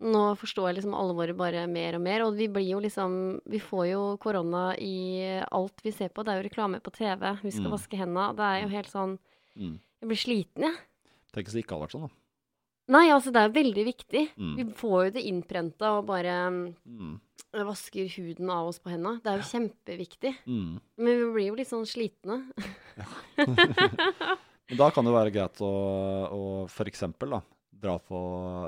Nå 0.00 0.22
forstår 0.36 0.68
jeg 0.72 0.76
liksom 0.80 0.94
alvoret 0.98 1.36
bare 1.36 1.66
mer 1.70 1.94
og 1.94 2.02
mer. 2.02 2.22
Og 2.26 2.34
vi 2.36 2.48
blir 2.48 2.66
jo 2.72 2.80
liksom 2.80 3.40
Vi 3.46 3.58
får 3.62 3.86
jo 3.92 4.16
korona 4.18 4.74
i 4.78 5.40
alt 5.52 5.80
vi 5.84 5.90
ser 5.92 6.08
på. 6.08 6.24
Det 6.24 6.32
er 6.34 6.42
jo 6.42 6.48
reklame 6.48 6.80
på 6.82 6.90
TV. 6.92 7.38
Vi 7.42 7.50
skal 7.50 7.70
Mm. 7.70 7.76
vaske 7.78 7.96
henda. 7.96 8.32
Det 8.34 8.42
er 8.42 8.62
jo 8.62 8.68
helt 8.68 8.90
sånn 8.90 9.18
Mm. 9.56 9.78
Jeg 10.00 10.08
blir 10.08 10.16
sliten, 10.18 10.62
jeg. 10.62 10.76
Tenk 11.32 11.46
hvis 11.46 11.52
det 11.54 11.64
ikke 11.64 11.76
hadde 11.78 11.86
vært 11.86 11.92
sånn, 11.94 12.08
da. 12.08 12.14
Nei, 12.88 13.08
altså, 13.08 13.32
det 13.32 13.40
er 13.40 13.62
veldig 13.62 13.84
viktig. 13.86 14.28
Mm. 14.36 14.56
Vi 14.56 14.64
får 14.74 15.04
jo 15.06 15.10
det 15.12 15.22
innprenta 15.24 15.98
og 15.98 16.06
bare 16.06 16.50
Mm. 16.50 16.74
mm, 16.86 17.20
vasker 17.64 18.08
huden 18.18 18.50
av 18.50 18.66
oss 18.68 18.78
på 18.80 18.90
henda. 18.90 19.20
Det 19.22 19.30
er 19.30 19.38
jo 19.38 19.46
kjempeviktig. 19.48 20.34
Mm. 20.46 20.80
Men 20.98 21.18
vi 21.18 21.32
blir 21.32 21.46
jo 21.48 21.54
litt 21.54 21.68
sånn 21.70 21.86
slitne. 21.86 22.50
Men 23.36 24.78
da 24.78 24.90
kan 24.90 25.04
det 25.04 25.12
være 25.14 25.32
greit 25.32 25.60
å, 25.60 25.70
å 26.32 26.68
da, 27.30 27.40
dra 27.84 27.98
på 28.02 28.18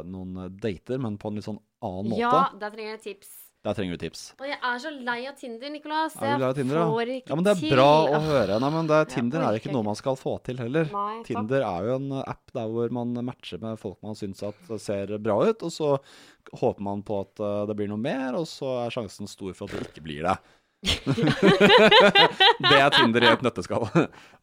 noen 0.07 0.47
dater, 0.63 1.01
men 1.03 1.19
på 1.21 1.33
en 1.33 1.41
litt 1.41 1.49
sånn 1.49 1.61
annen 1.85 2.13
måte. 2.13 2.23
Ja, 2.23 2.47
der 2.61 2.73
trenger 2.77 2.97
jeg 2.97 3.05
tips. 3.09 3.35
Der 3.67 3.75
trenger 3.75 3.97
du 3.97 4.03
tips. 4.05 4.21
Og 4.39 4.47
jeg 4.47 4.57
er 4.63 4.77
så 4.79 4.91
lei 4.95 5.17
av 5.27 5.35
Tinder, 5.41 5.71
Nicolas. 5.75 6.15
Er 6.23 6.37
du 6.39 6.45
Tinder, 6.55 6.77
jeg 6.79 6.91
får 6.93 7.11
ikke 7.11 7.17
ikke 7.17 7.33
Ja, 7.33 7.39
men 7.39 7.47
det 7.49 7.53
er 7.53 7.59
til. 7.59 7.73
bra 7.75 7.89
å 8.07 8.21
høre. 8.23 8.59
Nei, 8.63 8.69
men 8.77 8.91
det, 8.93 9.01
Tinder 9.11 9.43
er 9.43 9.59
ikke 9.59 9.73
noe 9.75 9.87
man 9.89 9.99
skal 9.99 10.19
få 10.21 10.37
til 10.47 10.61
heller. 10.63 10.87
Nei. 10.93 11.17
Tinder 11.27 11.65
er 11.67 11.89
jo 11.89 11.97
en 11.99 12.13
app 12.21 12.55
der 12.55 12.71
hvor 12.71 12.95
man 12.95 13.17
matcher 13.27 13.59
med 13.65 13.81
folk 13.83 13.99
man 14.07 14.15
syns 14.19 14.45
at 14.47 14.71
ser 14.79 15.17
bra 15.19 15.41
ut, 15.49 15.67
og 15.67 15.75
så 15.75 15.97
håper 16.61 16.87
man 16.87 17.03
på 17.07 17.19
at 17.25 17.43
eh, 17.43 17.65
det 17.67 17.75
blir 17.81 17.91
noe 17.91 17.99
mer, 17.99 18.39
og 18.39 18.47
så 18.47 18.85
er 18.85 18.95
sjansen 18.95 19.27
stor 19.27 19.51
for 19.59 19.67
at 19.67 19.75
det 19.83 19.91
ikke 19.91 20.07
blir 20.07 20.23
det. 20.29 20.37
det 22.67 22.79
er 22.79 22.91
Tinder 22.95 23.27
i 23.27 23.31
et 23.33 23.45
nøtteskall. 23.45 23.87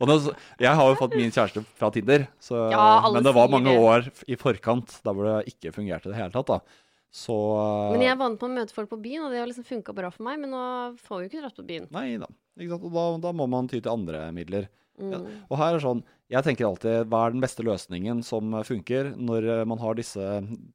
Jeg 0.64 0.76
har 0.80 0.92
jo 0.92 1.00
fått 1.00 1.18
min 1.18 1.34
kjæreste 1.34 1.64
fra 1.80 1.90
Tinder, 1.94 2.28
så, 2.44 2.68
Ja, 2.74 2.86
men 3.14 3.26
det 3.26 3.34
var 3.36 3.52
mange 3.52 3.74
år 3.80 4.10
i 4.28 4.38
forkant 4.40 4.98
der 5.04 5.16
hvor 5.16 5.30
det 5.30 5.54
ikke 5.54 5.74
fungerte 5.76 6.10
i 6.10 6.14
det 6.14 6.20
hele 6.22 6.34
tatt. 6.36 6.52
da. 6.52 6.80
Så 7.14 7.36
Men 7.94 8.02
jeg 8.02 8.10
er 8.16 8.18
vant 8.18 8.40
på 8.42 8.48
å 8.50 8.54
møte 8.54 8.74
folk 8.74 8.90
på 8.90 8.98
byen, 9.04 9.28
og 9.28 9.34
det 9.34 9.38
har 9.38 9.50
liksom 9.50 9.68
funka 9.68 9.94
bra 9.94 10.10
for 10.14 10.26
meg. 10.26 10.40
Men 10.42 10.50
nå 10.56 10.64
får 11.06 11.20
vi 11.20 11.28
jo 11.28 11.30
ikke 11.30 11.44
dratt 11.44 11.60
på 11.60 11.68
byen. 11.68 11.86
Nei 11.94 12.08
da. 12.18 12.30
Ikke 12.58 12.74
sant? 12.74 12.88
Og 12.90 12.96
da, 12.96 13.04
da 13.28 13.34
må 13.38 13.46
man 13.52 13.70
ty 13.70 13.78
til 13.78 13.94
andre 13.94 14.26
midler. 14.34 14.66
Ja. 14.98 15.20
Mm. 15.22 15.44
Og 15.46 15.60
her 15.62 15.78
er 15.78 15.84
sånn, 15.84 16.02
jeg 16.34 16.46
tenker 16.48 16.66
alltid 16.66 17.08
hva 17.12 17.20
er 17.28 17.34
den 17.36 17.44
beste 17.44 17.63
løsningen 17.66 18.24
som 18.25 18.52
funker 18.66 19.12
når 19.16 19.46
eh, 19.54 19.63
man 19.70 19.78
har 19.82 19.94
disse 20.00 20.20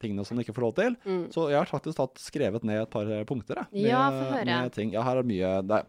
tingene 0.03 0.25
som 0.25 0.37
man 0.38 0.45
ikke 0.45 0.55
får 0.57 0.65
lov 0.69 0.75
til. 0.79 0.95
Mm. 1.05 1.25
Så 1.35 1.49
jeg 1.50 1.59
har 1.59 1.71
faktisk 1.71 1.99
tatt, 1.99 2.21
skrevet 2.23 2.67
ned 2.69 2.85
et 2.85 2.93
par 2.93 3.09
eh, 3.11 3.25
punkter. 3.29 3.65
Jeg, 3.75 3.91
med, 3.91 4.47
Ja, 4.47 4.61
med 4.62 4.73
ting. 4.77 4.93
Ja, 4.95 5.03
her 5.07 5.21
er 5.23 5.27
mye, 5.29 5.50
det, 5.67 5.81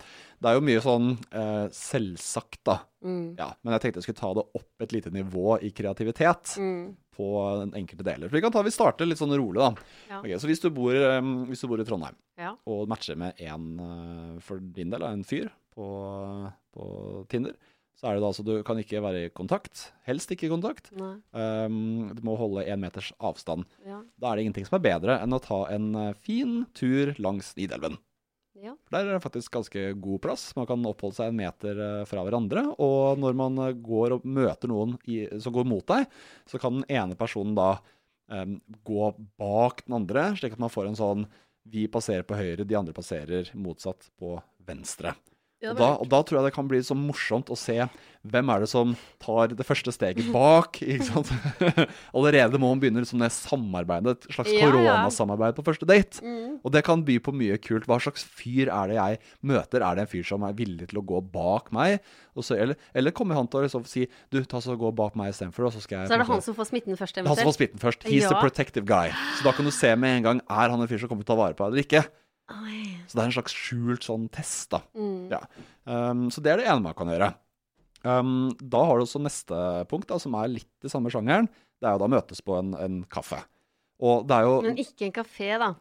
det 0.42 0.50
er 0.52 0.58
jo 0.58 0.64
mye 0.66 0.82
sånn 0.86 1.12
eh, 1.30 1.68
selvsagt, 1.76 2.62
da. 2.68 2.80
Mm. 3.06 3.36
Ja, 3.40 3.52
men 3.64 3.76
jeg 3.78 3.84
tenkte 3.86 4.02
jeg 4.02 4.08
skulle 4.10 4.20
ta 4.24 4.32
det 4.40 4.48
opp 4.60 4.84
et 4.88 4.96
lite 4.98 5.14
nivå 5.16 5.60
i 5.64 5.70
kreativitet 5.76 6.56
Mm. 6.60 6.96
på 7.16 7.30
den 7.62 7.74
enkelte 7.76 8.04
deler. 8.08 8.32
Vi 8.32 8.42
kan 8.42 8.52
ta, 8.52 8.62
vi 8.64 8.72
starter 8.72 9.06
litt 9.08 9.20
sånn 9.20 9.36
rolig, 9.36 9.60
da. 9.62 9.70
Ja. 10.10 10.20
Okay, 10.24 10.38
så 10.40 10.48
hvis 10.50 10.62
du, 10.64 10.70
bor, 10.74 10.96
eh, 10.96 11.22
hvis 11.52 11.62
du 11.64 11.68
bor 11.72 11.80
i 11.84 11.86
Trondheim 11.88 12.16
Ja. 12.40 12.56
og 12.66 12.88
matcher 12.92 13.18
med 13.20 13.36
en 13.44 14.40
for 14.42 14.60
din 14.60 14.90
del, 14.94 15.04
en 15.04 15.24
fyr 15.28 15.50
på, 15.76 15.88
på 16.76 17.26
Tinder, 17.32 17.54
så 18.00 18.08
er 18.08 18.15
det 18.15 18.24
da 18.24 18.29
altså 18.32 18.46
du 18.48 18.53
kan 18.63 18.79
ikke 18.79 19.01
være 19.03 19.25
i 19.25 19.32
kontakt. 19.36 19.89
Helst 20.08 20.32
ikke 20.32 20.48
i 20.48 20.51
kontakt. 20.51 20.88
Um, 20.96 22.12
du 22.15 22.22
må 22.24 22.38
holde 22.39 22.63
én 22.63 22.79
meters 22.79 23.10
avstand. 23.20 23.68
Ja. 23.84 24.00
Da 24.15 24.29
er 24.29 24.39
det 24.39 24.46
ingenting 24.46 24.70
som 24.70 24.77
er 24.77 24.86
bedre 24.86 25.18
enn 25.20 25.36
å 25.36 25.41
ta 25.44 25.65
en 25.74 25.89
eh, 26.00 26.13
fin 26.24 26.62
tur 26.77 27.12
langs 27.20 27.51
Nidelven. 27.60 27.98
ja. 28.63 28.72
Der 28.91 29.03
er 29.03 29.18
det 29.18 29.24
faktisk 29.25 29.51
ganske 29.51 29.84
god 30.00 30.22
plass. 30.24 30.50
Man 30.56 30.68
kan 30.70 30.86
oppholde 30.88 31.20
seg 31.20 31.34
en 31.34 31.39
meter 31.41 31.82
eh, 31.84 32.06
fra 32.08 32.24
hverandre. 32.24 32.63
Og 32.79 33.20
når 33.20 33.36
man 33.41 33.60
eh, 33.65 33.75
går 33.75 34.15
og 34.15 34.27
møter 34.27 34.72
noen 34.72 34.96
i, 35.03 35.25
som 35.44 35.56
går 35.56 35.68
mot 35.68 35.84
deg, 35.91 36.08
så 36.48 36.62
kan 36.62 36.79
den 36.79 36.88
ene 36.88 37.20
personen 37.20 37.58
da 37.58 37.74
um, 38.32 38.62
gå 38.88 39.12
bak 39.41 39.84
den 39.86 40.00
andre, 40.00 40.29
slik 40.39 40.56
at 40.56 40.63
man 40.63 40.72
får 40.72 40.88
en 40.91 41.00
sånn 41.00 41.27
Vi 41.70 41.84
passerer 41.91 42.24
på 42.24 42.39
høyre, 42.39 42.63
de 42.63 42.79
andre 42.79 42.96
passerer 42.96 43.51
motsatt 43.60 44.08
på 44.18 44.38
venstre. 44.65 45.12
Ja, 45.60 45.74
Og 45.74 45.78
da, 45.80 45.88
og 46.00 46.08
da 46.08 46.22
tror 46.24 46.39
jeg 46.39 46.48
det 46.50 46.56
kan 46.56 46.69
bli 46.72 46.80
så 46.88 46.95
morsomt 46.95 47.50
å 47.52 47.58
se 47.60 47.76
hvem 48.28 48.50
er 48.52 48.63
det 48.63 48.67
som 48.72 48.93
tar 49.24 49.52
det 49.56 49.63
første 49.67 49.91
steget 49.95 50.28
bak. 50.32 50.80
Allerede 52.15 52.60
må 52.60 52.72
man 52.74 52.82
begynne 52.82 53.02
liksom 53.04 53.22
det 53.24 53.30
samarbeidet, 53.36 54.15
et 54.28 54.36
slags 54.36 54.52
Ja, 54.54 54.67
koronasamarbeid 54.67 55.56
på 55.58 55.63
første 55.67 55.88
date. 55.88 56.19
Mm. 56.24 56.58
Og 56.63 56.74
det 56.76 56.84
kan 56.88 57.04
by 57.08 57.17
på 57.24 57.34
mye 57.36 57.58
kult. 57.63 57.88
Hva 57.89 58.00
slags 58.04 58.24
fyr 58.24 58.72
er 58.72 58.91
det 58.91 58.98
jeg 59.00 59.19
møter? 59.52 59.84
Er 59.86 60.00
det 60.00 60.06
en 60.06 60.12
fyr 60.12 60.28
som 60.28 60.43
er 60.48 60.56
villig 60.58 60.89
til 60.91 61.02
å 61.02 61.06
gå 61.12 61.22
bak 61.34 61.72
meg? 61.76 62.00
Og 62.39 62.45
så, 62.45 62.56
eller, 62.60 62.80
eller 62.95 63.15
kommer 63.15 63.39
han 63.39 63.48
til 63.52 63.62
å 63.62 63.65
liksom 63.67 63.88
si 63.89 64.06
du, 64.32 64.39
ta 64.48 64.62
så 64.63 64.76
gå 64.80 64.91
bak 64.95 65.15
meg 65.19 65.34
istedenfor, 65.34 65.67
og 65.69 65.76
så 65.76 65.84
skal 65.84 66.04
jeg 66.04 66.12
Så 66.12 66.15
er 66.19 66.24
det 66.24 66.30
han 66.30 66.43
som 66.45 66.56
får 66.60 66.69
smitten 66.72 67.00
først, 67.00 67.19
han 67.24 67.32
som 67.36 67.48
får 67.52 67.58
smitten 67.60 67.84
først. 67.84 68.08
He's 68.08 68.28
the 68.28 68.36
Ja. 68.36 68.41
protective 68.43 68.88
guy. 68.88 69.12
Så 69.39 69.48
da 69.48 69.56
kan 69.56 69.67
du 69.67 69.72
se 69.76 69.95
med 69.95 70.19
en 70.19 70.24
gang 70.28 70.41
er 70.48 70.72
han 70.72 70.80
en 70.80 70.88
fyr 70.91 71.00
som 71.04 71.12
kommer 71.12 71.24
til 71.28 71.34
å 71.34 71.38
ta 71.38 71.41
vare 71.43 71.56
på 71.56 71.67
deg 71.67 71.72
eller 71.76 71.88
ikke. 71.88 72.04
Oi. 72.50 72.82
Så 73.08 73.18
det 73.18 73.22
er 73.22 73.28
en 73.28 73.36
slags 73.38 73.56
skjult 73.56 74.08
sånn 74.08 74.26
test, 74.34 74.70
da. 74.74 74.82
Mm. 74.98 75.30
Ja. 75.32 75.44
Um, 75.86 76.28
så 76.34 76.42
det 76.44 76.54
er 76.54 76.62
det 76.62 76.68
ene 76.70 76.86
man 76.86 76.98
kan 76.98 77.12
gjøre. 77.12 77.32
Um, 78.04 78.50
da 78.62 78.82
har 78.88 79.00
du 79.00 79.06
også 79.06 79.22
neste 79.22 79.62
punkt, 79.92 80.08
da, 80.10 80.20
som 80.22 80.38
er 80.40 80.52
litt 80.54 80.88
i 80.88 80.92
samme 80.92 81.12
sjangeren. 81.14 81.50
Det 81.80 81.88
er 81.88 81.96
jo 81.96 82.04
da 82.04 82.12
møtes 82.12 82.44
på 82.46 82.58
en, 82.60 82.74
en 82.80 83.02
kaffe. 83.12 83.42
Jo 84.00 84.60
Men 84.64 84.80
ikke 84.80 85.10
en 85.10 85.16
kafé, 85.16 85.52
da. 85.60 85.74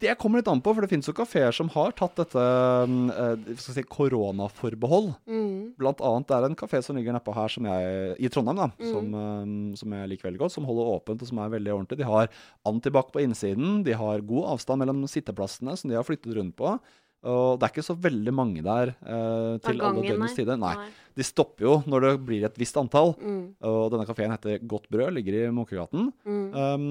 Det 0.00 0.14
kommer 0.20 0.40
litt 0.40 0.48
an 0.50 0.60
på, 0.64 0.72
for 0.74 0.84
det 0.84 0.90
finnes 0.90 1.08
jo 1.08 1.14
kafeer 1.16 1.52
som 1.54 1.68
har 1.72 1.92
tatt 1.96 2.16
dette 2.18 2.40
um, 2.84 3.10
eh, 3.12 3.54
si, 3.60 3.82
koronaforbehold. 3.88 5.12
Mm. 5.28 5.74
Blant 5.80 6.02
annet 6.04 6.28
det 6.28 6.36
er 6.36 6.46
en 6.48 6.56
kafé 6.58 6.80
som 6.84 6.98
ligger 6.98 7.16
nedpå 7.16 7.34
her 7.36 7.52
som 7.52 7.68
jeg, 7.68 8.16
i 8.18 8.30
Trondheim, 8.32 8.58
da, 8.62 8.68
Mm. 8.74 8.90
som, 8.90 9.14
um, 9.14 9.54
som 9.80 9.94
jeg 9.96 10.10
liker 10.10 10.28
veldig 10.28 10.42
godt. 10.44 10.56
Som 10.56 10.66
holder 10.68 10.90
åpent 10.96 11.22
og 11.22 11.30
som 11.30 11.40
er 11.44 11.54
veldig 11.54 11.72
ordentlig. 11.76 12.00
De 12.00 12.08
har 12.08 12.28
antibac 12.66 13.12
på 13.14 13.22
innsiden. 13.24 13.82
De 13.86 13.96
har 13.96 14.24
god 14.24 14.50
avstand 14.56 14.82
mellom 14.84 15.04
sitteplassene 15.10 15.76
som 15.78 15.90
de 15.90 15.96
har 15.96 16.06
flyttet 16.06 16.34
rundt 16.36 16.56
på. 16.58 16.78
Og 17.24 17.56
det 17.58 17.66
er 17.66 17.72
ikke 17.72 17.86
så 17.86 17.96
veldig 17.96 18.32
mange 18.36 18.62
der 18.64 18.90
eh, 19.00 19.54
til 19.64 19.78
gangen, 19.80 20.02
alle 20.02 20.12
døgnets 20.12 20.36
tider. 20.36 20.58
Nei. 20.60 20.74
Nei. 20.76 20.90
De 21.14 21.24
stopper 21.24 21.64
jo 21.64 21.74
når 21.88 22.04
det 22.04 22.12
blir 22.26 22.44
et 22.48 22.56
visst 22.58 22.76
antall. 22.80 23.14
Mm. 23.22 23.42
Og 23.70 23.84
denne 23.94 24.06
kafeen 24.08 24.32
heter 24.34 24.58
Godt 24.68 24.88
brød, 24.92 25.14
ligger 25.16 25.36
i 25.38 25.52
Munkegaten. 25.54 26.08
Mm. 26.26 26.46
Um, 26.52 26.88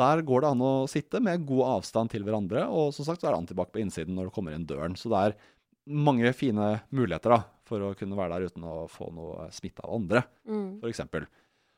der 0.00 0.22
går 0.26 0.42
det 0.46 0.50
an 0.54 0.64
å 0.64 0.72
sitte 0.90 1.20
med 1.22 1.44
god 1.46 1.76
avstand 1.76 2.10
til 2.14 2.24
hverandre, 2.26 2.64
og 2.72 2.94
som 2.96 3.06
sagt 3.06 3.22
så 3.22 3.30
er 3.30 3.38
antibac 3.38 3.70
på 3.74 3.82
innsiden 3.84 4.16
når 4.16 4.30
du 4.30 4.34
kommer 4.38 4.56
inn 4.56 4.66
døren. 4.66 4.96
Så 4.98 5.12
det 5.12 5.22
er 5.22 5.36
mange 5.86 6.32
fine 6.34 6.72
muligheter 6.90 7.36
da, 7.36 7.42
for 7.68 7.84
å 7.84 7.94
kunne 7.98 8.18
være 8.18 8.40
der 8.40 8.50
uten 8.50 8.64
å 8.66 8.76
få 8.90 9.12
noe 9.14 9.50
smitte 9.54 9.84
av 9.86 9.94
andre, 10.00 10.24
Mm. 10.48 10.80
f.eks. 10.82 11.04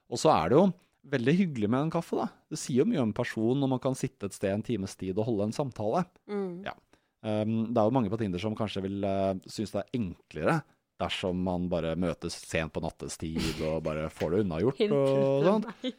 Og 0.09 0.17
så 0.23 0.31
er 0.33 0.49
det 0.49 0.57
jo 0.57 0.69
veldig 1.09 1.35
hyggelig 1.37 1.69
med 1.69 1.81
en 1.87 1.91
kaffe. 1.93 2.17
da. 2.17 2.29
Det 2.49 2.59
sier 2.61 2.85
jo 2.85 2.89
mye 2.89 3.03
om 3.03 3.11
en 3.11 3.17
person 3.17 3.59
når 3.61 3.69
man 3.75 3.81
kan 3.85 3.95
sitte 3.99 4.29
et 4.29 4.37
sted 4.37 4.53
en 4.55 4.63
times 4.65 4.95
tid 4.97 5.19
og 5.19 5.27
holde 5.29 5.49
en 5.49 5.57
samtale. 5.57 6.07
Mm. 6.29 6.65
Ja. 6.65 6.73
Um, 7.19 7.55
det 7.75 7.81
er 7.81 7.89
jo 7.89 7.95
mange 7.97 8.11
på 8.13 8.19
Tinder 8.21 8.43
som 8.43 8.55
kanskje 8.59 8.85
vil 8.85 9.03
uh, 9.03 9.35
synes 9.51 9.73
det 9.75 9.81
er 9.83 9.97
enklere 9.99 10.59
dersom 10.99 11.39
man 11.47 11.69
bare 11.71 11.95
møtes 11.99 12.35
sent 12.47 12.75
på 12.75 12.83
nattestid 12.83 13.63
og 13.63 13.83
bare 13.87 14.09
får 14.11 14.35
det 14.35 14.45
unnagjort. 14.45 14.85
og 14.91 15.47
sånt. 15.47 15.97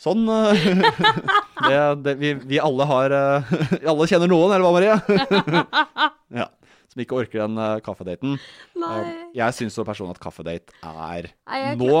Sånn 0.00 0.26
eh, 0.26 0.64
det, 1.68 1.78
det, 2.02 2.14
vi, 2.18 2.32
vi 2.50 2.58
alle 2.58 2.86
har 2.90 3.14
eh, 3.14 3.52
Alle 3.86 4.08
kjenner 4.10 4.30
noen, 4.30 4.50
eller 4.56 4.64
hva, 4.66 4.72
Marie? 4.74 4.96
ja, 6.40 6.48
Som 6.90 7.04
ikke 7.04 7.20
orker 7.20 7.44
den 7.44 7.60
kaffedaten. 7.86 8.34
Nei. 8.80 8.96
Eh, 8.96 9.22
jeg 9.38 9.58
syns 9.60 9.78
jo 9.78 9.86
personlig 9.86 10.16
at 10.16 10.24
kaffedate 10.24 10.74
er 10.82 11.30
nå, 11.78 11.92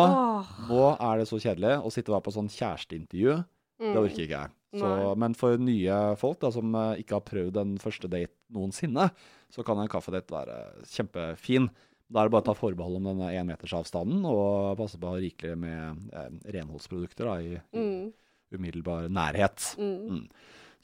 nå 0.70 0.82
er 0.96 1.22
det 1.22 1.28
så 1.30 1.38
kjedelig 1.38 1.76
å 1.84 1.92
sitte 1.94 2.10
og 2.10 2.18
være 2.18 2.26
på 2.26 2.34
sånn 2.34 2.50
kjæresteintervju. 2.56 3.38
Det 3.84 3.94
orker 4.00 4.26
ikke 4.26 4.40
jeg. 4.40 4.54
Så, 4.80 5.14
men 5.22 5.34
for 5.38 5.60
nye 5.62 5.98
folk 6.20 6.40
da, 6.42 6.50
som 6.54 6.74
eh, 6.74 7.00
ikke 7.04 7.18
har 7.18 7.24
prøvd 7.28 7.60
en 7.62 7.74
første 7.82 8.10
date 8.10 8.34
noensinne, 8.54 9.08
så 9.54 9.62
kan 9.66 9.78
en 9.78 9.90
kaffedate 9.92 10.34
være 10.34 10.58
kjempefin. 10.90 11.68
Da 12.10 12.20
er 12.20 12.28
det 12.28 12.34
bare 12.34 12.42
å 12.44 12.48
ta 12.50 12.56
forbehold 12.58 12.98
om 13.00 13.06
denne 13.12 13.30
énmetersavstanden 13.32 13.48
meters 13.48 13.76
avstanden, 13.78 14.26
og 14.28 14.76
passe 14.82 14.98
på 15.00 15.08
å 15.08 15.14
ha 15.14 15.22
rikelig 15.22 15.54
med 15.58 16.10
eh, 16.12 16.34
renholdsprodukter 16.58 17.30
da, 17.30 17.38
i, 17.40 17.56
Mm. 17.74 18.12
umiddelbar 18.54 19.08
nærhet. 19.10 19.70
Mm. 19.78 19.96
Mm. 20.10 20.28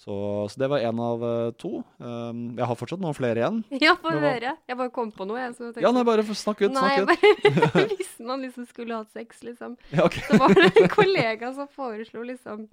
Så, 0.00 0.14
så 0.48 0.56
det 0.62 0.70
var 0.72 0.80
én 0.80 0.96
av 1.04 1.20
eh, 1.28 1.50
to. 1.60 1.82
Um, 2.00 2.56
jeg 2.56 2.64
har 2.70 2.78
fortsatt 2.80 3.02
noen 3.02 3.12
flere 3.18 3.42
igjen. 3.42 3.58
Ja, 3.84 3.92
få 4.00 4.14
høre. 4.16 4.54
Jeg 4.70 4.78
bare 4.80 4.92
kom 4.96 5.10
på 5.12 5.26
noe, 5.28 5.42
jeg. 5.42 5.74
Ja, 5.84 5.90
nei, 5.92 6.06
bare 6.08 6.24
snakk 6.24 6.62
ut. 6.64 6.72
Nei, 6.72 6.94
Snakk 6.96 7.02
ut. 7.04 7.60
bare 7.74 7.84
Hvis 7.98 8.14
man 8.24 8.40
liksom 8.46 8.64
skulle 8.70 8.96
hatt 9.02 9.12
sex, 9.12 9.42
liksom. 9.44 9.76
Ja, 9.92 10.06
okay. 10.08 10.24
Så 10.24 10.40
var 10.40 10.56
det 10.56 10.70
en 10.80 10.88
kollega 10.94 11.52
som 11.58 11.68
foreslo 11.68 12.24
liksom 12.24 12.64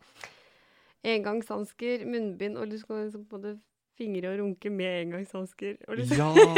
engangshansker, 1.15 2.06
munnbind, 2.10 2.58
og 2.60 2.72
du 2.72 2.78
skal 2.82 3.06
liksom 3.06 3.26
både 3.32 3.56
fingre 3.98 4.34
og 4.34 4.41
runke 4.41 4.70
med 4.74 5.02
engangshansker. 5.06 5.80
Liksom. 5.98 6.17
Ja, 6.17 6.30
ja, 6.36 6.50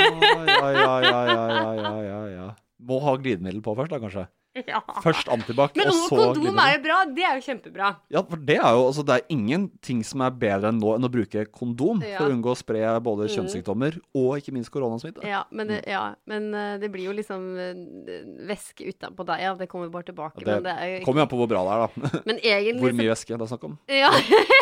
ja, 0.50 0.96
ja, 1.04 1.22
ja, 1.30 1.74
ja, 1.78 1.94
ja, 2.04 2.22
ja. 2.34 2.50
Må 2.80 3.00
ha 3.04 3.16
glidemiddel 3.20 3.62
på 3.64 3.76
først, 3.78 3.92
da, 3.94 4.00
kanskje? 4.02 4.26
Ja. 4.68 4.80
Først 5.04 5.30
antibac, 5.32 5.76
og 5.78 5.78
og 5.78 5.86
Men 5.86 6.34
kondom 6.36 6.58
er 6.60 6.72
jo 6.74 6.80
bra. 6.84 6.96
Det 7.16 7.24
er 7.24 7.38
jo 7.38 7.44
kjempebra. 7.46 7.90
Ja, 8.12 8.22
for 8.28 8.42
det 8.44 8.56
er 8.58 8.74
jo 8.76 8.82
altså, 8.90 9.04
Det 9.06 9.16
er 9.16 9.28
ingenting 9.36 10.02
som 10.04 10.24
er 10.26 10.34
bedre 10.36 10.72
enn 10.74 10.80
nå 10.82 10.96
enn 10.98 11.06
å 11.06 11.12
bruke 11.14 11.44
kondom 11.54 12.02
Ja. 12.04 12.18
for 12.18 12.28
å 12.28 12.34
unngå 12.34 12.52
å 12.52 12.58
spre 12.58 12.82
både 13.06 13.28
Mm. 13.30 13.34
kjønnssykdommer 13.36 14.00
og 14.18 14.32
ikke 14.42 14.52
minst 14.56 14.72
koronasmitte. 14.74 15.22
Ja, 15.24 15.44
men 15.52 15.68
det, 15.70 15.84
ja, 15.88 16.16
men 16.26 16.50
eh, 16.54 16.78
det 16.82 16.90
blir 16.92 17.06
jo 17.08 17.14
liksom 17.14 17.46
eh, 17.62 18.46
væske 18.50 18.90
utenpå 18.90 19.26
deg. 19.30 19.40
Ja, 19.46 19.54
det 19.56 19.70
kommer 19.70 19.90
bare 19.94 20.10
tilbake. 20.10 20.42
Det 20.44 20.48
men 20.48 20.64
det 20.66 20.76
er 20.76 20.88
jo 20.98 21.06
kommer 21.06 21.22
jo 21.22 21.28
an 21.30 21.34
på 21.36 21.40
hvor 21.44 21.52
bra 21.54 21.64
det 21.64 21.76
er, 21.76 21.86
da. 21.86 22.22
Men 22.26 22.40
egentlig 22.42 22.82
Hvor 22.84 22.98
mye 23.00 23.14
væske 23.14 23.38
det 23.38 23.46
er 23.46 23.52
snakk 23.54 23.64
om. 23.70 23.78
Ja. 23.88 24.10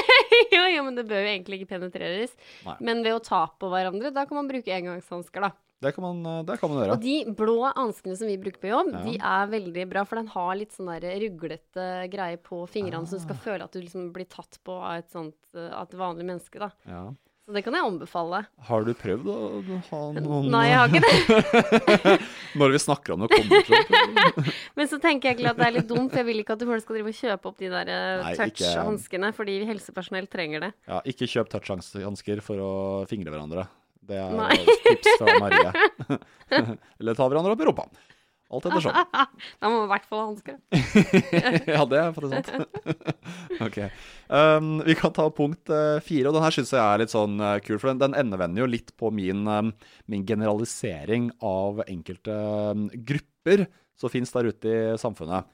jo, 0.56 0.63
jo, 0.76 0.84
men 0.84 0.95
det 1.00 1.08
bør 1.08 1.23
jo 1.23 1.32
egentlig 1.32 1.62
ikke 1.63 1.78
penetreres. 1.78 2.36
Nei. 2.67 2.76
Men 2.82 3.04
ved 3.08 3.15
å 3.17 3.23
ta 3.23 3.45
på 3.60 3.71
hverandre, 3.71 4.12
da 4.13 4.26
kan 4.28 4.36
man 4.41 4.52
bruke 4.52 4.67
engangshansker, 4.76 5.47
da. 5.47 5.52
Det 5.80 5.92
kan 5.94 6.02
man, 6.08 6.26
eh, 6.26 6.44
det 6.48 6.56
kan 6.60 6.72
man 6.72 6.80
gjøre. 6.82 6.96
Og 6.96 7.02
de 7.04 7.36
blå 7.38 7.58
hanskene 7.78 8.18
som 8.18 8.28
vi 8.28 8.38
bruker 8.42 8.58
på 8.63 8.72
jobb, 8.72 8.90
Ja. 8.94 9.04
de 9.06 9.18
er 9.20 9.48
veldig 9.52 9.90
bra, 9.92 10.04
for 10.10 10.16
den 10.18 10.28
har 10.34 10.56
litt 10.56 10.72
sånn 10.74 10.90
der 10.90 11.06
ruglete 11.22 12.10
greie 12.10 12.38
på 12.42 12.63
fingrene, 12.68 13.06
så 13.06 13.20
du 13.20 13.26
skal 13.28 13.36
Ah. 13.38 13.44
føle 13.46 13.63
at 13.63 13.72
du 13.72 13.82
liksom 13.82 14.12
blir 14.12 14.26
tatt 14.28 14.58
på 14.66 14.74
av 14.74 14.98
et 14.98 15.10
sånt 15.12 15.36
eh, 15.56 15.70
av 15.70 15.84
et 15.88 15.98
vanlig 15.98 16.26
menneske, 16.26 16.58
da. 16.60 16.72
Ja. 16.88 17.13
Så 17.48 17.54
det 17.54 17.63
kan 17.63 17.72
jeg 17.78 17.82
anbefale. 17.86 18.46
Har 18.60 18.84
du 18.84 18.94
prøvd 18.94 19.24
å 19.32 19.80
ha 19.88 20.00
noen 20.20 20.50
Nei, 20.52 20.66
jeg 20.68 20.78
har 20.78 20.88
ikke 20.90 21.06
det. 21.08 22.20
Når 22.60 22.72
vi 22.74 22.80
snakker 22.84 23.13
om 23.13 23.22
det, 23.24 23.30
kommer 23.30 23.63
til 23.63 23.76
å 23.78 24.54
Men 24.76 24.88
så 24.92 25.00
tenker 25.00 25.30
jeg 25.30 25.38
egentlig 25.38 25.52
at 25.54 25.58
det 25.62 25.68
er 25.70 25.72
litt 25.78 25.88
dumt, 25.88 26.12
for 26.12 26.18
jeg 26.18 26.26
vil 26.28 26.42
ikke 26.44 26.58
at 26.58 26.66
folk 26.68 26.82
skal 26.84 26.96
drive 26.98 27.08
og 27.13 27.16
kjøpe 27.22 27.46
opp 27.48 27.58
de 27.62 27.70
der 27.72 27.88
eh, 27.88 28.36
touch-hanskene, 28.36 29.32
fordi 29.34 29.56
helsepersonell 29.70 30.28
trenger 30.28 30.60
det. 30.68 30.74
Ja, 30.90 31.00
ikke 31.08 31.24
kjøp 31.30 31.48
touch-hansker 31.54 32.42
for 32.44 32.58
å 32.60 32.72
fingre 33.08 33.32
hverandre. 33.32 33.68
Det 34.08 34.17
er 34.24 34.36
Nei. 34.38 34.58
tips 34.86 35.17
fra 35.20 35.39
Marie. 35.43 35.72
Eller 37.02 37.17
ta 37.17 37.28
hverandre 37.28 37.56
opp 37.56 37.63
i 37.63 37.67
rumpa. 37.67 37.88
Alt 38.48 38.63
etter 38.70 38.80
sånn. 38.86 38.96
Da 39.60 39.67
må 39.67 39.82
man 39.82 39.88
i 39.88 39.91
hvert 39.91 40.06
fall 40.08 40.22
ha 40.22 40.28
hansker. 40.30 40.60
ja, 41.76 41.82
det 41.91 41.98
er 42.00 42.13
faktisk 42.15 42.48
sant. 42.48 42.86
ok. 43.65 43.80
Um, 44.32 44.70
vi 44.88 44.96
kan 44.96 45.12
ta 45.17 45.26
punkt 45.36 45.67
eh, 45.74 45.98
fire, 46.06 46.30
og 46.30 46.38
den 46.38 46.46
her 46.46 46.56
syns 46.56 46.72
jeg 46.72 46.80
er 46.80 47.02
litt 47.04 47.12
sånn 47.12 47.36
eh, 47.43 47.58
kul. 47.65 47.76
For 47.82 47.91
den, 47.91 48.00
den 48.06 48.15
endevender 48.15 48.63
jo 48.63 48.70
litt 48.72 48.93
på 49.00 49.12
min, 49.12 49.43
um, 49.52 49.74
min 50.08 50.24
generalisering 50.30 51.28
av 51.43 51.84
enkelte 51.89 52.38
um, 52.72 52.88
grupper 52.96 53.65
som 54.00 54.13
fins 54.13 54.32
der 54.32 54.48
ute 54.54 54.72
i 54.72 54.80
samfunnet. 55.02 55.50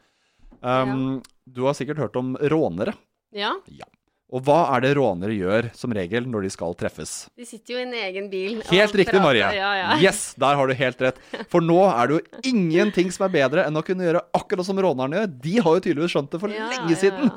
Um, 0.62 1.18
Du 1.50 1.66
har 1.66 1.74
sikkert 1.76 1.98
hørt 2.06 2.22
om 2.22 2.36
rånere. 2.38 2.94
Ja, 3.34 3.56
Ja. 3.74 3.90
Og 4.34 4.42
hva 4.48 4.64
er 4.74 4.82
det 4.82 4.96
rånere 4.98 5.36
gjør 5.38 5.68
som 5.78 5.94
regel 5.94 6.26
når 6.26 6.48
de 6.48 6.50
skal 6.56 6.74
treffes? 6.78 7.12
de 7.38 7.46
sitter 7.46 7.76
jo 7.76 7.82
i 7.82 7.84
en 7.86 7.94
egen 8.00 8.30
bil. 8.32 8.64
Helt 8.72 8.96
riktig, 8.98 9.14
prater. 9.14 9.22
Marie. 9.22 9.50
Ja, 9.60 9.70
ja. 9.78 9.92
Yes, 10.02 10.34
der 10.42 10.58
har 10.58 10.70
du 10.70 10.74
helt 10.80 11.04
rett. 11.06 11.20
For 11.52 11.62
nå 11.62 11.78
er 11.86 12.10
det 12.10 12.18
jo 12.18 12.42
ingenting 12.54 13.14
som 13.14 13.28
er 13.28 13.36
bedre 13.36 13.68
enn 13.68 13.78
å 13.78 13.86
kunne 13.86 14.08
gjøre 14.08 14.24
akkurat 14.34 14.66
som 14.66 14.82
rånerne 14.82 15.22
gjør. 15.22 15.32
De 15.46 15.56
har 15.60 15.78
jo 15.78 15.86
tydeligvis 15.86 16.16
skjønt 16.16 16.34
det 16.34 16.42
for 16.42 16.56
Ja, 16.56 16.72
lenge 16.74 16.98
siden. 16.98 17.30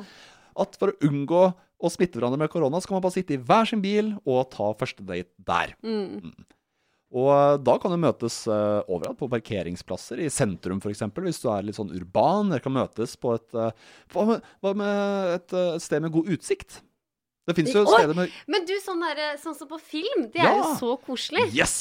At 0.57 0.73
for 0.81 0.89
å 0.89 0.97
unngå 1.05 1.43
å 1.53 1.91
smitte 1.93 2.17
hverandre 2.17 2.41
med 2.41 2.49
korona, 2.49 2.81
så 2.81 2.89
kan 2.89 2.97
man 2.97 3.05
bare 3.05 3.19
sitte 3.19 3.35
i 3.37 3.41
hver 3.45 3.69
sin 3.69 3.83
bil 3.83 4.15
og 4.25 4.47
ta 4.55 4.71
første 4.79 5.05
date 5.05 5.29
der. 5.45 5.75
Mm. 5.85 6.33
Og 7.15 7.29
eh, 7.31 7.53
da 7.63 7.77
kan 7.79 7.93
du 7.93 7.99
møtes 8.01 8.41
uh, 8.51 8.81
overalt, 8.91 9.15
på 9.19 9.29
parkeringsplasser, 9.31 10.19
i 10.19 10.31
sentrum 10.33 10.81
f.eks. 10.83 11.05
Hvis 11.15 11.39
du 11.43 11.47
er 11.53 11.63
litt 11.63 11.77
sånn 11.77 11.93
urban. 11.95 12.51
Dere 12.51 12.63
kan 12.65 12.75
møtes 12.75 13.15
på 13.19 13.37
et 13.37 13.55
uh, 13.55 13.69
Hva 14.11 14.25
med, 14.27 14.49
hva 14.63 14.73
med 14.75 15.37
et, 15.37 15.55
uh, 15.55 15.77
sted 15.79 16.03
med 16.03 16.11
god 16.15 16.27
utsikt? 16.35 16.81
Det 17.47 17.55
fins 17.55 17.71
jo 17.71 17.85
steder 17.87 18.11
med 18.17 18.33
Men 18.51 18.65
du, 18.67 18.75
sånn, 18.83 18.99
der, 19.07 19.37
sånn 19.39 19.55
som 19.55 19.69
på 19.71 19.79
film, 19.79 20.25
det 20.33 20.43
er 20.43 20.57
jo 20.59 20.73
så 20.81 20.97
koselig. 20.99 21.45
Yes! 21.55 21.77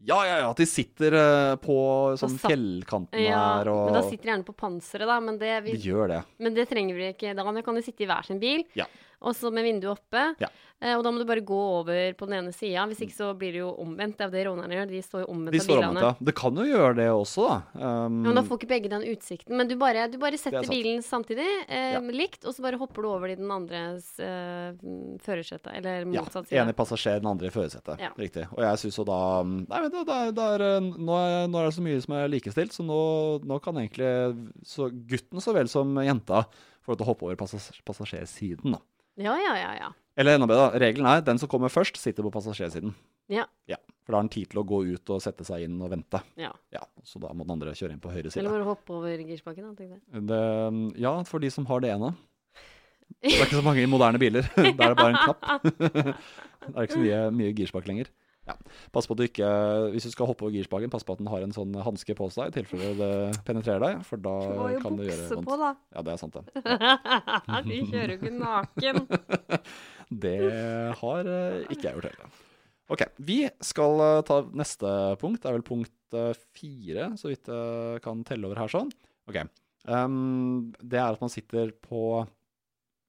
Ja, 0.00 0.22
ja, 0.24 0.38
ja. 0.40 0.46
At 0.54 0.56
de 0.56 0.64
sitter 0.64 1.12
på 1.60 1.74
sånn 2.16 2.38
satt- 2.38 2.46
fjellkanten 2.48 3.20
Ja, 3.20 3.42
her 3.58 3.68
og 3.68 3.90
men 3.90 3.98
da 3.98 4.00
sitter 4.06 4.24
de 4.24 4.30
gjerne 4.32 4.46
på 4.48 4.54
panseret, 4.56 5.04
da. 5.10 5.18
Men 5.20 5.36
det, 5.36 5.50
vi, 5.66 5.74
De 5.76 5.90
gjør 5.90 6.08
det. 6.14 6.22
men 6.40 6.56
det 6.56 6.64
trenger 6.70 6.96
vi 6.96 7.10
ikke. 7.12 7.34
Da 7.36 7.44
kan 7.44 7.76
de 7.76 7.84
sitte 7.84 8.06
i 8.06 8.08
hver 8.08 8.24
sin 8.24 8.40
bil, 8.40 8.64
Ja. 8.80 8.88
Og 9.20 9.34
så 9.36 9.50
med 9.52 9.66
vinduet 9.66 9.98
oppe. 9.98 10.22
Ja. 10.40 10.48
Eh, 10.80 10.94
og 10.96 11.02
da 11.04 11.10
må 11.12 11.20
du 11.20 11.26
bare 11.28 11.42
gå 11.44 11.56
over 11.80 12.14
på 12.16 12.24
den 12.24 12.38
ene 12.38 12.52
sida. 12.56 12.86
Hvis 12.88 13.02
ikke 13.04 13.12
så 13.12 13.26
blir 13.36 13.52
det 13.52 13.60
jo 13.60 13.68
omvendt. 13.82 14.16
Det 14.16 14.24
er 14.24 14.30
jo 14.30 14.36
det 14.38 14.44
rånerne 14.48 14.76
gjør. 14.78 14.86
De 14.88 15.00
står 15.04 15.24
jo 15.26 15.28
omvendt 15.34 15.60
av 15.60 15.66
bilene. 15.68 15.88
omvendt, 15.90 16.06
ja. 16.08 16.26
Det 16.30 16.34
kan 16.40 16.56
jo 16.56 16.64
gjøre 16.64 16.94
det 16.96 17.08
også, 17.12 17.44
da. 17.50 17.58
Um, 17.76 18.16
Ja, 18.24 18.30
men 18.30 18.38
da 18.40 18.44
får 18.48 18.60
ikke 18.60 18.70
begge 18.70 18.92
den 18.94 19.04
utsikten. 19.12 19.56
Men 19.60 19.68
du 19.68 19.74
bare, 19.80 20.06
du 20.08 20.16
bare 20.22 20.40
setter 20.40 20.64
bilen 20.72 21.02
samtidig, 21.04 21.48
eh, 21.68 21.92
Ja. 21.92 22.00
likt, 22.00 22.46
og 22.48 22.54
så 22.56 22.64
bare 22.64 22.80
hopper 22.80 23.02
du 23.04 23.08
over 23.10 23.28
i 23.28 23.36
den 23.36 23.50
andres 23.52 24.08
eh, 24.24 24.72
førersete. 25.20 25.74
Eller 25.76 26.00
ja, 26.08 26.22
motsatt 26.24 26.48
side. 26.48 26.56
Enig 26.62 26.76
passasjer, 26.80 27.20
den 27.20 27.28
andre 27.28 27.50
i 27.50 27.54
førersetet. 27.54 28.00
Ja. 28.00 28.14
Riktig. 28.16 28.46
Og 28.56 28.64
jeg 28.64 28.80
syns 28.86 28.96
jo 28.96 29.04
da 29.04 29.20
Nei, 29.44 29.80
men 29.84 29.90
det, 29.92 30.06
det 30.08 30.16
er, 30.16 30.32
er, 30.56 30.64
eh, 30.78 30.88
nå, 30.96 31.12
er, 31.20 31.46
nå 31.52 31.60
er 31.60 31.68
det 31.68 31.76
så 31.76 31.84
mye 31.84 32.00
som 32.00 32.16
er 32.16 32.32
likestilt, 32.32 32.72
så 32.72 32.84
nå, 32.88 33.00
nå 33.44 33.60
kan 33.60 33.76
egentlig 33.76 34.08
så 34.64 34.88
gutten 34.88 35.44
så 35.44 35.52
vel 35.52 35.68
som 35.68 35.92
jenta 36.00 36.46
få 36.80 36.94
lov 36.94 36.96
til 37.00 37.04
å 37.04 37.10
hoppe 37.10 37.26
over 37.28 37.36
passas 37.36 37.68
passasjersiden, 37.84 38.72
da. 38.78 38.80
Ja, 39.20 39.36
ja, 39.38 39.54
ja. 39.60 39.70
ja. 39.78 39.90
Eller 40.20 40.36
enda 40.36 40.48
bedre. 40.50 40.80
Regelen 40.80 41.06
er 41.08 41.22
den 41.24 41.38
som 41.40 41.48
kommer 41.48 41.70
først, 41.72 41.96
sitter 42.00 42.24
på 42.26 42.32
passasjersiden. 42.34 42.94
Ja. 43.30 43.44
Ja, 43.70 43.76
For 44.02 44.12
da 44.12 44.18
har 44.18 44.24
han 44.24 44.32
tid 44.32 44.48
til 44.50 44.58
å 44.62 44.66
gå 44.66 44.80
ut 44.90 45.12
og 45.14 45.20
sette 45.22 45.44
seg 45.46 45.62
inn 45.68 45.76
og 45.84 45.92
vente. 45.92 46.18
ja. 46.40 46.50
Ja, 46.74 46.82
Så 47.06 47.20
da 47.22 47.30
må 47.32 47.44
den 47.46 47.54
andre 47.54 47.76
kjøre 47.78 47.94
inn 47.94 48.02
på 48.02 48.10
høyre 48.10 48.30
side. 48.32 48.42
Eller 48.42 48.56
bare 48.58 48.66
hoppe 48.72 48.96
over 48.96 49.22
girspaken, 49.22 49.70
da. 49.76 50.20
Det, 50.32 50.40
ja, 51.00 51.12
for 51.28 51.38
de 51.44 51.50
som 51.54 51.68
har 51.70 51.84
det 51.84 51.92
ene. 51.94 52.10
Det 53.20 53.34
er 53.36 53.46
ikke 53.46 53.58
så 53.58 53.64
mange 53.66 53.86
moderne 53.90 54.18
biler. 54.22 54.46
Da 54.56 54.90
er 54.90 54.94
det 54.94 54.98
bare 54.98 55.12
en 55.14 55.22
knapp. 55.22 55.46
Det 56.66 56.74
er 56.74 56.82
ikke 56.86 56.96
så 56.98 57.04
mye, 57.04 57.22
mye 57.38 57.54
girspak 57.58 57.86
lenger. 57.90 58.10
Ja. 58.50 58.56
Pass 58.94 59.06
på 59.08 59.14
at 59.16 59.20
du 59.20 59.24
ikke, 59.26 59.48
Hvis 59.94 60.08
du 60.08 60.12
skal 60.14 60.28
hoppe 60.30 60.46
over 60.46 60.54
girspaken, 60.56 60.90
pass 60.92 61.06
på 61.06 61.14
at 61.14 61.22
den 61.22 61.30
har 61.30 61.44
en 61.44 61.54
sånn 61.54 61.74
hanske 61.86 62.16
på 62.18 62.28
seg, 62.34 62.50
i 62.50 62.56
tilfelle 62.58 62.92
det 62.98 63.12
penetrerer 63.46 63.84
deg, 63.84 64.02
for 64.08 64.22
da 64.22 64.34
Du 64.74 64.82
kan 64.82 64.98
det 64.98 65.10
gjøre 65.10 65.28
vondt. 65.30 65.48
på, 65.48 65.58
da. 65.60 65.70
Ja, 65.94 66.04
det 66.06 66.14
er 66.14 66.20
sant, 66.20 66.36
det. 66.36 66.44
Vi 67.70 67.80
kjører 67.86 68.14
jo 68.14 68.20
ikke 68.20 68.36
naken. 68.36 69.02
Det 70.10 70.38
har 70.98 71.28
eh, 71.30 71.60
ikke 71.70 71.84
jeg 71.86 71.94
gjort 71.94 72.08
heller. 72.08 72.38
Ok, 72.90 73.04
vi 73.22 73.36
skal 73.62 74.00
eh, 74.02 74.22
ta 74.26 74.40
neste 74.58 74.90
punkt. 75.20 75.44
Det 75.44 75.46
er 75.46 75.54
vel 75.54 75.66
punkt 75.66 76.16
eh, 76.18 76.32
fire, 76.58 77.12
så 77.20 77.30
vidt 77.30 77.46
jeg 77.46 78.02
kan 78.02 78.24
telle 78.26 78.48
over 78.48 78.58
her 78.58 78.72
sånn. 78.72 78.90
Ok. 79.30 79.44
Um, 79.86 80.72
det 80.82 80.98
er 80.98 81.14
at 81.14 81.22
man 81.22 81.30
sitter 81.32 81.70
på 81.72 82.20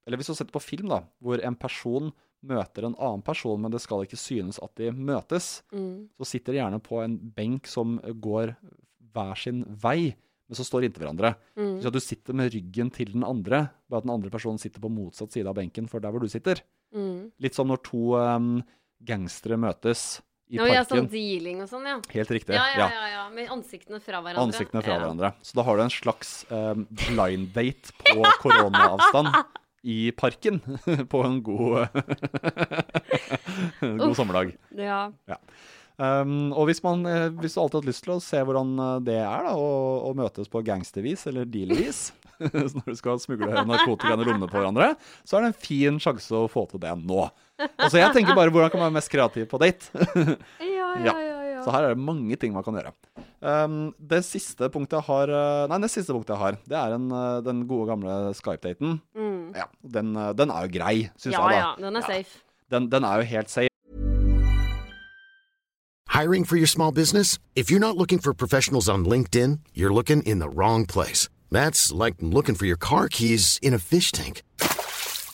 Eller 0.07 0.17
hvis 0.17 0.29
du 0.29 0.35
sitter 0.37 0.53
på 0.53 0.61
film, 0.63 0.87
da, 0.93 1.01
hvor 1.19 1.41
en 1.43 1.57
person 1.59 2.13
møter 2.43 2.87
en 2.87 2.95
annen 2.97 3.21
person, 3.25 3.59
men 3.61 3.71
det 3.71 3.81
skal 3.83 4.03
ikke 4.05 4.17
synes 4.17 4.57
at 4.63 4.73
de 4.79 4.91
møtes, 4.91 5.61
Mm. 5.71 6.09
så 6.17 6.25
sitter 6.25 6.53
de 6.53 6.59
gjerne 6.59 6.79
på 6.81 7.03
en 7.03 7.17
benk 7.35 7.67
som 7.67 7.99
går 7.99 8.55
hver 9.13 9.35
sin 9.37 9.63
vei, 9.67 10.15
men 10.49 10.55
så 10.57 10.65
står 10.65 10.83
inntil 10.87 11.03
hverandre. 11.05 11.35
Mm. 11.55 11.81
Så 11.81 11.87
at 11.87 11.93
du 11.93 11.99
sitter 11.99 12.33
med 12.33 12.51
ryggen 12.53 12.89
til 12.91 13.11
den 13.13 13.23
andre, 13.23 13.69
bare 13.89 13.97
at 14.01 14.03
den 14.07 14.13
andre 14.15 14.29
personen 14.33 14.57
sitter 14.59 14.81
på 14.83 14.89
motsatt 14.91 15.31
side 15.31 15.47
av 15.47 15.55
benken 15.55 15.87
for 15.87 15.99
der 16.03 16.11
hvor 16.11 16.19
du 16.19 16.27
sitter. 16.27 16.59
Mm. 16.95 17.31
Litt 17.39 17.55
som 17.55 17.67
når 17.71 17.83
to 17.83 18.15
um, 18.19 18.63
gangstere 19.03 19.55
møtes 19.57 20.21
i 20.51 20.57
Å 20.59 20.65
ja, 20.67 20.81
sånn 20.83 21.05
parken. 21.05 21.11
dealing 21.13 21.61
og 21.63 21.69
sånn, 21.71 21.85
ja. 21.87 22.01
Helt 22.11 22.31
riktig. 22.35 22.57
Ja, 22.57 22.65
ja, 22.75 22.89
ja, 22.91 23.05
ja. 23.13 23.21
Med 23.31 23.47
ansiktene 23.53 24.01
fra 24.03 24.19
hverandre. 24.19 24.43
Ansiktene 24.49 24.81
fra 24.83 24.97
hverandre. 24.99 25.29
Så 25.41 25.55
da 25.55 25.63
har 25.63 25.77
du 25.79 25.83
en 25.85 25.93
slags 25.93 26.33
um, 26.51 26.83
blind 26.91 27.53
date 27.55 27.93
på 28.03 28.19
koronaavstand 28.43 29.31
i 29.83 30.11
parken 30.13 30.59
på 31.11 31.23
en 31.25 31.39
god, 31.43 31.87
en 33.81 33.97
god 33.97 34.15
sommerdag. 34.17 34.53
Ja. 34.77 35.37
Um, 36.01 36.49
og 36.57 36.65
hvis, 36.69 36.79
man, 36.81 37.03
eh, 37.05 37.27
hvis 37.43 37.53
du 37.53 37.59
alltid 37.61 37.75
har 37.77 37.81
hatt 37.83 37.89
lyst 37.91 38.03
til 38.07 38.13
å 38.15 38.21
se 38.23 38.39
hvordan 38.41 38.71
eh, 38.81 38.93
det 39.05 39.19
er 39.21 39.43
da, 39.45 39.51
å, 39.53 39.67
å 40.09 40.13
møtes 40.17 40.49
på 40.49 40.63
gangstervis 40.65 41.27
eller 41.29 41.45
dealervis, 41.45 42.07
når 42.41 42.87
du 42.87 42.97
skal 42.97 43.19
smugle 43.21 43.51
narkotika 43.69 44.15
i 44.15 44.17
lommene 44.23 44.49
på 44.49 44.57
hverandre, 44.57 44.87
så 45.27 45.37
er 45.37 45.45
det 45.45 45.51
en 45.51 45.59
fin 45.61 45.99
sjanse 46.01 46.33
å 46.33 46.49
få 46.49 46.63
til 46.71 46.81
det 46.81 46.95
nå. 47.03 47.27
Altså 47.75 47.99
jeg 48.01 48.15
tenker 48.15 48.33
bare 48.37 48.49
hvordan 48.49 48.71
kan 48.73 48.81
man 48.81 48.89
være 48.89 48.97
mest 48.97 49.11
kreativ 49.13 49.45
på 49.51 49.61
date? 49.61 49.91
Ja, 50.65 50.87
Ja. 51.05 51.13
ja, 51.13 51.30
ja. 51.61 51.65
Så 51.65 51.73
her 51.75 51.87
er 51.87 51.95
det 51.95 52.01
mange 52.01 52.35
ting 52.41 52.53
man 52.55 52.65
kan 52.65 52.75
gjøre. 52.77 52.93
Um, 53.41 53.79
det 53.97 54.23
siste 54.27 54.67
punktet 54.73 54.99
jeg 54.99 55.07
har 55.07 55.31
uh, 55.33 55.63
Nei, 55.71 55.79
det 55.81 55.89
siste 55.93 56.13
punktet 56.13 56.35
jeg 56.35 56.41
har, 56.41 56.57
det 56.69 56.77
er 56.77 56.93
en, 56.97 57.07
uh, 57.13 57.39
den 57.45 57.63
gode 57.69 57.87
gamle 57.89 58.33
Skype-daten. 58.37 58.99
Mm. 59.17 59.53
Ja, 59.57 59.65
den, 59.81 60.15
uh, 60.17 60.29
den 60.37 60.53
er 60.53 60.67
jo 60.67 60.73
grei, 60.79 60.95
syns 61.17 61.37
Ja, 61.37 61.47
jeg, 61.49 61.57
da. 61.57 61.59
ja. 61.63 61.73
Den 61.87 62.01
er 62.01 62.05
safe. 62.09 62.41
Den, 62.71 62.91
den 62.91 63.05
er 63.07 63.21
jo 63.21 63.29
helt 63.31 63.49
safe. 63.53 63.67
Hiring 66.11 66.45
for 66.45 66.57
your 66.57 66.67
small 66.67 66.91
business? 66.91 67.39
If 67.55 67.71
you're 67.71 67.79
not 67.79 67.95
looking 67.97 68.19
for 68.19 68.33
professionals 68.33 68.89
on 68.89 69.05
LinkedIn, 69.05 69.59
you're 69.73 69.93
looking 69.93 70.21
in 70.23 70.39
the 70.39 70.49
wrong 70.49 70.85
place. 70.85 71.29
That's 71.51 71.91
like 71.91 72.15
looking 72.19 72.55
for 72.55 72.65
your 72.65 72.77
car 72.77 73.07
keys 73.07 73.59
in 73.61 73.73
a 73.73 73.79
fish 73.79 74.11
tank. 74.11 74.43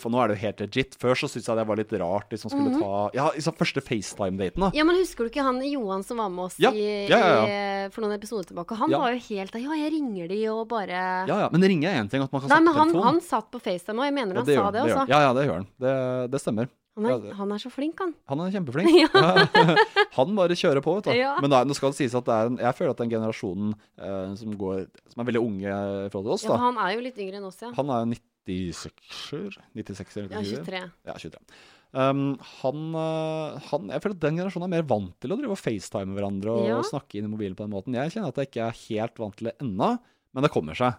For 0.00 0.12
nå 0.12 0.20
er 0.22 0.28
det 0.32 0.36
jo 0.36 0.42
helt 0.46 0.60
legit. 0.64 0.96
Før 1.00 1.14
så 1.18 1.28
syntes 1.30 1.48
jeg 1.50 1.58
det 1.60 1.66
var 1.68 1.80
litt 1.80 1.92
rart 2.00 2.30
Liksom 2.34 2.52
skulle 2.52 2.70
mm 2.70 2.76
skulle 2.76 2.86
ta 2.86 3.18
Ja, 3.18 3.26
liksom 3.36 3.56
første 3.58 3.82
FaceTime-daten, 3.84 4.60
da. 4.66 4.70
Ja, 4.76 4.84
men 4.88 4.96
husker 5.00 5.24
du 5.26 5.30
ikke 5.32 5.44
han 5.46 5.60
Johan 5.66 6.04
som 6.06 6.18
var 6.22 6.28
med 6.32 6.44
oss 6.48 6.56
Ja, 6.62 6.70
i, 6.72 7.06
ja, 7.10 7.18
ja, 7.18 7.42
i, 7.46 7.90
for 7.94 8.04
noen 8.06 8.16
episoder 8.18 8.48
tilbake? 8.50 8.76
Han 8.80 8.90
Ja. 8.92 8.98
var 9.04 9.12
jo 9.16 9.20
helt 9.28 9.54
Ja, 9.60 9.76
jeg 9.82 9.92
ringer 9.96 10.28
de 10.32 10.40
og 10.52 10.64
bare 10.68 11.02
Ja, 11.28 11.36
ja. 11.46 11.48
Men 11.52 11.62
ringer 11.62 11.90
er 11.92 12.02
én 12.04 12.10
ting, 12.10 12.22
at 12.22 12.32
man 12.32 12.40
kan 12.44 12.50
Nei, 12.54 12.60
men 12.68 12.74
han, 12.74 12.94
han 13.10 13.20
satt 13.20 13.50
på 13.50 13.60
FaceTime 13.62 14.02
òg. 14.02 14.10
Jeg 14.10 14.18
mener 14.20 14.34
Ja, 14.34 14.40
han 14.42 14.46
sa 14.46 14.52
gjør 14.58 14.72
det 14.72 14.82
også. 14.86 15.06
Ja, 15.08 15.20
ja, 15.28 15.30
det 15.36 15.46
gjør 15.48 15.56
han. 15.62 15.68
Det, 15.80 15.94
det 16.32 16.40
stemmer. 16.42 16.68
Han, 16.96 17.04
er, 17.12 17.32
han 17.36 17.50
er 17.52 17.60
så 17.60 17.68
flink, 17.68 17.98
han. 18.00 18.14
Han 18.30 18.40
er 18.40 18.52
kjempeflink. 18.54 18.88
Ja. 19.04 19.44
han 20.16 20.30
bare 20.38 20.56
kjører 20.56 20.80
på, 20.80 20.94
vet 20.96 21.10
du. 21.10 21.12
Ja. 21.18 21.34
Men 21.44 21.52
da, 21.52 21.58
nå 21.68 21.74
skal 21.76 21.92
det 21.92 21.98
sies 21.98 22.14
at 22.16 22.24
det 22.24 22.36
en, 22.46 22.56
jeg 22.62 22.72
føler 22.78 22.94
at 22.94 23.02
den 23.02 23.10
generasjonen 23.12 23.74
eh, 24.00 24.30
som, 24.40 24.54
går, 24.56 24.86
som 25.12 25.20
er 25.20 25.28
veldig 25.28 25.42
unge 25.44 25.68
i 25.68 26.08
forhold 26.08 26.24
til 26.30 26.34
oss, 26.38 26.46
Ja, 26.48 26.54
da. 26.54 26.62
han 26.64 26.80
er 26.86 26.94
jo 26.96 27.04
litt 27.04 27.20
yngre 27.20 27.36
enn 27.42 27.44
oss, 27.50 27.60
ja. 27.60 27.68
Han 27.76 27.92
er 27.92 28.00
jo 28.06 28.08
96 28.46 29.58
96 29.74 30.16
eller 30.22 30.36
Ja, 30.36 30.42
23. 30.42 30.82
Ja, 31.08 31.16
23. 31.18 31.42
Um, 31.96 32.24
han, 32.60 32.80
eh, 32.98 33.58
han 33.70 33.88
Jeg 33.94 34.02
føler 34.04 34.16
at 34.18 34.24
den 34.26 34.36
generasjonen 34.40 34.66
er 34.68 34.74
mer 34.74 34.88
vant 34.90 35.14
til 35.22 35.32
å 35.32 35.38
drive 35.38 35.54
og 35.54 35.60
facetime 35.60 36.16
hverandre 36.16 36.52
og 36.52 36.66
Ja. 36.68 36.80
snakke 36.84 37.18
inn 37.20 37.28
i 37.28 37.32
mobilen 37.32 37.56
på 37.56 37.64
den 37.64 37.72
måten. 37.72 37.94
Jeg 37.96 38.12
kjenner 38.12 38.28
at 38.34 38.36
jeg 38.42 38.50
ikke 38.50 38.66
er 38.66 38.80
helt 38.88 39.18
vant 39.22 39.36
til 39.38 39.48
det 39.48 39.56
ennå, 39.64 39.98
men 40.34 40.42
det 40.44 40.50
kommer 40.52 40.76
seg. 40.76 40.98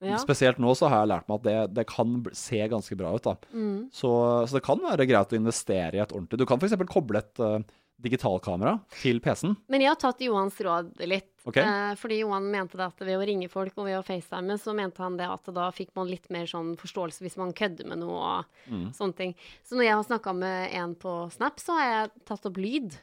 Ja. 0.00 0.16
Spesielt 0.16 0.56
nå 0.62 0.72
så 0.78 0.88
har 0.88 1.02
jeg 1.02 1.10
lært 1.12 1.28
meg 1.28 1.40
at 1.40 1.44
det, 1.44 1.74
det 1.76 1.86
kan 1.90 2.14
se 2.32 2.56
ganske 2.72 2.96
bra 2.96 3.12
ut. 3.12 3.22
da. 3.26 3.34
Mm. 3.52 3.90
Så, 3.92 4.08
så 4.48 4.56
det 4.56 4.62
kan 4.64 4.80
være 4.80 5.04
greit 5.06 5.34
å 5.34 5.36
investere 5.36 5.98
i 5.98 6.00
et 6.00 6.14
ordentlig 6.16 6.38
Du 6.40 6.46
kan 6.48 6.58
f.eks. 6.62 6.72
koble 6.88 7.20
et 7.20 7.42
uh, 7.44 7.58
digitalkamera 8.00 8.78
til 9.02 9.20
PC-en. 9.20 9.58
Men 9.68 9.84
jeg 9.84 9.92
har 9.92 10.00
tatt 10.00 10.22
Johans 10.24 10.56
råd 10.64 10.94
litt. 11.04 11.29
Ok. 11.48 11.56
Eh, 11.56 11.94
fordi 11.96 12.18
Johan 12.20 12.50
mente 12.52 12.76
det 12.76 12.84
at 12.84 12.98
ved 13.00 13.16
å 13.16 13.24
ringe 13.26 13.48
folk 13.48 13.72
og 13.78 13.86
ved 13.86 13.96
å 13.98 14.04
facetime, 14.04 14.58
så 14.60 14.74
mente 14.76 15.00
han 15.00 15.16
det 15.16 15.24
at 15.30 15.44
da 15.56 15.70
fikk 15.72 15.88
man 15.96 16.06
litt 16.10 16.28
mer 16.30 16.44
sånn 16.50 16.74
forståelse 16.76 17.22
hvis 17.24 17.38
man 17.40 17.54
kødder 17.56 17.86
med 17.88 17.98
noe 18.02 18.18
og 18.40 18.44
Mm. 18.68 18.90
sånne 18.92 19.16
ting. 19.16 19.34
Så 19.64 19.76
når 19.76 19.84
jeg 19.84 19.94
har 19.94 20.04
snakka 20.04 20.34
med 20.36 20.74
en 20.74 20.94
på 20.94 21.14
Snap, 21.32 21.56
så 21.58 21.72
har 21.78 21.86
jeg 21.88 22.10
tatt 22.26 22.44
opp 22.46 22.56
lyd. 22.60 22.98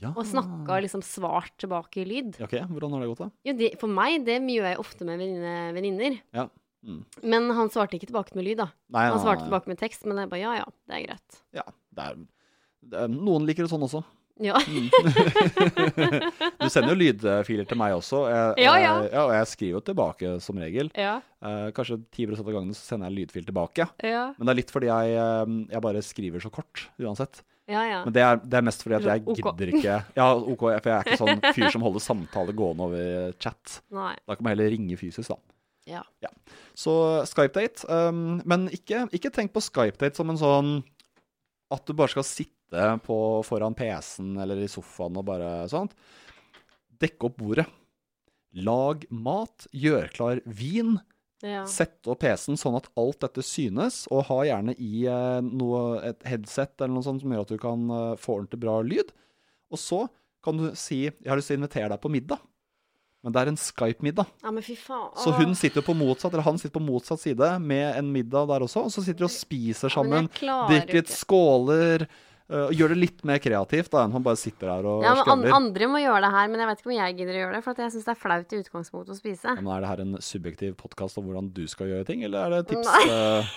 Ja. 0.00 0.08
Og 0.16 0.24
snakka 0.26 0.80
liksom 0.82 1.02
svart 1.04 1.52
tilbake 1.58 2.00
i 2.02 2.04
lyd. 2.08 2.40
Ok, 2.42 2.50
Hvordan 2.66 2.90
har 2.90 3.00
det 3.00 3.08
gått, 3.12 3.18
da? 3.18 3.30
Jo, 3.44 3.52
det, 3.52 3.78
for 3.78 3.86
meg, 3.86 4.24
det 4.24 4.40
gjør 4.42 4.70
jeg 4.72 4.78
ofte 4.78 5.04
med 5.04 5.20
venninne- 5.20 5.72
venninner. 5.76 6.20
Ja. 6.34 6.48
Mm. 6.84 7.04
Men 7.22 7.50
han 7.54 7.68
svarte 7.70 7.94
ikke 7.94 8.08
tilbake 8.10 8.34
med 8.34 8.44
lyd, 8.44 8.56
da. 8.56 8.72
Nei, 8.90 9.04
Han 9.06 9.16
nei, 9.18 9.22
svarte 9.24 9.42
nei. 9.44 9.50
tilbake 9.50 9.68
med 9.68 9.78
tekst, 9.78 10.04
men 10.04 10.16
jeg 10.16 10.28
bare 10.30 10.40
ja 10.40 10.54
ja, 10.56 10.64
det 10.88 10.96
er 10.96 11.06
greit. 11.06 11.42
Ja, 11.54 11.62
det 11.94 12.02
er, 12.08 12.16
det 12.88 12.98
er, 13.04 13.08
noen 13.08 13.46
liker 13.46 13.62
det 13.62 13.70
sånn 13.70 13.84
også. 13.86 14.02
Ja. 14.40 14.56
Mm. 14.66 14.88
Du 16.62 16.68
sender 16.70 16.92
jo 16.94 16.98
lydfiler 17.00 17.66
til 17.68 17.78
meg 17.80 17.94
også. 17.96 18.22
Jeg, 18.32 18.64
Ja, 18.64 18.74
ja. 18.80 18.92
eh, 19.04 19.18
og 19.26 19.32
jeg 19.36 19.46
skriver 19.50 19.76
jo 19.78 19.82
tilbake 19.90 20.32
som 20.44 20.58
regel. 20.62 20.90
ja. 20.96 21.20
Eh, 21.42 21.72
kanskje 21.74 21.96
10 22.14 22.38
av 22.38 22.46
gangene 22.54 22.74
så 22.74 22.84
sender 22.92 23.10
jeg 23.10 23.16
lydfil 23.26 23.44
tilbake. 23.48 23.88
Ja. 24.06 24.28
Men 24.38 24.46
det 24.46 24.52
er 24.52 24.58
litt 24.60 24.70
fordi 24.70 24.86
jeg, 24.86 25.16
eh, 25.18 25.54
jeg 25.74 25.82
bare 25.82 26.02
skriver 26.06 26.40
så 26.44 26.50
kort 26.54 26.84
uansett. 27.02 27.42
Ja, 27.70 27.82
ja. 27.86 28.04
Men 28.04 28.12
det 28.14 28.22
er, 28.22 28.36
det 28.42 28.54
er 28.58 28.62
mest 28.66 28.82
fordi 28.82 28.96
at 28.98 29.06
jeg 29.06 29.22
Ok. 29.26 29.36
gidder 29.42 29.70
ikke 29.70 29.96
Ja, 30.16 30.28
OK, 30.36 30.58
for 30.60 30.90
jeg 30.90 30.96
er 30.98 31.04
ikke 31.06 31.18
sånn 31.18 31.42
fyr 31.54 31.70
som 31.70 31.82
holder 31.82 32.00
samtale 32.02 32.54
gående 32.54 32.86
over 32.86 33.32
chat. 33.42 33.80
Nei. 33.90 34.14
Da 34.26 34.34
kan 34.36 34.44
man 34.46 34.54
heller 34.56 34.70
ringe 34.70 34.96
fysisk, 34.98 35.28
da. 35.34 35.38
Ja. 35.86 36.02
Så 36.78 36.92
Skype-date. 37.26 37.86
Um, 37.90 38.40
men 38.46 38.68
ikke, 38.70 39.08
ikke 39.14 39.30
tenk 39.34 39.52
på 39.54 39.62
Skype-date 39.62 40.14
som 40.18 40.30
en 40.30 40.38
sånn 40.38 40.72
at 41.72 41.86
du 41.86 41.92
bare 41.96 42.08
skal 42.12 42.22
sitte 42.26 42.54
på, 43.04 43.16
foran 43.46 43.76
PC-en 43.76 44.36
eller 44.42 44.62
i 44.64 44.68
sofaen 44.70 45.16
og 45.20 45.26
bare 45.28 45.68
sånt. 45.70 45.94
Dekke 47.02 47.28
opp 47.28 47.36
bordet. 47.40 47.66
Lag 48.52 49.04
mat. 49.10 49.66
Gjør 49.72 50.08
klar 50.12 50.40
vin. 50.44 50.98
ja. 51.42 51.64
Sett 51.66 52.06
opp 52.06 52.20
PC-en 52.22 52.60
sånn 52.60 52.76
at 52.78 52.88
alt 53.00 53.20
dette 53.24 53.42
synes, 53.42 54.04
og 54.12 54.26
ha 54.28 54.42
gjerne 54.46 54.76
i 54.78 55.06
eh, 55.10 55.40
noe, 55.42 56.00
et 56.06 56.22
headset 56.28 56.76
eller 56.80 56.94
noe 56.94 57.06
sånt 57.06 57.24
som 57.24 57.32
gjør 57.32 57.46
at 57.46 57.54
du 57.54 57.58
kan 57.58 57.88
eh, 57.90 58.16
få 58.20 58.38
ordentlig 58.38 58.60
bra 58.62 58.78
lyd. 58.86 59.12
Og 59.72 59.80
så 59.80 60.04
kan 60.42 60.58
du 60.58 60.72
si 60.74 61.04
'Jeg 61.06 61.28
har 61.30 61.36
lyst 61.38 61.48
til 61.50 61.56
å 61.56 61.62
invitere 61.62 61.88
deg 61.88 62.00
på 62.02 62.10
middag', 62.12 62.42
men 63.22 63.32
det 63.32 63.40
er 63.40 63.48
en 63.52 63.56
Skype-middag. 63.56 64.26
ja, 64.42 64.50
men 64.50 64.62
fy 64.62 64.74
faen. 64.74 65.12
Så 65.14 65.30
hun 65.38 65.54
sitter 65.54 65.82
på 65.86 65.94
motsatt, 65.94 66.32
eller 66.32 66.42
han 66.42 66.58
sitter 66.58 66.74
på 66.74 66.86
motsatt 66.86 67.20
side 67.22 67.58
med 67.62 67.96
en 67.96 68.10
middag 68.12 68.48
der 68.50 68.64
også, 68.66 68.82
og 68.86 68.90
så 68.90 69.02
sitter 69.04 69.22
de 69.22 69.28
og 69.30 69.34
spiser 69.34 69.88
Ja, 69.88 70.02
men 70.02 70.26
sammen, 70.26 70.28
klarer 70.34 70.68
drikker 70.72 70.98
litt 70.98 71.12
skåler, 71.14 72.06
og 72.52 72.74
gjør 72.76 72.92
det 72.92 72.98
litt 72.98 73.22
mer 73.28 73.40
kreativt 73.42 73.92
da, 73.94 74.04
enn 74.04 74.14
han 74.16 74.24
bare 74.24 74.38
sitter 74.40 74.68
der 74.68 74.88
og 74.88 75.04
Ja, 75.06 75.14
men 75.18 75.30
an 75.32 75.56
andre 75.62 75.88
må 75.90 76.02
gjøre 76.02 76.22
det 76.26 76.32
her, 76.34 76.50
men 76.52 76.62
jeg 76.62 76.70
vet 76.70 76.82
ikke 76.82 76.90
om 76.90 76.96
jeg 76.98 77.16
gidder 77.20 77.38
å 77.38 77.42
gjøre 77.42 77.56
det. 77.56 77.62
For 77.64 77.82
jeg 77.84 77.94
syns 77.94 78.08
det 78.08 78.14
er 78.14 78.20
flaut 78.20 78.52
i 78.52 78.60
utgangspunktet 78.62 79.14
å 79.14 79.18
spise. 79.18 79.54
Men 79.58 79.70
er 79.76 79.84
det 79.84 79.92
her 79.92 80.04
en 80.04 80.16
subjektiv 80.24 80.74
podkast 80.80 81.20
om 81.20 81.28
hvordan 81.28 81.52
du 81.56 81.62
skal 81.70 81.92
gjøre 81.92 82.08
ting, 82.08 82.24
eller 82.28 82.46
er 82.48 82.56
det 82.58 82.72
tips? 82.72 82.90
Nei. 82.90 83.04
øh, 83.16 83.54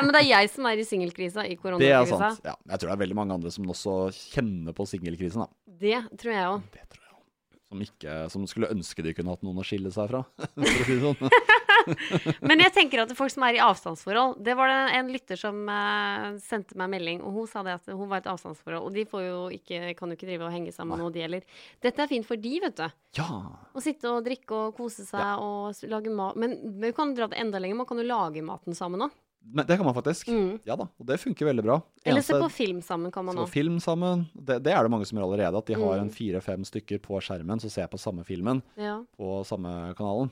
men 0.00 0.10
det 0.14 0.22
er 0.22 0.28
jeg 0.30 0.50
som 0.54 0.68
er 0.70 0.80
i 0.80 0.88
singelkrisa, 0.88 1.46
i 1.46 1.58
det 1.78 1.92
er 1.92 2.08
sant. 2.08 2.42
Ja, 2.46 2.56
jeg 2.72 2.82
tror 2.82 2.90
det 2.90 2.96
er 2.96 3.04
veldig 3.04 3.18
mange 3.18 3.38
andre 3.38 3.52
som 3.54 3.70
også 3.70 3.96
kjenner 4.34 4.74
på 4.76 4.86
singelkrisen. 4.88 5.46
Det 5.82 6.00
tror 6.18 6.34
jeg 6.34 6.48
òg. 6.48 6.66
Det 6.74 6.86
tror 6.86 7.02
jeg 7.02 7.14
også. 7.18 7.61
Som, 7.72 7.80
ikke, 7.80 8.14
som 8.28 8.42
skulle 8.50 8.68
ønske 8.68 9.00
de 9.04 9.14
kunne 9.16 9.32
hatt 9.32 9.44
noen 9.46 9.62
å 9.62 9.64
skille 9.64 9.88
seg 9.94 10.10
fra. 10.10 10.20
for 10.58 10.68
å 10.68 10.84
si 10.84 10.96
det 10.98 11.00
sånn. 11.00 11.60
Men 12.48 12.62
jeg 12.62 12.74
tenker 12.76 13.02
at 13.02 13.14
folk 13.16 13.32
som 13.32 13.42
er 13.46 13.56
i 13.56 13.62
avstandsforhold 13.62 14.36
Det 14.44 14.54
var 14.54 14.70
det 14.70 14.98
en 14.98 15.08
lytter 15.10 15.40
som 15.40 15.56
uh, 15.66 16.28
sendte 16.42 16.76
meg 16.78 16.92
melding, 16.92 17.22
og 17.26 17.40
hun 17.40 17.48
sa 17.50 17.64
det 17.66 17.78
at 17.80 17.88
hun 17.90 18.04
var 18.04 18.20
i 18.20 18.24
et 18.24 18.30
avstandsforhold. 18.30 18.86
Og 18.86 18.94
de 18.94 19.06
får 19.08 19.24
jo 19.24 19.40
ikke, 19.56 19.80
kan 19.98 20.12
jo 20.12 20.18
ikke 20.18 20.28
drive 20.28 20.46
og 20.46 20.54
henge 20.54 20.74
sammen 20.74 21.00
nå, 21.00 21.08
de 21.14 21.24
heller. 21.24 21.48
Dette 21.82 22.04
er 22.04 22.12
fint 22.12 22.28
for 22.28 22.40
de, 22.40 22.54
vet 22.62 22.78
du. 22.78 22.86
Ja. 23.18 23.40
Å 23.72 23.82
sitte 23.82 24.12
og 24.12 24.22
drikke 24.28 24.60
og 24.68 24.76
kose 24.76 25.08
seg 25.08 25.42
og 25.42 25.82
lage 25.90 26.12
mat. 26.12 26.38
Men 26.38 26.58
du 26.82 26.90
kan 26.96 27.16
dra 27.16 27.30
det 27.32 27.40
enda 27.40 27.60
lenger. 27.62 27.80
Man 27.82 27.88
kan 27.88 28.00
jo 28.00 28.08
lage 28.08 28.44
maten 28.46 28.76
sammen 28.78 29.08
òg. 29.08 29.18
Men 29.44 29.66
det 29.66 29.76
kan 29.76 29.84
man 29.84 29.94
faktisk. 29.94 30.28
Mm. 30.28 30.60
Ja 30.64 30.76
da, 30.76 30.86
og 30.98 31.06
det 31.06 31.18
funker 31.20 31.46
veldig 31.50 31.64
bra. 31.66 31.80
Eller 32.04 32.22
se 32.22 32.32
på 32.40 32.50
film 32.50 32.80
sammen, 32.82 33.10
kan 33.12 33.24
man 33.24 33.36
òg. 33.36 33.48
film 33.48 33.78
sammen. 33.80 34.26
Det, 34.34 34.62
det 34.62 34.72
er 34.72 34.82
det 34.82 34.90
mange 34.90 35.04
som 35.08 35.18
gjør 35.18 35.26
allerede. 35.28 35.58
At 35.58 35.66
de 35.66 35.74
har 35.74 35.98
Mm. 35.98 36.04
en 36.06 36.10
fire-fem 36.10 36.64
stykker 36.64 36.98
på 37.02 37.20
skjermen 37.20 37.60
så 37.60 37.68
ser 37.70 37.86
på 37.88 37.98
samme 37.98 38.24
filmen 38.24 38.62
Ja. 38.76 39.02
på 39.18 39.44
samme 39.44 39.94
kanalen. 39.96 40.30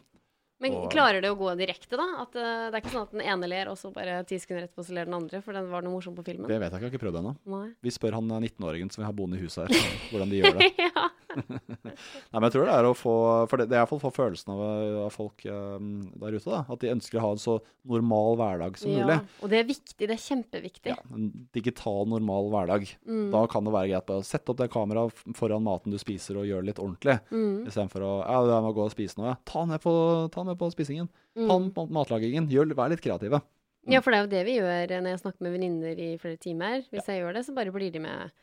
Men 0.62 0.74
Og- 0.74 0.90
klarer 0.92 1.22
det 1.22 1.30
å 1.30 1.36
gå 1.38 1.56
direkte, 1.56 1.96
da? 1.96 2.20
At 2.20 2.34
uh, 2.36 2.68
det 2.70 2.74
er 2.74 2.80
ikke 2.82 2.92
sånn 2.92 3.02
at 3.08 3.12
den 3.12 3.22
ene 3.22 3.48
ler, 3.48 3.68
og 3.70 3.78
så 3.80 3.90
bare 3.92 4.22
ti 4.28 4.36
sekunder 4.36 4.68
etterpå 4.68 4.84
så 4.84 4.92
ler 4.92 5.06
den 5.06 5.14
andre, 5.14 5.40
for 5.40 5.52
den 5.56 5.70
var 5.70 5.80
noe 5.80 5.94
morsomt 5.96 6.16
på 6.16 6.22
filmen? 6.24 6.46
Det 6.48 6.60
vet 6.60 6.70
jeg 6.70 6.80
ikke, 6.80 6.84
jeg 6.84 6.90
har 6.90 6.98
ikke 6.98 7.04
prøvd 7.06 7.18
ennå. 7.20 7.74
Vi 7.82 7.88
spør 7.90 8.12
han 8.12 8.30
eh, 8.30 8.40
19-åringen 8.44 8.92
som 8.92 9.00
vi 9.00 9.06
har 9.06 9.12
boende 9.16 9.38
i 9.38 9.40
huset 9.40 9.68
her, 9.68 9.88
hvordan 10.12 10.28
de 10.28 10.42
gjør 10.42 10.58
det. 10.60 10.72
ja. 10.84 11.08
Nei, 11.36 12.36
men 12.38 12.46
jeg 12.46 12.54
tror 12.54 12.66
det 12.68 12.74
er 12.74 12.86
å 12.88 12.92
få 12.96 13.14
For 13.50 13.60
det, 13.60 13.66
det 13.70 13.76
er 13.76 13.82
iallfall 13.82 14.00
få 14.02 14.10
følelsen 14.14 14.52
av, 14.54 14.60
av 15.06 15.10
folk 15.14 15.44
um, 15.50 15.90
der 16.20 16.36
ute, 16.36 16.48
da. 16.50 16.60
At 16.70 16.82
de 16.82 16.90
ønsker 16.94 17.20
å 17.20 17.24
ha 17.24 17.30
en 17.36 17.42
så 17.42 17.56
normal 17.90 18.38
hverdag 18.40 18.78
som 18.80 18.90
mulig. 18.92 19.16
ja. 19.16 19.20
Og 19.44 19.52
det 19.52 19.60
er 19.60 19.68
viktig. 19.68 19.98
Det 20.00 20.10
er 20.16 20.22
kjempeviktig. 20.24 20.94
Ja, 20.94 20.98
en 21.16 21.30
digital, 21.56 22.04
normal 22.10 22.50
hverdag. 22.54 22.88
Mm. 23.06 23.28
Da 23.34 23.44
kan 23.52 23.66
det 23.68 23.74
være 23.76 23.92
greit 23.94 24.12
å 24.14 24.20
sette 24.26 24.52
opp 24.54 24.60
det 24.60 24.70
kameraet 24.74 25.22
foran 25.38 25.64
maten 25.66 25.94
du 25.94 25.98
spiser, 26.02 26.40
og 26.40 26.48
gjøre 26.48 26.64
det 26.66 26.72
litt 26.72 26.82
ordentlig. 26.82 27.18
Mm. 27.30 27.64
Istedenfor 27.70 28.06
å 28.06 28.12
ja, 28.24 28.40
jeg 28.54 28.66
må 28.66 28.74
gå 28.76 28.84
og 28.88 28.92
spise 28.94 29.20
noe. 29.20 29.32
Ja. 29.32 29.38
Ta 29.48 29.64
med 29.70 29.80
på, 29.84 29.94
ta 30.34 30.44
med 30.46 30.58
på 30.60 30.70
spisingen. 30.74 31.08
Ta 31.38 31.46
Mm. 31.46 31.48
den 31.62 31.70
på 31.76 31.84
matlagingen. 31.94 32.48
Gjør, 32.50 32.72
vær 32.74 32.90
litt 32.90 33.00
kreative. 33.04 33.38
Ja, 33.88 34.00
for 34.04 34.12
det 34.12 34.18
er 34.18 34.24
jo 34.26 34.30
det 34.34 34.40
vi 34.44 34.54
gjør 34.58 34.90
når 35.00 35.14
jeg 35.14 35.20
snakker 35.22 35.44
med 35.46 35.52
venninner 35.54 36.00
i 36.04 36.08
flere 36.20 36.36
timer. 36.42 36.82
Hvis 36.92 37.06
jeg 37.08 37.22
gjør 37.22 37.32
det, 37.38 37.44
så 37.46 37.54
bare 37.56 37.72
blir 37.72 37.88
de 37.94 38.02
med 38.02 38.34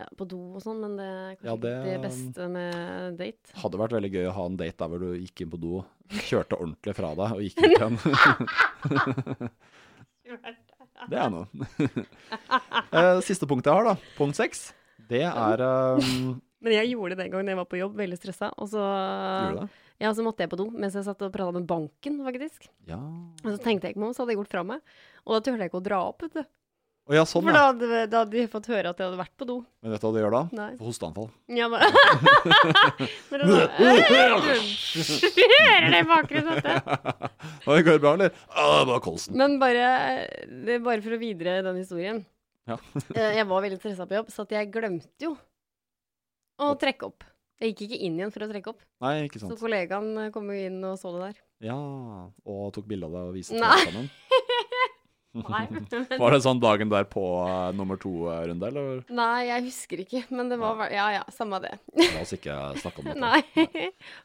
Ja. 0.00 0.06
på 0.16 0.26
do 0.28 0.38
og 0.56 0.62
sånn, 0.64 0.80
men 0.82 0.96
det 0.98 1.06
er 1.06 1.34
kanskje 1.36 1.48
Ja, 1.50 1.56
det, 1.64 1.74
det- 1.86 2.00
beste 2.06 2.48
med 2.50 3.18
date. 3.20 3.54
Hadde 3.62 3.80
vært 3.82 3.96
veldig 3.98 4.12
gøy 4.16 4.26
å 4.30 4.34
ha 4.38 4.44
en 4.50 4.56
date 4.60 4.78
der 4.80 4.88
hvor 4.94 5.00
du 5.04 5.10
gikk 5.20 5.44
inn 5.44 5.50
på 5.52 5.60
do, 5.60 5.84
kjørte 6.26 6.56
ordentlig 6.58 6.94
fra 6.98 7.12
deg 7.18 7.36
og 7.36 7.42
gikk 7.44 7.58
ut 7.64 7.72
igjen. 7.76 7.94
det 11.10 11.18
er 11.18 11.30
noe. 11.32 11.46
Eh, 12.92 13.18
Siste 13.26 13.48
punktet 13.50 13.70
jeg 13.70 13.76
har, 13.80 13.88
da, 13.92 13.96
punkt 14.18 14.38
seks, 14.38 14.70
det 15.10 15.24
er 15.26 15.62
um, 15.64 16.36
Men 16.62 16.74
jeg 16.76 16.92
gjorde 16.92 17.16
det 17.16 17.24
den 17.24 17.32
gangen 17.32 17.50
jeg 17.50 17.58
var 17.58 17.68
på 17.70 17.78
jobb, 17.80 17.96
veldig 17.98 18.18
stressa. 18.20 18.50
Og 18.60 18.68
så, 18.70 18.82
Gjorde 18.84 19.54
du 19.56 19.60
det? 19.64 19.70
ja, 20.04 20.12
så 20.16 20.24
måtte 20.26 20.44
jeg 20.44 20.52
på 20.52 20.58
do 20.60 20.68
mens 20.74 20.94
jeg 20.98 21.06
satt 21.06 21.22
og 21.26 21.32
prata 21.34 21.54
med 21.56 21.66
banken, 21.70 22.20
faktisk. 22.26 22.68
Ja. 22.88 22.98
Og 23.00 23.48
så 23.48 23.58
tenkte 23.64 23.88
jeg 23.88 23.96
ikke 23.96 24.02
meg 24.04 24.10
om, 24.12 24.16
så 24.16 24.22
hadde 24.24 24.34
jeg 24.36 24.42
gått 24.42 24.52
fra 24.54 24.64
meg. 24.66 24.84
Og 25.26 25.34
da 25.36 25.40
turte 25.42 25.64
jeg 25.64 25.72
ikke 25.72 25.80
å 25.82 25.86
dra 25.88 26.02
opp, 26.10 26.22
vet 26.26 26.36
du. 26.40 26.44
Å 27.10 27.14
ja, 27.16 27.24
sånn, 27.26 27.42
For 27.42 27.50
da 27.56 27.62
hadde, 27.72 27.86
da 28.06 28.20
hadde 28.22 28.36
de 28.36 28.42
fått 28.52 28.68
høre 28.70 28.92
at 28.92 29.00
jeg 29.02 29.08
hadde 29.08 29.18
vært 29.18 29.32
på 29.40 29.46
do. 29.48 29.56
Men 29.82 29.90
vet 29.96 30.02
du 30.02 30.06
hva 30.06 30.12
du 30.14 30.18
gjør 30.20 30.34
da? 30.36 30.42
Nei. 30.54 30.68
Får 30.78 30.86
hosteanfall. 30.92 31.26
Ja, 31.58 31.66
men 31.72 31.80
Du 33.34 33.46
hører 35.66 35.88
det 35.90 36.00
i 36.00 36.06
bakgrunnen, 36.06 36.54
vet 36.54 36.64
du. 36.66 36.70
Går 37.66 37.82
det 37.90 37.98
bra, 38.04 38.12
eller? 38.14 38.30
Ah, 38.54 38.84
bare 38.86 39.02
kolsen. 39.04 39.34
Men 39.38 39.58
bare, 39.62 39.88
det 40.46 40.76
er 40.78 40.84
bare 40.86 41.02
for 41.04 41.16
å 41.16 41.20
videre 41.20 41.58
den 41.66 41.80
historien. 41.82 42.22
Ja. 42.70 42.76
Eh, 43.16 43.32
jeg 43.40 43.46
var 43.50 43.64
veldig 43.64 43.80
stressa 43.80 44.06
på 44.06 44.14
jobb, 44.20 44.28
så 44.30 44.44
at 44.46 44.52
jeg 44.54 44.70
glemte 44.70 45.24
jo 45.26 45.32
å 46.60 46.74
trekke 46.78 47.08
opp. 47.08 47.24
Jeg 47.60 47.72
gikk 47.74 47.82
ikke 47.88 47.98
inn 48.06 48.18
igjen 48.20 48.30
for 48.32 48.44
å 48.46 48.48
trekke 48.52 48.70
opp. 48.72 48.80
Nei, 49.02 49.14
ikke 49.26 49.40
Så 49.42 49.48
sant. 49.50 49.58
kollegaen 49.60 50.12
eh, 50.26 50.30
kom 50.34 50.46
jo 50.52 50.56
inn 50.68 50.78
og 50.86 50.94
så 51.00 51.10
det 51.16 51.24
der. 51.26 51.40
Ja, 51.66 51.76
og 52.46 52.70
tok 52.76 52.86
bilde 52.88 53.08
av 53.10 53.16
deg 53.18 53.32
og 53.32 53.34
viste 53.36 53.58
Nei. 53.58 53.74
det 53.82 53.90
sammen. 53.90 54.06
Nei, 55.32 55.60
men, 55.70 55.84
Var 56.18 56.32
det 56.34 56.40
sånn 56.42 56.58
dagen 56.58 56.88
der 56.90 57.04
på 57.06 57.22
uh, 57.46 57.70
nummer 57.76 57.94
to-runde, 58.02 58.66
eller? 58.66 59.04
nei 59.14 59.44
jeg 59.46 59.62
husker 59.68 60.00
ikke. 60.02 60.24
Men 60.34 60.48
det 60.50 60.58
var 60.58 60.74
vel- 60.80 60.90
Ja 60.96 61.04
ja, 61.14 61.22
samme 61.30 61.60
det. 61.62 61.76
La 61.94 62.22
oss 62.24 62.32
ikke 62.34 62.56
snakke 62.82 62.98
om 62.98 63.06
det. 63.12 63.14
Nei. 63.22 63.42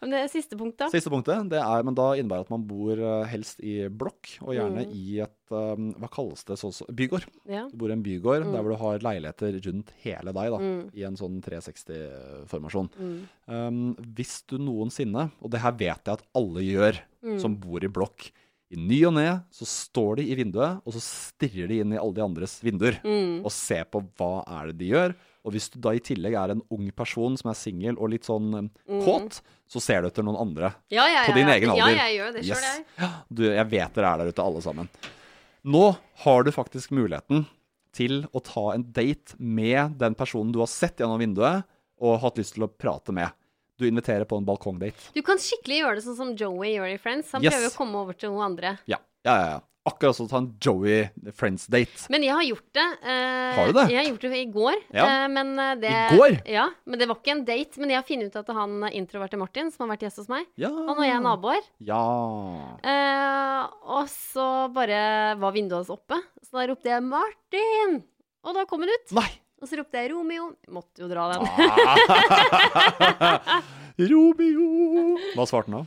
Men 0.01 0.15
det 0.15 0.23
er 0.23 0.31
siste 0.33 0.57
punkt, 0.57 0.79
da. 0.81 0.87
Siste 0.89 1.11
punktet, 1.13 1.45
det 1.53 1.61
er, 1.61 1.83
men 1.85 1.93
da 1.93 2.07
innebærer 2.17 2.47
at 2.47 2.53
man 2.55 2.65
bor 2.65 2.97
uh, 2.97 3.21
helst 3.29 3.61
i 3.61 3.83
blokk, 3.89 4.37
og 4.41 4.55
gjerne 4.57 4.85
Mm. 4.85 4.95
i 4.97 5.19
et 5.23 5.53
um, 5.53 5.91
Hva 6.01 6.09
kalles 6.09 6.41
det? 6.49 6.55
Så, 6.57 6.71
så, 6.73 6.87
bygård. 6.89 7.27
Ja. 7.47 7.67
Du 7.69 7.77
bor 7.77 7.91
i 7.93 7.95
en 7.95 8.01
bygård 8.03 8.47
Mm. 8.47 8.51
der 8.55 8.65
hvor 8.65 8.73
du 8.73 8.81
har 8.81 9.05
leiligheter 9.05 9.59
rundt 9.69 9.93
hele 10.01 10.33
deg, 10.33 10.49
da, 10.55 10.57
Mm. 10.57 10.89
i 10.97 11.05
en 11.05 11.15
sånn 11.21 11.37
360-formasjon. 11.45 12.89
Mm. 12.97 13.19
Um, 13.47 13.95
hvis 14.17 14.39
du 14.49 14.57
noensinne, 14.57 15.29
og 15.41 15.51
det 15.53 15.61
her 15.63 15.71
vet 15.77 16.01
jeg 16.09 16.17
at 16.17 16.25
alle 16.35 16.65
gjør 16.65 16.99
Mm. 17.25 17.39
som 17.41 17.55
bor 17.57 17.81
i 17.83 17.87
blokk, 17.89 18.27
i 18.73 18.79
ny 18.81 18.97
og 19.05 19.13
ne 19.13 19.27
så 19.53 19.65
står 19.69 20.17
de 20.19 20.23
i 20.31 20.35
vinduet, 20.39 20.79
og 20.85 20.95
så 20.95 21.01
stirrer 21.03 21.69
de 21.69 21.77
inn 21.83 21.93
i 21.93 21.99
alle 22.01 22.15
de 22.17 22.23
andres 22.25 22.57
vinduer 22.65 22.97
Mm. 23.05 23.43
og 23.45 23.51
ser 23.53 23.83
på 23.85 24.01
hva 24.17 24.43
er 24.47 24.71
det 24.71 24.77
de 24.79 24.87
gjør. 24.89 25.13
Og 25.45 25.53
hvis 25.53 25.67
du 25.69 25.77
da 25.79 25.91
i 25.93 25.99
tillegg 26.01 26.33
er 26.33 26.55
en 26.55 26.63
ung 26.73 26.87
person 26.97 27.35
som 27.37 27.51
er 27.51 27.59
singel 27.59 27.99
og 28.01 28.09
litt 28.09 28.25
sånn 28.25 28.47
um, 28.57 28.69
kåt, 29.05 29.41
så 29.69 29.81
ser 29.81 30.01
du 30.01 30.07
etter 30.09 30.25
noen 30.25 30.39
andre 30.41 30.71
Ja, 30.89 31.05
ja, 31.05 31.19
ja, 31.21 31.25
på 31.29 31.35
din 31.37 31.45
ja. 31.47 31.53
egen 31.59 31.75
Ja, 31.77 31.89
jeg 31.93 32.15
gjør 32.17 32.33
det 32.33 32.43
sjøl, 32.47 32.63
jeg. 32.65 32.85
Ja, 32.97 33.09
du, 33.29 33.43
jeg 33.53 33.69
vet 33.69 33.93
dere 33.99 34.09
er 34.15 34.23
der 34.23 34.31
ute, 34.33 34.41
alle 34.41 34.63
sammen. 34.65 34.89
Nå 35.65 35.83
har 36.25 36.43
du 36.45 36.51
faktisk 36.53 36.91
muligheten 36.97 37.45
til 37.95 38.25
å 38.33 38.41
ta 38.43 38.71
en 38.73 38.83
date 38.91 39.37
med 39.37 39.95
den 40.01 40.17
personen 40.17 40.51
du 40.51 40.59
har 40.59 40.67
sett 40.73 40.97
gjennom 40.99 41.21
vinduet 41.21 41.63
og 42.01 42.17
hatt 42.25 42.41
lyst 42.41 42.57
til 42.57 42.65
å 42.65 42.71
prate 42.73 43.13
med. 43.15 43.29
Du 43.77 43.87
inviterer 43.87 44.23
på 44.25 44.37
en 44.39 44.45
balkongdate. 44.47 45.11
Du 45.13 45.21
kan 45.21 45.37
skikkelig 45.37 45.81
gjøre 45.81 45.95
det 45.99 46.03
sånn 46.05 46.15
som 46.17 46.35
Joey 46.39 46.75
gjør 46.77 46.93
i 46.93 46.97
Friends. 46.97 47.31
Han 47.35 47.43
Yes. 47.43 47.53
prøver 47.53 47.71
å 47.73 47.77
komme 47.77 47.95
over 48.05 48.13
til 48.13 48.29
hun 48.31 48.41
andre. 48.41 48.77
Ja, 48.87 48.97
ja, 49.25 49.35
ja. 49.35 49.47
ja. 49.55 49.61
Akkurat 49.85 50.15
som 50.17 50.25
å 50.25 50.29
ta 50.31 50.37
en 50.41 50.47
Joey 50.59 51.11
Friends-date. 51.37 52.07
Men 52.09 52.23
jeg 52.25 52.33
har 52.33 52.41
gjort 52.47 52.69
det. 52.73 52.85
eh, 53.05 53.51
Har 53.53 53.67
du 53.67 53.73
det? 53.73 53.83
Jeg 53.91 53.99
har 53.99 54.07
gjort 54.09 54.23
det 54.25 54.39
i 54.39 54.45
går. 54.49 54.77
Ja. 54.95 55.05
eh, 55.05 55.27
men 55.29 55.59
eh, 55.59 55.75
det, 55.75 55.91
I 55.91 56.17
går? 56.17 56.37
Ja, 56.49 56.63
men 56.87 56.97
det 56.97 57.07
var 57.07 57.19
ikke 57.19 57.35
en 57.35 57.43
date. 57.45 57.77
Men 57.77 57.89
jeg 57.93 57.99
har 57.99 58.07
funnet 58.07 58.31
ut 58.33 58.39
at 58.41 58.49
han 58.55 58.81
introverte 58.89 59.37
Martin, 59.37 59.69
som 59.69 59.85
har 59.87 59.95
vært 59.95 60.07
gjest 60.07 60.17
hos 60.23 60.27
meg, 60.31 60.47
Ja. 60.57 60.69
han 60.73 60.89
og 60.97 61.03
jeg 61.05 61.13
er 61.13 61.21
naboer. 61.21 61.61
Ja. 61.85 62.01
Eh, 62.81 63.61
og 63.85 64.09
så 64.09 64.47
bare 64.73 65.35
var 65.37 65.53
vinduet 65.53 65.83
hans 65.83 65.93
oppe, 65.93 66.17
så 66.41 66.57
da 66.61 66.65
ropte 66.71 66.89
jeg 66.89 67.03
'Martin!' 67.03 68.03
Og 68.45 68.53
da 68.53 68.65
kom 68.65 68.79
hun 68.81 68.89
ut. 68.89 69.11
Nei. 69.11 69.29
Og 69.65 69.69
så 69.71 69.79
ropte 69.79 69.97
jeg 69.97 70.11
'Romeo'. 70.13 70.51
Måtte 70.69 71.01
jo 71.01 71.07
dra 71.09 71.23
den. 71.33 71.41
Ah. 73.17 73.63
Romeo. 74.11 75.17
Hva 75.33 75.45
svarte 75.49 75.71
han 75.71 75.79
da? 75.79 75.85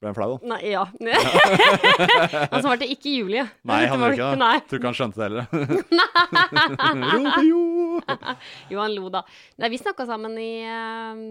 Ble 0.00 0.10
han 0.10 0.16
flau, 0.18 0.34
da? 0.34 0.50
Nei, 0.52 0.58
ja. 0.74 0.82
han 2.52 2.60
svarte 2.60 2.84
ikke 2.92 3.14
Julie. 3.14 3.46
Nei, 3.68 3.78
han 3.88 4.04
gjorde 4.04 4.18
ikke 4.18 4.28
det. 4.34 4.40
Nei. 4.42 4.58
Tror 4.68 4.82
ikke 4.82 4.90
han 4.90 4.98
skjønte 5.00 5.16
det 5.16 5.26
heller. 5.30 5.48
Romeo. 7.14 7.64
Jo, 8.68 8.82
han 8.82 8.92
lo 8.98 9.08
da. 9.16 9.24
Nei, 9.56 9.72
vi 9.72 9.80
snakka 9.80 10.04
sammen 10.12 10.36
i, 10.40 10.52
eh, 10.68 11.24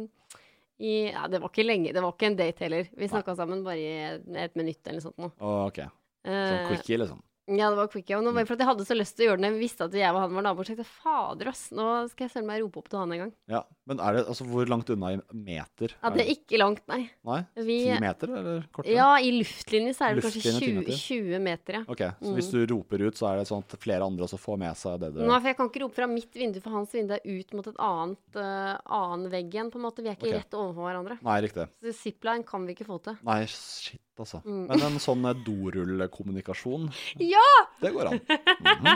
i 0.82 0.98
Ja, 1.12 1.30
det 1.30 1.44
var 1.46 1.54
ikke 1.54 1.70
lenge. 1.70 1.94
Det 1.94 2.02
var 2.02 2.18
ikke 2.18 2.32
en 2.34 2.42
date 2.42 2.66
heller. 2.66 2.90
Vi 2.98 3.14
snakka 3.14 3.38
sammen 3.38 3.62
bare 3.66 3.78
i 3.78 4.18
et, 4.18 4.58
minutt 4.58 4.82
eller 4.86 4.98
noe 5.04 5.06
sånt 5.06 5.22
Nå. 5.22 5.34
Oh, 5.38 5.68
ok. 5.70 5.86
Sånn 6.26 6.70
quickie, 6.74 6.98
liksom. 7.06 7.22
Ja, 7.50 7.70
det 7.72 7.80
var 7.80 7.90
quickie. 7.90 8.18
Og 8.18 8.24
nå 8.26 8.34
var 8.34 8.44
det 8.44 8.50
for 8.50 8.58
at 8.58 8.64
jeg 8.64 8.70
hadde 8.70 8.86
så 8.86 8.98
lyst 8.98 9.16
til 9.18 9.26
å 9.26 9.30
gjøre 9.30 9.40
det 9.40 9.46
når 9.46 9.56
jeg 9.56 9.64
visste 9.64 9.88
at 9.88 9.96
jeg 9.98 10.14
og 10.14 10.20
han 10.22 10.36
var 10.38 10.46
naboer. 10.46 10.68
Så 10.68 10.74
jeg 10.74 10.80
tenkte 10.80 11.02
fader, 11.04 11.50
ass, 11.52 11.64
nå 11.76 11.88
skal 12.12 12.26
jeg 12.28 12.34
søren 12.36 12.50
meg 12.50 12.62
rope 12.64 12.82
opp 12.82 12.90
til 12.92 13.02
han 13.02 13.16
en 13.16 13.22
gang. 13.24 13.32
Ja, 13.50 13.62
Men 13.90 14.04
er 14.06 14.18
det, 14.18 14.24
altså, 14.34 14.46
hvor 14.50 14.70
langt 14.70 14.92
unna 14.94 15.12
i 15.16 15.20
meter? 15.34 15.96
Ja, 15.98 16.12
det 16.14 16.24
er 16.26 16.32
ikke 16.36 16.60
langt, 16.62 16.84
nei. 16.92 17.02
Nei? 17.26 17.40
Vi, 17.58 17.78
Ti 17.88 18.00
meter, 18.04 18.34
eller 18.42 18.68
kortere? 18.76 18.98
ja, 18.98 19.08
i 19.18 19.32
luftlinje 19.40 19.96
så 19.98 20.10
er 20.10 20.20
det 20.20 20.26
kanskje 20.28 20.56
20 20.60 20.78
meter. 20.80 21.00
20 21.06 21.46
meter, 21.48 21.80
ja. 21.80 21.84
Ok, 21.90 22.04
Så 22.22 22.36
hvis 22.38 22.52
du 22.54 22.60
roper 22.74 23.06
ut, 23.08 23.18
så 23.18 23.32
er 23.32 23.42
det 23.42 23.48
sånn 23.50 23.66
at 23.66 23.78
flere 23.82 24.06
andre 24.06 24.28
også 24.28 24.40
får 24.42 24.62
med 24.62 24.78
seg 24.80 25.00
det 25.02 25.14
du 25.16 25.24
Nei, 25.24 25.40
for 25.40 25.52
jeg 25.52 25.58
kan 25.58 25.72
ikke 25.72 25.84
rope 25.86 25.98
fra 25.98 26.10
mitt 26.12 26.38
vindu, 26.38 26.62
for 26.64 26.78
hans 26.78 26.94
vindu 26.94 27.16
er 27.18 27.26
ut 27.26 27.58
mot 27.58 27.72
et 27.72 27.82
annet 27.90 28.40
uh, 28.42 28.76
annen 29.00 29.30
vegg 29.34 29.58
igjen, 29.58 29.74
på 29.74 29.82
en 29.82 29.88
måte. 29.88 30.06
Vi 30.06 30.12
er 30.12 30.20
ikke 30.20 30.30
okay. 30.30 30.44
rett 30.44 30.60
overfor 30.60 30.90
hverandre. 30.90 31.20
Nei, 31.26 31.40
riktig. 31.48 31.66
Så 31.82 31.96
zipline 32.04 32.46
kan 32.48 32.68
vi 32.68 32.78
ikke 32.78 32.88
få 32.88 33.00
til. 33.06 33.18
Nei, 33.26 33.42
shit, 33.50 34.02
altså. 34.24 34.42
Mm. 34.46 34.64
Men 34.70 34.84
en 34.88 34.98
sånn 35.04 35.26
eh, 35.30 35.38
dorullkommunikasjon, 35.46 36.90
Ja! 37.24 37.46
det 37.82 37.92
går 37.96 38.10
an. 38.12 38.20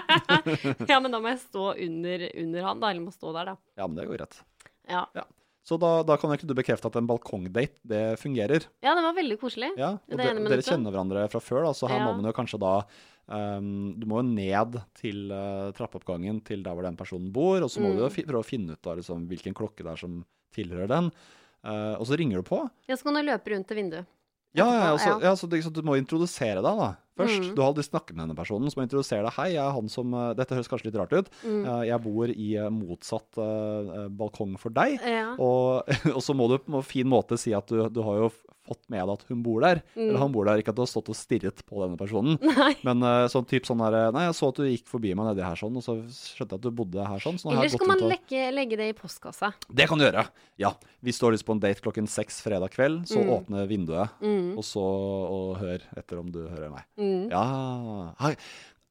ja, 0.92 1.00
men 1.00 1.12
da 1.14 1.20
må 1.24 1.32
jeg 1.34 1.42
stå 1.46 1.70
under, 1.86 2.26
under 2.44 2.68
han, 2.68 2.82
da. 2.84 2.92
Eller 2.92 3.06
må 3.06 3.14
stå 3.16 3.32
der, 3.36 3.54
da. 3.54 3.56
Ja, 3.80 3.88
men 3.88 3.98
det 4.00 4.08
går 4.10 4.20
greit. 4.22 4.42
Ja. 4.90 5.06
Så 5.64 5.78
da, 5.80 5.94
da 6.04 6.18
kan 6.20 6.34
ikke 6.36 6.48
du 6.50 6.54
bekrefte 6.58 6.90
at 6.90 6.98
en 7.00 7.08
balkongdate, 7.08 7.78
det 7.88 8.04
fungerer. 8.20 8.66
ja, 8.84 8.92
det 8.98 9.04
var 9.06 9.16
veldig 9.16 9.38
koselig. 9.40 9.70
Ja, 9.80 9.94
og 9.96 10.20
det, 10.20 10.26
det 10.36 10.50
dere 10.52 10.66
kjenner 10.68 10.92
hverandre 10.92 11.24
fra 11.32 11.40
før, 11.40 11.64
da, 11.70 11.72
så 11.78 11.88
her 11.88 12.02
Ja. 12.02 12.08
må 12.10 12.18
man 12.20 12.30
jo 12.32 12.36
kanskje 12.36 12.60
da 12.64 12.76
Um, 13.24 13.94
Du 13.96 14.04
må 14.12 14.18
jo 14.20 14.26
ned 14.36 14.74
til 15.00 15.30
uh, 15.32 15.70
trappeoppgangen 15.72 16.42
til 16.44 16.60
der 16.62 16.76
hvor 16.76 16.84
den 16.84 16.98
personen 17.00 17.30
bor, 17.32 17.56
og 17.64 17.70
så 17.72 17.80
må 17.80 17.94
Mm. 17.94 17.96
du 17.96 18.02
jo 18.04 18.10
fi, 18.12 18.26
prøve 18.28 18.44
å 18.44 18.46
finne 18.50 18.74
ut 18.76 18.82
da, 18.84 18.98
liksom, 19.00 19.22
hvilken 19.32 19.56
klokke 19.56 19.80
det 19.80 19.94
er 19.94 20.02
som 20.02 20.18
tilhører 20.52 20.90
den. 20.92 21.08
Uh, 21.64 21.96
og 21.96 22.04
så 22.10 22.18
ringer 22.20 22.44
du 22.44 22.50
på. 22.50 22.60
Ja, 22.92 22.98
så 23.00 23.08
kan 23.08 23.16
du 23.16 23.22
løpe 23.24 23.54
rundt 23.56 23.70
til 23.72 23.80
vinduet. 23.80 24.06
Ja, 24.54 24.68
ja, 24.70 24.90
altså, 24.92 25.16
ja. 25.22 25.34
så, 25.36 25.50
det, 25.50 25.64
så 25.66 25.72
du 25.74 25.82
må 25.86 25.96
introdusere 25.98 26.62
deg 26.62 26.80
da, 26.80 26.90
først. 27.18 27.40
Mm. 27.42 27.52
Du 27.58 27.62
har 27.64 27.72
aldri 27.72 27.86
snakket 27.88 28.14
med 28.14 28.24
denne 28.28 28.38
personen, 28.38 28.70
så 28.70 28.78
må 28.78 28.84
du 28.84 28.92
introdusere 28.92 29.26
deg. 29.26 29.34
Hei, 29.38 29.48
jeg 29.56 29.64
er 29.64 29.74
han 29.74 29.90
som 29.90 30.14
uh, 30.14 30.30
Dette 30.38 30.58
høres 30.58 30.70
kanskje 30.70 30.92
litt 30.92 31.00
rart 31.02 31.16
ut. 31.16 31.32
Mm. 31.42 31.64
Uh, 31.66 31.82
jeg 31.90 32.04
bor 32.06 32.34
i 32.34 32.50
uh, 32.62 32.70
motsatt 32.74 33.42
balkong 34.14 34.56
for 34.62 34.76
deg. 34.76 35.00
Ja. 35.02 35.34
Og, 35.42 35.90
og 36.16 36.22
så 36.26 36.38
må 36.38 36.52
du 36.52 36.60
på 36.62 36.78
en 36.78 36.86
fin 36.86 37.10
måte 37.10 37.40
si 37.42 37.56
at 37.58 37.70
du, 37.72 37.82
du 37.90 38.04
har 38.06 38.26
jo 38.26 38.34
fått 38.74 38.84
med 38.90 39.00
deg 39.06 39.14
at 39.14 39.26
hun 39.30 39.44
bor 39.46 39.64
der. 39.64 39.82
Eller 39.96 40.20
han 40.20 40.34
bor 40.34 40.50
der, 40.50 40.60
ikke 40.60 40.74
at 40.74 40.80
du 40.82 40.84
har 40.84 40.92
stått 40.92 41.12
og 41.14 41.18
stirret 41.18 41.64
på 41.70 41.80
denne 41.84 41.98
personen. 42.00 42.36
Mm. 42.42 42.58
Nei. 42.64 42.74
Men 42.84 43.06
uh, 43.06 43.26
sånn 43.32 43.48
typ 43.50 43.70
sånn 43.70 43.82
der 43.86 44.12
Nei, 44.16 44.26
jeg 44.28 44.38
så 44.40 44.50
at 44.52 44.60
du 44.60 44.68
gikk 44.68 44.90
forbi 44.92 45.14
meg 45.16 45.30
nedi 45.32 45.46
her 45.46 45.60
sånn, 45.60 45.78
og 45.80 45.86
så 45.86 45.96
skjønte 46.04 46.58
jeg 46.58 46.62
at 46.62 46.66
du 46.68 46.72
bodde 46.84 47.08
her 47.08 47.24
sånn. 47.24 47.40
Så 47.40 47.50
nå 47.50 47.56
Eller 47.56 47.72
gått 47.78 47.88
man 47.88 48.04
legge, 48.12 48.44
legge 48.56 48.80
det 48.82 48.90
i 48.92 48.98
postkassa. 48.98 49.54
Det 49.70 49.88
kan 49.90 50.02
du 50.02 50.08
gjøre. 50.08 50.26
Ja. 50.62 50.74
Du 51.04 51.12
har 51.26 51.36
lyst 51.36 51.46
på 51.48 51.56
en 51.56 51.64
date 51.64 51.84
klokken 51.84 52.08
seks 52.10 52.42
fredag 52.44 52.72
kveld, 52.76 53.06
så 53.10 53.20
Mm. 53.24 53.30
åpne 53.38 53.68
vinduet, 53.68 54.10
og 54.58 54.64
så 54.68 54.84
og 54.84 55.58
hør 55.62 55.82
etter 55.98 56.20
om 56.20 56.32
du 56.32 56.42
hører 56.48 56.72
meg. 56.72 56.84
Mm. 57.00 57.30
Ja 57.32 58.14
Hei. 58.20 58.36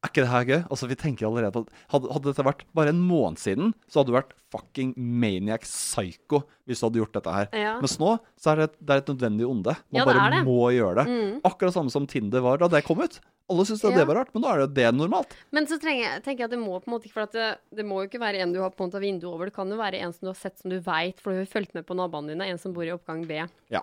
Er 0.03 0.09
ikke 0.11 0.23
det 0.25 0.31
her 0.33 0.43
gøy? 0.43 0.61
Altså, 0.67 0.87
vi 0.91 0.95
tenker 0.99 1.25
allerede 1.29 1.53
på 1.55 1.67
hadde, 1.93 2.09
hadde 2.11 2.27
dette 2.33 2.43
vært 2.43 2.63
bare 2.75 2.91
en 2.91 2.99
måned 3.07 3.39
siden, 3.39 3.69
så 3.87 4.01
hadde 4.01 4.11
du 4.11 4.17
vært 4.17 4.33
fucking 4.51 4.89
maniac 4.97 5.63
psycho 5.63 6.41
hvis 6.67 6.81
du 6.81 6.87
hadde 6.89 6.99
gjort 6.99 7.13
dette 7.15 7.31
her. 7.33 7.47
Ja. 7.55 7.77
Mens 7.79 7.95
nå 8.01 8.17
så 8.39 8.51
er 8.51 8.55
det, 8.59 8.63
et- 8.71 8.79
det 8.85 8.89
er 8.97 8.97
et 9.03 9.11
nødvendig 9.13 9.47
onde. 9.47 9.75
Man 9.91 10.01
Ja, 10.01 10.05
bare 10.05 10.29
det. 10.35 10.43
må 10.45 10.59
gjøre 10.75 10.95
det. 10.99 11.07
Mm. 11.07 11.41
Akkurat 11.47 11.73
samme 11.73 11.89
som 11.89 12.05
Tinder 12.05 12.41
var 12.43 12.57
da 12.57 12.67
det 12.67 12.83
kom 12.83 12.99
ut. 12.99 13.19
Alle 13.49 13.63
syntes 13.65 13.83
Ja. 13.83 13.91
det 13.97 14.07
var 14.07 14.15
rart, 14.15 14.29
men 14.33 14.43
nå 14.43 14.47
er 14.53 14.67
det 14.67 14.73
det 14.75 14.93
normalt. 14.95 15.31
Men 15.51 15.65
så 15.67 15.79
jeg, 15.81 16.21
tenker 16.23 16.39
jeg 16.39 16.45
at 16.45 16.51
det 16.51 16.59
må 16.59 16.79
på 16.83 16.87
en 16.87 16.93
måte 16.99 17.05
ikke 17.07 17.13
For 17.13 17.21
at 17.23 17.31
det, 17.31 17.57
det 17.75 17.85
må 17.85 18.03
jo 18.03 18.07
ikke 18.09 18.19
være 18.19 18.39
en 18.41 18.51
du 18.53 18.59
har 18.61 18.71
på 18.71 18.83
en 18.83 18.89
måte 18.91 18.99
vinduet 19.01 19.31
over. 19.33 19.45
Det 19.45 19.53
kan 19.55 19.69
jo 19.69 19.77
være 19.77 19.99
en 20.01 20.11
som 20.13 20.19
du 20.21 20.27
har 20.27 20.35
sett 20.35 20.59
som 20.59 20.69
du 20.69 20.79
veit, 20.79 21.19
for 21.19 21.31
du 21.31 21.37
har 21.39 21.45
jo 21.45 21.51
fulgt 21.59 21.73
med 21.73 21.85
på 21.85 21.95
naboene 21.95 22.27
dine. 22.29 22.41
En 22.51 22.57
som 22.57 22.73
bor 22.73 22.83
i 22.83 22.91
oppgang 22.91 23.25
B. 23.27 23.39
Ja. 23.69 23.81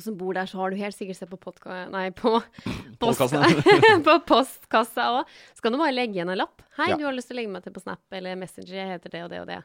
Som 0.00 0.16
bor 0.16 0.32
der, 0.32 0.46
så 0.48 0.56
har 0.56 0.72
du 0.72 0.76
helt 0.80 0.96
sikkert 0.96 1.18
sett 1.18 1.28
på 1.32 1.36
podka... 1.36 1.82
Nei, 1.92 2.06
på 2.16 2.38
Postkassen. 3.02 3.44
på 4.06 4.14
postkassa 4.28 5.10
òg. 5.18 5.36
Så 5.52 5.60
kan 5.64 5.74
du 5.74 5.80
bare 5.82 5.92
legge 5.92 6.16
igjen 6.16 6.32
en 6.32 6.38
lapp. 6.40 6.62
'Hei, 6.78 6.88
Ja. 6.94 6.96
du 6.96 7.04
har 7.04 7.12
lyst 7.12 7.28
til 7.28 7.36
å 7.36 7.40
legge 7.42 7.52
meg 7.52 7.62
til 7.66 7.74
på 7.76 7.82
Snap 7.84 8.00
eller 8.16 8.36
Messenger. 8.40 8.72
Jeg 8.72 8.88
heter 8.96 9.10
det 9.12 9.22
og 9.26 9.30
det 9.34 9.40
og 9.44 9.46
det.' 9.52 9.62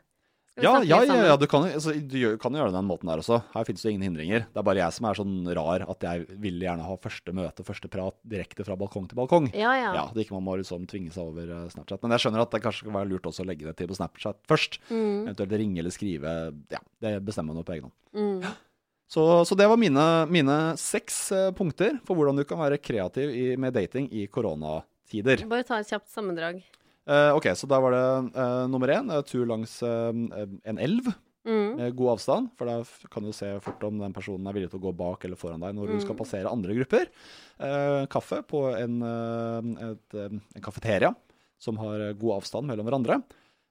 Ja, 0.58 0.72
ja, 0.82 1.04
ja, 1.06 1.16
ja, 1.22 1.36
du 1.38 1.46
kan, 1.46 1.68
altså, 1.70 1.92
du 1.94 2.16
kan 2.42 2.50
jo 2.56 2.58
gjøre 2.58 2.72
det 2.72 2.80
den 2.80 2.88
måten 2.90 3.06
der 3.06 3.22
også. 3.22 3.44
Her 3.54 3.66
finnes 3.68 3.84
det 3.86 3.92
ingen 3.94 4.08
hindringer. 4.08 4.48
Det 4.50 4.58
er 4.58 4.66
bare 4.66 4.80
jeg 4.82 4.96
som 4.96 5.06
er 5.06 5.14
sånn 5.20 5.36
rar 5.54 5.84
at 5.86 6.02
jeg 6.08 6.24
vil 6.42 6.58
gjerne 6.66 6.82
ha 6.82 6.96
første 6.98 7.30
møte, 7.38 7.62
første 7.68 7.86
prat 7.94 8.18
direkte 8.26 8.66
fra 8.66 8.74
balkong 8.76 9.06
til 9.08 9.20
balkong. 9.20 9.52
Ja, 9.54 9.76
ja. 9.78 9.92
Ja, 9.94 10.06
det 10.16 10.26
ikke 10.26 10.34
man 10.34 10.48
må 10.48 10.56
liksom 10.58 10.88
tvinge 10.90 11.14
seg 11.14 11.30
over 11.30 11.46
eh, 11.46 11.68
Snapchat. 11.70 12.02
Men 12.02 12.16
jeg 12.18 12.26
skjønner 12.26 12.42
at 12.42 12.56
det 12.58 12.64
kanskje 12.66 12.88
kan 12.90 12.98
være 12.98 13.12
lurt 13.12 13.30
også 13.30 13.46
å 13.46 13.50
legge 13.52 13.70
det 13.70 13.76
til 13.78 13.92
på 13.92 14.00
Snapchat 14.00 14.42
først. 14.50 14.80
Mm. 14.90 15.28
Eventuelt 15.28 15.54
ringe 15.62 15.84
eller 15.84 15.94
skrive. 15.94 16.34
Ja, 16.74 16.82
det 17.06 17.14
bestemmer 17.30 17.54
man 17.54 17.68
på 17.68 17.78
egen 17.78 17.92
hånd. 17.92 18.50
Så, 19.08 19.24
så 19.48 19.56
det 19.56 19.68
var 19.72 19.80
mine, 19.80 20.04
mine 20.32 20.58
seks 20.80 21.20
eh, 21.32 21.52
punkter 21.56 22.00
for 22.08 22.18
hvordan 22.20 22.42
du 22.42 22.44
kan 22.48 22.60
være 22.60 22.80
kreativ 22.84 23.32
i, 23.32 23.46
med 23.60 23.74
dating 23.78 24.10
i 24.12 24.26
koronatider. 24.28 25.46
Bare 25.48 25.64
ta 25.68 25.80
et 25.80 25.88
kjapt 25.94 26.12
sammendrag. 26.12 26.60
Eh, 27.08 27.30
ok, 27.38 27.48
så 27.56 27.70
da 27.72 27.80
var 27.80 27.96
det 27.96 28.04
eh, 28.36 28.66
nummer 28.68 28.92
én 28.92 29.14
eh, 29.16 29.24
tur 29.24 29.46
langs 29.48 29.80
eh, 29.86 30.12
en 30.68 30.78
elv 30.84 31.14
Mm. 31.48 31.78
med 31.78 31.94
god 31.96 32.10
avstand. 32.18 32.50
For 32.60 32.68
da 32.68 32.74
kan 33.08 33.24
du 33.24 33.32
se 33.32 33.48
fort 33.64 33.80
om 33.88 34.02
den 34.02 34.12
personen 34.12 34.50
er 34.50 34.56
villig 34.58 34.68
til 34.74 34.82
å 34.82 34.84
gå 34.90 34.92
bak 35.00 35.22
eller 35.24 35.40
foran 35.40 35.62
deg 35.64 35.78
når 35.78 35.94
du 35.94 36.02
skal 36.04 36.18
passere 36.20 36.52
andre 36.52 36.76
grupper. 36.76 37.06
Eh, 37.64 38.02
kaffe 38.12 38.42
på 38.44 38.66
en, 38.76 38.98
eh, 39.00 39.70
et, 39.94 40.18
eh, 40.20 40.36
en 40.60 40.66
kafeteria 40.66 41.14
som 41.58 41.80
har 41.80 42.10
eh, 42.10 42.18
god 42.20 42.42
avstand 42.42 42.68
mellom 42.68 42.90
hverandre. 42.90 43.22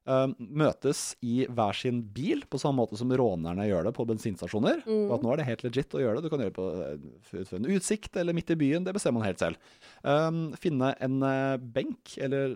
Eh, 0.07 0.27
møtes 0.39 1.01
i 1.27 1.49
hver 1.51 1.75
sin 1.75 1.99
bil, 2.15 2.45
på 2.47 2.61
samme 2.63 2.79
måte 2.79 2.99
som 2.99 3.11
rånerne 3.11 3.65
gjør 3.67 3.89
det 3.89 3.93
på 3.97 4.07
bensinstasjoner. 4.07 4.85
Og 4.87 5.17
at 5.17 5.25
nå 5.25 5.33
er 5.33 5.41
det 5.41 5.49
helt 5.49 5.65
legit 5.67 5.97
å 5.99 6.03
gjøre 6.03 6.21
det. 6.21 6.29
Du 6.29 6.31
kan 6.31 6.45
gjøre 6.45 6.55
det 6.55 6.59
på 6.61 6.69
eh, 6.85 7.41
ut 7.43 7.57
en 7.59 7.67
utsikt 7.75 8.21
eller 8.23 8.37
midt 8.37 8.53
i 8.55 8.59
byen. 8.61 8.87
Det 8.87 8.95
bestemmer 8.95 9.19
man 9.19 9.27
helt 9.27 9.43
selv. 9.43 9.75
Um, 10.07 10.55
finne 10.63 10.93
en 11.03 11.19
eh, 11.27 11.57
benk, 11.59 12.15
eller 12.23 12.55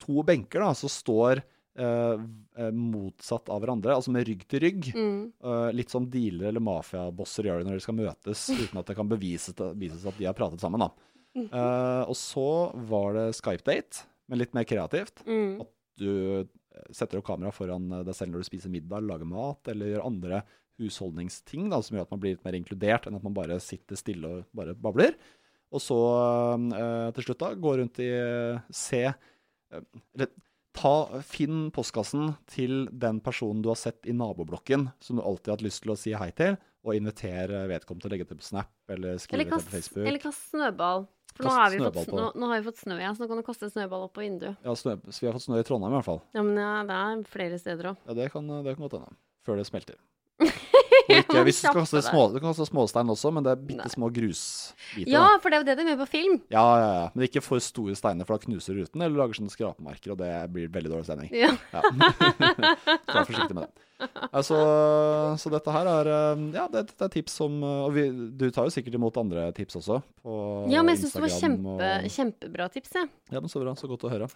to 0.00 0.24
benker, 0.24 0.64
da, 0.64 0.72
som 0.78 0.92
står 0.92 1.44
eh, 1.76 2.24
motsatt 2.72 3.52
av 3.52 3.60
hverandre, 3.60 3.98
altså 3.98 4.16
med 4.16 4.24
rygg 4.30 4.48
til 4.48 4.64
rygg. 4.64 4.90
Mm. 4.96 5.22
Uh, 5.44 5.68
litt 5.76 5.92
som 5.92 6.08
dealere 6.08 6.48
eller 6.54 6.64
mafiabosser 6.64 7.50
gjør 7.50 7.60
det 7.60 7.68
når 7.68 7.76
de 7.76 7.86
skal 7.90 8.00
møtes, 8.00 8.48
uten 8.64 8.80
at 8.80 8.88
det 8.88 8.96
kan 8.96 9.12
bevises, 9.12 9.52
bevises 9.60 10.08
at 10.08 10.16
de 10.16 10.30
har 10.32 10.38
pratet 10.38 10.64
sammen. 10.64 10.88
da. 10.88 10.92
Uh, 11.36 12.08
og 12.08 12.16
så 12.16 12.50
var 12.88 13.18
det 13.18 13.30
Skype-date, 13.36 14.06
men 14.32 14.40
litt 14.40 14.56
mer 14.56 14.64
kreativt. 14.64 15.20
Mm. 15.28 15.58
At 15.60 15.74
du 16.00 16.46
setter 16.94 17.20
opp 17.20 17.28
kamera 17.30 17.52
foran 17.54 17.90
eh, 17.92 18.04
deg 18.06 18.16
selv 18.16 18.34
når 18.34 18.44
du 18.44 18.50
spiser 18.50 18.72
middag, 18.72 19.04
lager 19.06 19.28
mat, 19.28 19.72
eller 19.72 19.94
gjør 19.94 20.06
andre 20.08 20.42
husholdningsting 20.80 21.70
da, 21.72 21.80
som 21.82 21.96
gjør 21.96 22.06
at 22.06 22.12
man 22.12 22.22
blir 22.22 22.36
litt 22.36 22.44
mer 22.44 22.56
inkludert 22.58 23.08
enn 23.08 23.16
at 23.16 23.24
man 23.24 23.36
bare 23.36 23.58
sitter 23.64 23.98
stille 23.98 24.32
og 24.32 24.56
bare 24.56 24.76
babler. 24.76 25.16
Og 25.74 25.82
så 25.82 26.00
eh, 26.78 27.08
til 27.16 27.26
slutt 27.26 27.42
da, 27.42 27.54
gå 27.58 27.72
rundt 27.80 28.02
i 28.04 28.10
eh, 28.14 28.60
Se 28.70 29.02
eh, 29.08 29.86
Eller 30.14 30.30
ta, 30.76 31.22
finn 31.26 31.70
postkassen 31.74 32.34
til 32.52 32.84
den 32.92 33.22
personen 33.24 33.64
du 33.64 33.70
har 33.72 33.80
sett 33.80 34.06
i 34.06 34.14
naboblokken, 34.14 34.90
som 35.00 35.18
du 35.18 35.24
alltid 35.24 35.50
har 35.50 35.58
hatt 35.58 35.66
lyst 35.66 35.82
til 35.84 35.94
å 35.94 35.98
si 35.98 36.12
hei 36.12 36.28
til, 36.36 36.58
og 36.86 36.94
invitere 36.94 37.64
vedkommende 37.70 38.04
til 38.04 38.10
å 38.10 38.14
legge 38.14 38.28
til 38.28 38.38
på 38.38 38.46
Snap 38.46 38.92
eller 38.92 39.16
skrive 39.18 39.40
Eller 39.40 39.48
til 39.50 39.64
på 39.64 39.72
Facebook. 39.72 40.06
eller 40.06 40.22
kast 40.22 40.50
snøball. 40.52 41.06
For 41.36 41.44
nå 41.44 41.52
har, 41.52 41.70
vi 41.70 41.78
fått, 41.84 41.98
på- 42.08 42.16
nå, 42.16 42.26
nå 42.34 42.48
har 42.50 42.60
vi 42.60 42.66
fått 42.70 42.80
snø 42.80 42.96
igjen, 42.98 43.14
så 43.16 43.22
nå 43.24 43.28
kan 43.28 43.36
du 43.40 43.44
kaste 43.46 43.68
snøball 43.70 44.06
opp 44.08 44.14
på 44.16 44.24
vinduet. 44.24 44.56
Ja, 44.64 44.72
snø, 44.74 44.96
så 45.12 45.20
vi 45.20 45.26
har 45.28 45.34
fått 45.36 45.44
snø 45.46 45.60
i 45.60 45.66
Trondheim 45.68 45.92
i 45.92 45.98
hvert 46.00 46.08
fall. 46.08 46.20
Ja, 46.34 46.42
men 46.42 46.56
ja, 46.56 46.70
det 46.88 46.96
er 46.96 47.24
flere 47.30 47.58
steder 47.60 47.90
òg. 47.92 47.96
Ja, 48.08 48.14
det 48.22 48.30
kan, 48.32 48.46
det 48.64 48.76
kan 48.76 48.88
godt 48.88 48.96
hende. 49.00 49.16
Før 49.46 49.56
det 49.60 49.66
smelter. 49.68 49.98
Ikke, 51.20 51.42
hvis 51.46 51.60
du 51.62 51.68
skal 51.68 51.80
kaste 51.82 52.02
små, 52.06 52.26
du 52.32 52.38
kan 52.40 52.50
kaste 52.50 52.66
småstein 52.68 53.10
også, 53.12 53.30
men 53.34 53.44
det 53.46 53.52
er 53.54 53.60
bitte 53.68 53.88
små 53.92 54.08
grusbiter. 54.14 55.10
Ja, 55.12 55.24
for 55.42 55.50
det 55.52 55.58
er 55.58 55.62
jo 55.62 55.68
det 55.70 55.76
de 55.78 55.86
gjør 55.92 56.00
på 56.02 56.08
film. 56.12 56.36
Ja, 56.52 56.64
ja, 56.80 56.90
ja. 57.00 57.06
Men 57.14 57.26
ikke 57.28 57.42
for 57.44 57.62
store 57.62 57.94
steiner, 57.98 58.26
for 58.28 58.36
da 58.38 58.46
knuser 58.48 58.78
ruten 58.80 59.02
eller 59.04 59.22
lager 59.22 59.38
sånne 59.40 59.54
skrapemerker, 59.54 60.14
og 60.16 60.20
det 60.22 60.30
blir 60.54 60.70
veldig 60.74 60.92
dårlig 60.94 61.08
stemning. 61.08 61.30
Ja. 61.36 61.52
Ja. 61.72 61.82
så 63.06 63.18
vær 63.18 63.28
forsiktig 63.28 63.56
med 63.58 63.66
det. 63.66 63.84
Altså, 64.28 64.56
så 65.40 65.50
dette 65.54 65.72
her 65.72 65.88
er 65.88 66.08
eh, 66.12 66.40
Ja, 66.52 66.66
det, 66.68 66.82
det 66.90 67.06
er 67.06 67.12
tips 67.14 67.36
som 67.40 67.54
eh, 67.64 67.78
Og 67.86 67.94
vi, 67.96 68.02
du 68.36 68.44
tar 68.52 68.66
jo 68.68 68.72
sikkert 68.74 68.98
imot 68.98 69.16
andre 69.22 69.46
tips 69.56 69.78
også. 69.80 70.02
På 70.20 70.34
Ja, 70.68 70.82
men 70.84 70.92
jeg 70.92 71.06
syns 71.06 71.14
det 71.16 71.22
var 71.24 71.32
kjempe, 71.32 71.76
og- 71.78 72.10
kjempebra 72.18 72.66
tips, 72.74 72.92
jeg. 72.98 73.08
Ja, 73.32 73.40
men 73.40 73.48
så 73.48 73.62
bra. 73.64 73.72
Så 73.78 73.88
godt 73.88 74.04
å 74.04 74.12
høre. 74.12 74.28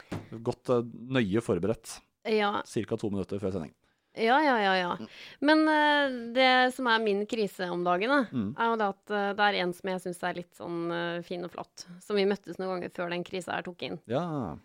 Godt 0.48 0.72
eh, 0.72 0.86
nøye 1.18 1.44
forberedt. 1.44 1.98
Ja. 2.24 2.54
Ca. 2.64 2.96
to 3.00 3.10
minutter 3.12 3.40
før 3.40 3.52
sending. 3.58 3.74
Ja, 4.18 4.40
ja, 4.42 4.56
ja, 4.58 4.72
ja. 4.74 4.96
Men 5.40 5.60
uh, 5.70 6.32
det 6.34 6.74
som 6.74 6.88
er 6.90 6.98
min 7.04 7.20
krise 7.30 7.68
om 7.70 7.84
dagen, 7.86 8.10
da, 8.10 8.24
Mm. 8.34 8.48
er 8.58 8.66
jo 8.72 8.76
det 8.80 8.88
at 8.90 9.12
uh, 9.14 9.28
det 9.38 9.44
er 9.46 9.58
en 9.62 9.72
som 9.76 9.90
jeg 9.92 10.00
syns 10.02 10.22
er 10.26 10.34
litt 10.40 10.54
sånn 10.58 10.80
uh, 10.90 11.22
fin 11.22 11.44
og 11.46 11.52
flott. 11.54 11.86
Som 12.02 12.18
vi 12.18 12.26
møttes 12.26 12.58
noen 12.58 12.72
ganger 12.74 12.90
før 12.96 13.10
den 13.14 13.22
krisa 13.24 13.54
her 13.54 13.62
tok 13.62 13.82
inn. 13.86 14.00
Ja. 14.10 14.56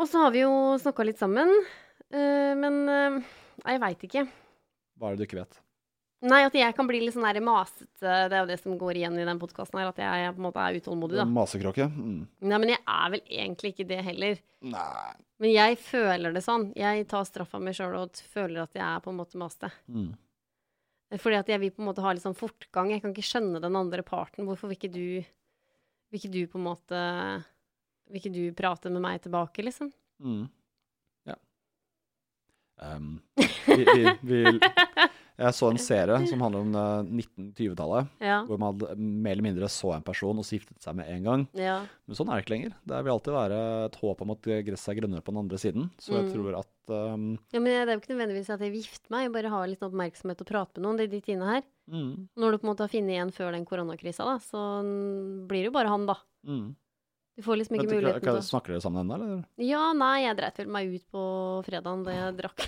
Og 0.00 0.08
så 0.10 0.24
har 0.24 0.34
vi 0.34 0.42
jo 0.42 0.50
snakka 0.82 1.04
litt 1.06 1.18
sammen. 1.20 1.50
men 2.10 3.22
jeg 3.62 3.80
veit 3.80 4.00
ikke. 4.02 4.22
Hva 4.98 5.10
er 5.10 5.14
det 5.14 5.20
du 5.20 5.26
ikke 5.28 5.42
vet? 5.44 5.60
Nei, 6.20 6.42
at 6.44 6.56
jeg 6.56 6.76
kan 6.76 6.88
bli 6.88 6.98
litt 7.00 7.14
sånn 7.14 7.24
der 7.24 7.40
masete. 7.40 7.88
Det 8.02 8.36
er 8.36 8.42
jo 8.42 8.48
det 8.50 8.58
som 8.60 8.76
går 8.80 8.98
igjen 9.00 9.16
i 9.16 9.24
den 9.24 9.38
podkasten 9.40 9.80
her, 9.80 9.88
at 9.88 10.00
jeg 10.02 10.34
på 10.36 10.42
en 10.42 10.46
måte 10.50 10.60
er 10.60 10.76
utålmodig, 10.76 11.16
da. 11.16 11.24
Masekråke? 11.24 11.86
Mm. 11.88 12.18
Nei, 12.44 12.58
men 12.60 12.72
jeg 12.74 12.80
er 12.84 13.12
vel 13.14 13.22
egentlig 13.24 13.72
ikke 13.72 13.86
det 13.88 14.00
heller. 14.04 14.42
Nei. 14.68 15.12
Men 15.40 15.54
jeg 15.54 15.78
føler 15.80 16.36
det 16.36 16.42
sånn. 16.44 16.66
Jeg 16.76 17.06
tar 17.08 17.24
straffa 17.24 17.60
meg 17.62 17.78
sjøl 17.78 17.96
og 18.02 18.20
føler 18.34 18.66
at 18.66 18.76
jeg 18.76 18.84
er 18.84 19.00
på 19.00 19.14
en 19.14 19.20
måte 19.22 19.40
masete. 19.40 19.72
Mm. 19.88 20.10
Fordi 21.18 21.38
at 21.40 21.48
jeg 21.50 21.62
vil 21.62 21.72
på 21.74 21.82
en 21.82 21.88
måte 21.88 22.04
ha 22.04 22.12
litt 22.12 22.26
sånn 22.26 22.36
fortgang. 22.38 22.92
Jeg 22.92 23.02
kan 23.02 23.14
ikke 23.14 23.26
skjønne 23.26 23.62
den 23.64 23.78
andre 23.80 24.04
parten. 24.06 24.44
Hvorfor 24.46 24.70
vil 24.70 24.78
ikke 24.78 24.92
du 24.92 25.24
Vil 26.10 26.18
ikke 26.18 26.32
du 26.34 26.40
på 26.50 26.58
en 26.58 26.66
måte 26.66 27.00
Vil 28.10 28.20
ikke 28.20 28.34
du 28.34 28.42
prate 28.58 28.92
med 28.92 29.02
meg 29.02 29.22
tilbake, 29.24 29.64
liksom? 29.64 29.90
Mm. 30.20 30.44
Ja. 31.30 31.38
Um, 32.76 33.22
vi, 33.38 33.84
vi, 33.88 34.04
vi, 34.20 34.42
jeg 35.40 35.56
så 35.56 35.68
en 35.72 35.78
serie 35.80 36.18
som 36.28 36.42
handler 36.44 36.60
om 36.66 36.74
eh, 36.76 37.22
1920-tallet, 37.24 38.08
Ja. 38.20 38.38
hvor 38.44 38.58
man 38.60 38.76
mer 39.00 39.32
eller 39.32 39.46
mindre 39.46 39.68
så 39.72 39.94
en 39.96 40.04
person 40.04 40.36
og 40.38 40.44
så 40.44 40.58
giftet 40.58 40.80
seg 40.84 40.96
med 40.98 41.08
en 41.08 41.24
gang. 41.26 41.44
Ja. 41.56 41.78
Men 42.06 42.18
sånn 42.18 42.28
er 42.28 42.36
det 42.38 42.44
ikke 42.44 42.54
lenger. 42.54 42.74
Det 42.86 43.00
vil 43.06 43.12
alltid 43.14 43.34
være 43.36 43.60
et 43.86 43.96
håp 44.02 44.20
om 44.26 44.34
at 44.36 44.50
gresset 44.68 44.92
er 44.92 44.98
grønnere 45.00 45.24
på 45.24 45.32
den 45.34 45.42
andre 45.44 45.58
siden. 45.62 45.88
Så 45.98 46.12
jeg 46.18 46.28
Mm. 46.28 46.32
tror 46.34 46.58
at 46.60 46.92
um, 47.14 47.26
ja, 47.52 47.60
men 47.60 47.70
det 47.70 47.78
er 47.88 47.94
jo 47.96 48.00
ikke 48.02 48.14
nødvendigvis 48.14 48.50
at 48.52 48.60
jeg 48.60 48.72
vil 48.72 48.82
gifte 48.82 49.10
meg. 49.10 49.24
Jeg 49.28 49.32
bare 49.38 49.50
har 49.56 49.66
litt 49.70 49.82
oppmerksomhet 49.86 50.40
og 50.44 50.46
prate 50.52 50.76
med 50.80 50.86
noen. 50.86 50.96
Det 51.00 51.08
er 51.08 51.14
de 51.16 51.20
tidene 51.24 51.48
her. 51.54 51.62
mm, 51.90 52.28
Når 52.36 52.50
du 52.52 52.58
på 52.58 52.66
en 52.68 52.70
måte 52.74 52.84
har 52.86 52.92
funnet 52.92 53.14
igjen 53.16 53.32
før 53.32 53.52
den 53.56 53.64
koronakrisa, 53.66 54.24
da, 54.28 54.36
så 54.38 54.82
blir 55.48 55.64
det 55.64 55.70
jo 55.72 55.76
bare 55.78 55.88
han, 55.88 56.06
da. 56.06 56.14
mm. 56.46 56.76
Du 57.38 57.44
får 57.46 57.56
liksom 57.56 57.76
ikke 57.78 57.94
muligheten 57.94 58.20
til 58.20 58.36
å 58.36 58.42
Snakker 58.44 58.74
dere 58.74 58.82
sammen 58.84 59.00
ennå, 59.06 59.14
eller? 59.16 59.44
Ja, 59.64 59.92
nei, 59.96 60.26
jeg 60.26 60.36
dreit 60.36 60.58
vel 60.60 60.66
meg 60.74 60.90
ut 60.92 61.04
på 61.14 61.22
fredagen 61.64 62.02
da 62.04 62.12
jeg 62.12 62.36
drakk. 62.36 62.66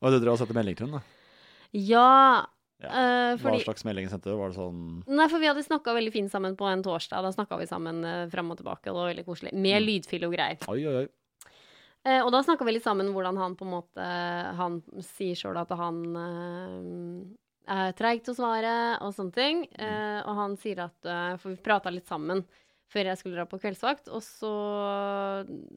Og 0.00 0.12
du 0.14 0.18
drev 0.22 0.32
og 0.34 0.38
sendte 0.40 0.56
melding 0.56 0.76
til 0.78 0.86
henne, 0.88 1.00
da? 1.00 1.76
Ja, 1.76 2.46
Ja. 2.80 3.36
fordi, 3.36 3.58
Hva 3.60 3.64
slags 3.66 3.84
melding 3.84 4.08
sendte 4.08 4.30
du? 4.32 4.36
Var 4.40 4.48
det 4.48 4.56
sånn 4.56 5.02
Nei, 5.06 5.26
for 5.28 5.38
vi 5.38 5.46
hadde 5.50 5.62
snakka 5.66 5.92
veldig 5.92 6.12
fint 6.14 6.30
sammen 6.32 6.56
på 6.56 6.64
en 6.70 6.82
torsdag. 6.82 7.20
Da 7.26 7.30
snakka 7.34 7.58
vi 7.60 7.66
sammen 7.68 8.00
uh, 8.04 8.26
fram 8.32 8.50
og 8.50 8.56
tilbake, 8.56 8.88
og 8.88 8.94
det 8.94 9.00
var 9.02 9.10
veldig 9.12 9.26
koselig. 9.26 9.52
Med 9.52 9.82
Mm. 9.82 9.86
lydfil 9.86 10.24
og 10.24 10.32
greier. 10.32 10.56
Oi, 10.66 10.86
oi, 10.86 10.94
oi. 11.04 11.08
Uh, 12.08 12.24
og 12.24 12.32
da 12.32 12.40
snakka 12.42 12.64
vi 12.64 12.72
litt 12.78 12.82
sammen 12.86 13.12
hvordan 13.12 13.36
han 13.36 13.54
på 13.60 13.66
en 13.66 13.74
måte 13.74 14.06
Han 14.56 14.80
sier 15.04 15.36
sjøl 15.36 15.58
at 15.60 15.68
han 15.76 15.98
uh, 16.16 17.36
er 17.68 17.92
treig 17.92 18.24
til 18.24 18.32
å 18.32 18.38
svare 18.40 18.72
og 19.04 19.12
sånne 19.14 19.32
ting. 19.36 19.66
Eh, 19.78 20.22
og 20.24 20.34
han 20.34 20.56
sier 20.56 20.80
at 20.88 21.04
eh, 21.06 21.36
For 21.36 21.50
vi 21.52 21.56
prata 21.62 21.90
litt 21.92 22.08
sammen 22.08 22.40
før 22.90 23.10
jeg 23.10 23.20
skulle 23.20 23.38
dra 23.38 23.46
på 23.48 23.60
kveldsvakt, 23.62 24.10
og 24.10 24.22
så 24.24 24.52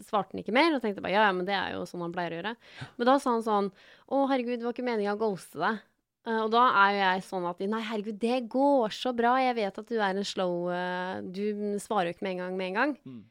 svarte 0.08 0.34
han 0.34 0.42
ikke 0.42 0.56
mer. 0.56 0.76
Og 0.76 0.84
tenkte 0.84 1.04
bare 1.04 1.16
ja, 1.16 1.26
ja, 1.28 1.34
men 1.36 1.48
det 1.48 1.56
er 1.58 1.76
jo 1.76 1.88
sånn 1.90 2.04
han 2.06 2.14
pleier 2.16 2.36
å 2.36 2.40
gjøre. 2.40 2.54
Men 2.98 3.10
da 3.10 3.18
sa 3.22 3.36
han 3.36 3.46
sånn 3.46 3.72
Å, 3.74 4.24
herregud, 4.32 4.60
det 4.60 4.68
var 4.68 4.76
ikke 4.76 4.88
meninga 4.88 5.16
å 5.16 5.22
ghoste 5.22 5.62
deg. 5.62 5.82
Eh, 6.28 6.40
og 6.40 6.50
da 6.54 6.64
er 6.86 6.94
jo 6.94 7.02
jeg 7.04 7.26
sånn 7.28 7.50
at 7.50 7.62
Nei, 7.68 7.84
herregud, 7.90 8.20
det 8.22 8.40
går 8.52 8.96
så 8.96 9.14
bra. 9.16 9.36
Jeg 9.44 9.58
vet 9.60 9.82
at 9.84 9.92
du 9.92 9.98
er 9.98 10.14
en 10.16 10.28
slow 10.28 10.70
eh, 10.74 11.18
Du 11.24 11.44
svarer 11.84 12.12
jo 12.12 12.18
ikke 12.18 12.28
med 12.28 12.36
en 12.36 12.44
gang 12.46 12.58
med 12.60 12.72
en 12.72 12.80
gang. 12.80 12.96
Mm. 13.04 13.22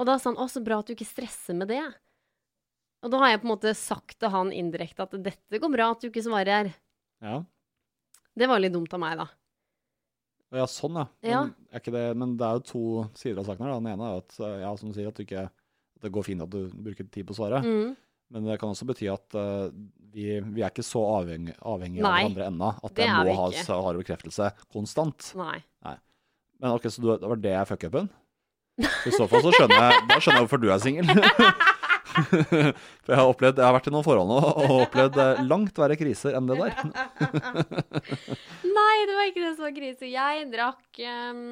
Og 0.00 0.08
da 0.08 0.16
sa 0.16 0.30
han 0.30 0.40
å, 0.40 0.48
så 0.48 0.62
bra 0.64 0.80
at 0.80 0.88
du 0.88 0.94
ikke 0.96 1.08
stresser 1.08 1.58
med 1.58 1.70
det. 1.72 1.82
Og 3.02 3.10
da 3.12 3.18
har 3.20 3.32
jeg 3.32 3.42
på 3.42 3.48
en 3.48 3.54
måte 3.56 3.74
sagt 3.76 4.16
til 4.22 4.30
han 4.32 4.52
indirekte 4.54 5.04
at 5.04 5.16
dette 5.20 5.60
går 5.60 5.72
bra 5.72 5.90
at 5.92 6.02
du 6.02 6.08
ikke 6.08 6.24
svarer. 6.24 6.70
Ja. 7.22 7.42
Det 8.38 8.48
var 8.48 8.62
litt 8.62 8.72
dumt 8.74 8.92
av 8.94 9.02
meg, 9.02 9.18
da. 9.20 9.26
Ja, 10.52 10.68
sånn, 10.68 10.98
ja. 11.00 11.06
Men, 11.22 11.30
Ja. 11.32 11.42
Er 11.72 11.80
det, 11.80 12.04
men 12.20 12.36
det 12.36 12.46
er 12.46 12.58
jo 12.58 12.64
to 12.68 12.84
sider 13.16 13.40
av 13.40 13.48
saken 13.48 13.64
her. 13.64 13.72
da. 13.72 13.80
Den 13.80 13.92
ene 13.94 14.08
er 14.10 14.22
at, 14.22 14.38
eh, 14.40 14.60
ja, 14.60 14.76
som 14.76 14.90
du 14.90 14.96
sier, 14.96 15.08
at, 15.08 15.20
ikke, 15.24 15.46
at 15.48 16.02
det 16.04 16.12
går 16.12 16.26
fint 16.28 16.44
at 16.44 16.52
du 16.52 16.68
bruker 16.68 17.08
tid 17.08 17.26
på 17.26 17.32
å 17.32 17.40
svare. 17.40 17.62
Mm. 17.64 17.96
Men 18.32 18.48
det 18.48 18.58
kan 18.60 18.72
også 18.72 18.86
bety 18.88 19.08
at 19.12 19.36
uh, 19.36 19.68
vi, 20.12 20.40
vi 20.40 20.62
er 20.62 20.70
ikke 20.70 20.84
så 20.84 21.02
avhengig, 21.18 21.52
avhengig 21.60 22.00
av 22.00 22.06
Nei, 22.06 22.22
hverandre 22.22 22.46
ennå. 22.48 22.70
At 22.80 22.94
det 22.96 23.04
jeg 23.04 23.26
må 23.28 23.34
ha, 23.36 23.50
hard 23.84 24.00
bekreftelse 24.00 24.48
konstant. 24.72 25.32
Nei. 25.36 25.60
Men 26.62 26.76
ok, 26.78 26.86
så 26.94 27.02
du, 27.02 27.10
det 27.18 27.28
var 27.28 27.40
det 27.42 27.56
fuck-upen? 27.68 28.08
I 28.80 29.12
så 29.12 29.26
fall 29.28 29.42
så 29.44 29.50
skjønner 29.52 29.82
jeg, 29.82 30.02
da 30.08 30.16
skjønner 30.22 30.38
jeg 30.38 30.46
hvorfor 30.46 30.60
du 30.62 30.68
er 30.70 30.82
singel. 30.82 31.10
For 32.12 33.12
jeg 33.12 33.18
har, 33.18 33.28
opplevd, 33.32 33.58
jeg 33.60 33.66
har 33.66 33.74
vært 33.76 33.88
i 33.88 33.92
noen 33.94 34.06
forhold 34.06 34.28
nå 34.30 34.38
og 34.50 34.74
opplevd 34.86 35.18
eh, 35.22 35.42
langt 35.48 35.78
verre 35.80 35.96
kriser 36.00 36.36
enn 36.38 36.48
det 36.50 36.58
der. 36.60 36.72
Nei, 38.66 38.96
det 39.08 39.14
var 39.16 39.28
ikke 39.30 39.44
det 39.44 39.52
som 39.56 39.66
var 39.66 39.74
krise. 39.76 40.08
Jeg 40.10 40.48
drakk 40.52 41.02
um, 41.32 41.44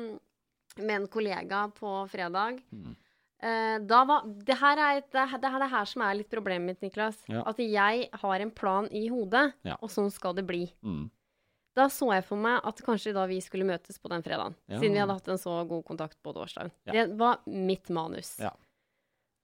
med 0.81 0.97
en 1.01 1.07
kollega 1.13 1.65
på 1.77 1.95
fredag. 2.13 2.61
Mm. 2.75 2.97
Uh, 3.41 4.05
var, 4.05 4.27
det, 4.45 4.57
her 4.61 4.77
er, 4.85 4.99
et- 5.01 5.09
det, 5.15 5.23
er- 5.23 5.39
det 5.41 5.49
er 5.49 5.63
det 5.65 5.71
her 5.73 5.87
som 5.89 6.03
er 6.05 6.19
litt 6.19 6.31
problemet 6.33 6.75
mitt, 6.75 6.83
Niklas. 6.85 7.17
Ja. 7.31 7.41
At 7.49 7.59
jeg 7.63 8.09
har 8.23 8.45
en 8.45 8.51
plan 8.53 8.89
i 8.93 9.07
hodet, 9.09 9.55
Ja. 9.65 9.79
og 9.81 9.89
sånn 9.93 10.11
skal 10.13 10.37
det 10.37 10.45
bli. 10.49 10.67
Mm. 10.85 11.07
Da 11.79 11.87
så 11.89 12.09
jeg 12.13 12.25
for 12.27 12.37
meg 12.37 12.61
at 12.67 12.81
kanskje 12.85 13.13
da 13.15 13.25
vi 13.31 13.39
skulle 13.41 13.65
møtes 13.65 13.97
på 14.03 14.11
den 14.11 14.25
fredagen. 14.27 14.57
Ja. 14.69 14.81
Siden 14.83 14.93
vi 14.97 15.01
hadde 15.01 15.15
hatt 15.17 15.29
en 15.31 15.39
så 15.41 15.55
god 15.71 15.85
kontakt 15.87 16.19
på 16.21 16.35
torsdagen. 16.37 16.73
Ja. 16.91 16.93
Det 16.99 17.05
var 17.21 17.39
mitt 17.47 17.89
manus. 17.95 18.35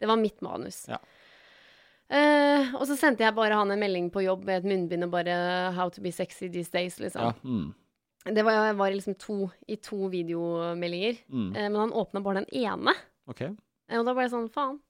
Det 0.01 0.09
var 0.11 0.21
mitt 0.21 0.43
manus. 0.45 0.85
Ja. 0.91 0.99
Eh, 2.09 2.75
og 2.79 2.85
så 2.87 2.95
sendte 2.99 3.25
jeg 3.25 3.35
bare 3.35 3.57
han 3.59 3.73
en 3.75 3.81
melding 3.83 4.13
på 4.15 4.23
jobb 4.23 4.45
med 4.47 4.61
et 4.61 4.69
munnbind 4.71 5.05
og 5.09 5.11
bare 5.11 5.73
'How 5.75 5.91
to 5.91 6.03
be 6.03 6.13
sexy 6.13 6.49
these 6.49 6.71
days', 6.71 7.01
liksom. 7.01 7.23
Ja. 7.23 7.33
Mm. 7.43 7.75
Det 8.35 8.43
var, 8.45 8.73
var 8.75 8.91
liksom 8.91 9.15
to, 9.15 9.51
i 9.69 9.77
to 9.77 10.09
videomeldinger. 10.11 11.17
Mm. 11.31 11.57
Eh, 11.57 11.69
men 11.71 11.77
han 11.77 11.93
åpna 11.93 12.21
bare 12.21 12.45
den 12.45 12.51
ene. 12.53 12.95
Ok. 13.27 13.41
Eh, 13.41 13.99
Og 13.99 14.05
da 14.07 14.15
ble 14.15 14.23
jeg 14.27 14.31
sånn, 14.33 14.51
faen. 14.51 14.81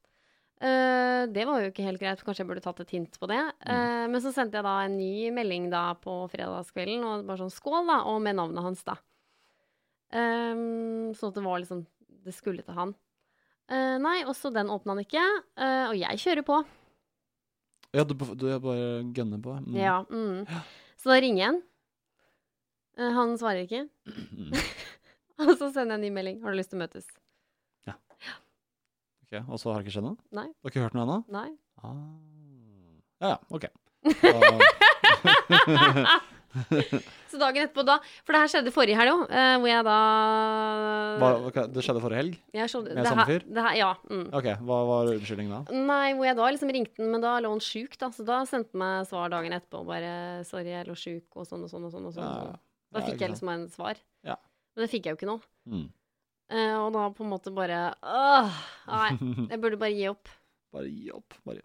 Eh, 0.56 1.26
det 1.28 1.44
var 1.44 1.60
jo 1.60 1.68
ikke 1.68 1.84
helt 1.84 2.00
greit, 2.00 2.22
kanskje 2.24 2.44
jeg 2.44 2.48
burde 2.48 2.64
tatt 2.64 2.80
et 2.80 2.90
hint 2.96 3.18
på 3.20 3.28
det. 3.28 3.42
Eh, 3.66 4.06
men 4.08 4.20
så 4.24 4.32
sendte 4.32 4.56
jeg 4.56 4.64
da 4.64 4.84
en 4.84 4.96
ny 4.96 5.30
melding 5.30 5.68
da 5.70 5.92
på 6.00 6.30
fredagskvelden, 6.32 7.04
og 7.04 7.26
bare 7.28 7.42
sånn 7.44 7.52
skål, 7.52 7.86
da, 7.86 7.98
og 8.08 8.22
med 8.24 8.36
navnet 8.36 8.64
hans, 8.64 8.82
da. 8.84 8.96
Um, 10.14 11.10
sånn 11.18 11.32
at 11.32 11.34
det 11.34 11.42
var 11.42 11.58
liksom 11.58 11.80
Det 12.24 12.32
skulle 12.32 12.62
til 12.62 12.76
han. 12.76 12.94
Eh, 13.66 13.96
nei, 13.98 14.20
også 14.30 14.52
den 14.54 14.70
åpna 14.70 14.94
han 14.94 15.02
ikke, 15.02 15.22
Uh, 15.58 15.90
og 15.90 15.96
jeg 15.98 16.20
kjører 16.22 16.44
på. 16.46 16.60
Ja, 17.96 18.04
du, 18.06 18.12
du 18.14 18.44
er 18.52 18.60
bare 18.62 19.02
gønner 19.16 19.40
på? 19.42 19.56
Mm. 19.64 19.78
Ja. 19.78 19.96
Mm. 20.10 20.44
Så 21.00 21.10
da 21.10 21.16
ringer 21.22 21.40
jeg 21.40 21.48
han. 21.48 21.60
Uh, 23.00 23.10
han 23.16 23.34
svarer 23.40 23.64
ikke. 23.64 23.86
Mm. 24.06 24.52
og 25.46 25.54
så 25.56 25.70
sender 25.72 25.96
jeg 25.96 25.98
en 25.98 26.04
ny 26.06 26.12
melding. 26.14 26.38
Har 26.44 26.54
du 26.54 26.60
lyst 26.60 26.70
til 26.74 26.78
å 26.78 26.84
møtes? 26.84 27.08
Ja 27.88 27.96
Ok, 29.26 29.40
Og 29.40 29.58
så 29.58 29.72
har 29.72 29.80
det 29.80 29.86
ikke 29.86 29.96
skjedd 29.96 30.06
noe? 30.06 30.20
Nei. 30.36 30.46
Du 30.52 30.68
har 30.68 30.74
ikke 30.74 30.84
hørt 30.84 30.96
noe 30.98 31.06
ennå? 31.08 31.18
Nei. 31.34 31.50
Ah. 31.82 31.98
Ja, 33.24 33.34
ja, 33.34 33.38
ok. 33.50 33.66
Da, 34.22 36.18
Så 37.30 37.40
dagen 37.40 37.64
etterpå 37.64 37.82
da 37.86 37.96
For 38.24 38.36
det 38.36 38.40
her 38.42 38.50
skjedde 38.52 38.72
forrige 38.74 38.98
helg 38.98 39.12
òg, 39.12 39.22
eh, 39.28 39.54
hvor 39.60 39.70
jeg 39.70 39.86
da 39.86 39.96
hva, 41.20 41.30
det 41.72 41.84
skjedde 41.84 42.02
forrige 42.04 42.20
helg? 42.22 42.38
Ja, 42.56 42.68
så, 42.70 42.82
med 42.84 43.00
det 43.00 43.06
samme 43.08 43.26
fyr? 43.28 43.46
Ja. 43.76 43.90
Mm. 44.10 44.26
Ok, 44.36 44.48
Hva 44.68 44.78
var 44.90 45.12
unnskyldningen 45.14 45.54
da? 45.56 45.80
Nei, 45.90 46.14
hvor 46.16 46.28
jeg 46.28 46.38
da 46.38 46.50
liksom 46.54 46.72
ringte 46.76 47.02
den, 47.02 47.10
men 47.14 47.24
da 47.24 47.36
lå 47.42 47.50
han 47.52 47.62
sjuk, 47.64 47.98
da. 48.00 48.10
Så 48.14 48.26
da 48.26 48.40
sendte 48.48 48.72
han 48.76 48.82
meg 48.84 49.10
svar 49.10 49.32
dagen 49.32 49.56
etterpå 49.56 49.82
og 49.82 49.90
bare 49.90 50.14
'Sorry, 50.46 50.72
jeg 50.72 50.88
lå 50.88 50.96
sjuk', 50.96 51.28
og 51.34 51.48
sånn 51.48 51.66
og 51.66 51.72
sånn 51.72 51.86
og 51.88 51.92
sånn. 51.94 52.08
og 52.08 52.16
sånn. 52.16 52.24
Ja, 52.24 52.48
ja. 52.52 52.56
Da 52.96 53.04
fikk 53.04 53.20
jeg 53.20 53.34
liksom 53.34 53.52
en 53.52 53.68
svar. 53.72 54.00
Ja. 54.24 54.36
Men 54.74 54.84
det 54.86 54.90
fikk 54.92 55.06
jeg 55.08 55.16
jo 55.16 55.20
ikke 55.20 55.30
nå. 55.30 55.38
Mm. 55.68 55.86
Uh, 56.46 56.76
og 56.84 56.92
da 56.94 57.08
på 57.10 57.24
en 57.24 57.32
måte 57.32 57.50
bare 57.50 57.78
Åh, 58.06 58.58
nei, 58.86 59.08
jeg 59.50 59.60
burde 59.62 59.80
bare 59.80 59.94
gi 59.96 60.06
opp. 60.12 60.30
Bare 60.76 60.90
gi 60.90 61.10
opp. 61.14 61.34
Bare. 61.46 61.64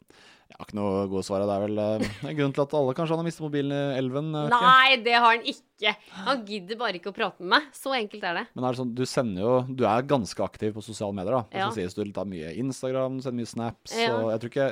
Jeg 0.51 0.59
har 0.59 0.67
ikke 0.67 0.77
noe 0.77 1.03
gode 1.09 1.23
svar. 1.25 1.43
Det 1.47 1.53
er 1.55 1.61
vel 1.63 1.79
en 1.81 2.03
det 2.03 2.27
er 2.27 2.35
grunnen 2.37 2.53
til 2.57 2.63
at 2.65 2.73
alle 2.77 2.93
kanskje 2.97 3.15
han 3.15 3.21
har 3.21 3.27
mistet 3.29 3.45
mobilen 3.45 3.71
i 3.71 3.97
elven. 4.01 4.27
ikke. 4.35 4.59
Nei, 4.67 4.97
det 5.05 5.13
har 5.15 5.27
han 5.29 5.47
ikke! 5.47 5.93
Han 6.27 6.43
gidder 6.45 6.77
bare 6.77 6.99
ikke 6.99 7.09
å 7.09 7.15
prate 7.15 7.41
med 7.41 7.53
meg. 7.55 7.69
Så 7.73 7.95
enkelt 7.97 8.25
er 8.27 8.35
det. 8.41 8.43
Men 8.53 8.67
er 8.67 8.75
det 8.75 8.81
sånn, 8.83 8.91
du 8.99 9.03
sender 9.09 9.41
jo 9.41 9.53
Du 9.79 9.85
er 9.89 10.05
ganske 10.11 10.43
aktiv 10.45 10.75
på 10.75 10.83
sosiale 10.85 11.15
medier, 11.17 11.39
da. 11.39 11.43
Ja. 11.63 11.69
Så 11.71 11.79
sies 11.79 11.95
du 11.97 12.03
tar 12.13 12.27
mye 12.29 12.51
Instagram, 12.61 13.21
sender 13.23 13.39
mye 13.39 13.49
snaps, 13.49 13.95
Ja. 13.97 14.11
og 14.19 14.29
jeg 14.35 14.43
tror 14.43 14.53
ikke 14.53 14.69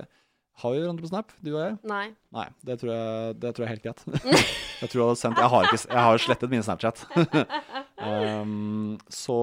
Har 0.60 0.74
vi 0.76 0.80
hverandre 0.84 1.06
på 1.06 1.10
Snap, 1.14 1.32
du 1.40 1.54
og 1.56 1.62
jeg? 1.64 1.76
Nei. 1.88 2.06
Nei, 2.36 2.48
det 2.68 2.76
tror 2.82 2.92
jeg, 2.92 3.36
det 3.40 3.54
tror 3.56 3.64
jeg 3.64 3.70
er 3.70 3.76
helt 3.78 3.86
greit. 3.88 4.02
jeg 4.84 4.90
tror 4.92 5.00
jeg 5.00 5.08
har 5.08 5.20
sendt 5.24 5.40
Jeg 5.40 5.52
har, 5.54 5.68
ikke, 5.70 5.82
jeg 5.88 6.06
har 6.10 6.24
slettet 6.26 6.52
mine 6.52 6.66
Snapchat. 6.68 7.04
um, 8.10 8.98
så 9.08 9.38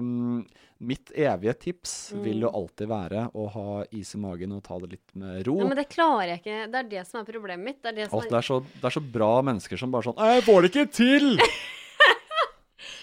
um, 0.00 0.40
mitt 0.86 1.10
evige 1.16 1.54
tips 1.66 1.94
vil 2.24 2.44
jo 2.44 2.50
alltid 2.54 2.88
være 2.90 3.26
å 3.34 3.46
ha 3.54 3.66
is 3.96 4.14
i 4.16 4.20
magen 4.22 4.52
og 4.56 4.62
ta 4.66 4.78
det 4.82 4.90
litt 4.94 5.14
med 5.18 5.42
ro. 5.48 5.56
Ja, 5.62 5.68
men 5.70 5.78
det 5.80 5.86
klarer 5.92 6.34
jeg 6.34 6.42
ikke. 6.42 6.58
Det 6.72 6.80
er 6.82 6.90
det 6.92 7.04
som 7.08 7.20
er 7.22 7.28
problemet 7.28 7.64
mitt. 7.70 7.80
Det 7.82 7.92
er 7.92 7.98
det 8.02 8.08
som 8.10 8.20
Alt, 8.20 8.30
det, 8.32 8.38
er 8.40 8.48
så, 8.48 8.58
det 8.74 8.88
er 8.90 8.96
så 8.98 9.04
bra 9.16 9.30
mennesker 9.50 9.80
som 9.80 9.94
bare 9.94 10.08
sånn 10.10 10.20
Jeg 10.20 10.44
får 10.48 10.60
det 10.66 10.72
ikke 10.74 10.86
til! 11.00 11.32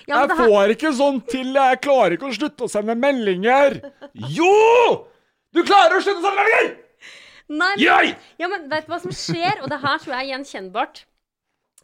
Ja, 0.09 0.23
Jeg 0.25 0.31
her- 0.33 0.49
får 0.49 0.71
ikke 0.73 0.89
sånn 0.97 1.19
til! 1.29 1.51
Jeg 1.55 1.77
klarer 1.83 2.15
ikke 2.17 2.29
å 2.31 2.33
slutte 2.35 2.65
å 2.65 2.71
sende 2.71 2.95
meldinger! 2.97 3.77
Jo! 4.33 4.49
Du 5.53 5.61
klarer 5.67 5.99
å 5.99 6.01
slutte 6.03 6.19
å 6.19 6.25
sende 6.25 6.41
meldinger! 6.41 6.71
Nei, 7.51 7.69
men, 7.77 8.15
ja, 8.39 8.47
men 8.47 8.65
vet 8.71 8.85
du 8.87 8.91
hva 8.93 8.97
som 9.03 9.11
skjer? 9.11 9.59
Og 9.61 9.69
det 9.71 9.77
her 9.83 9.97
tror 9.99 10.13
jeg 10.15 10.21
er 10.23 10.29
gjenkjennbart 10.31 11.01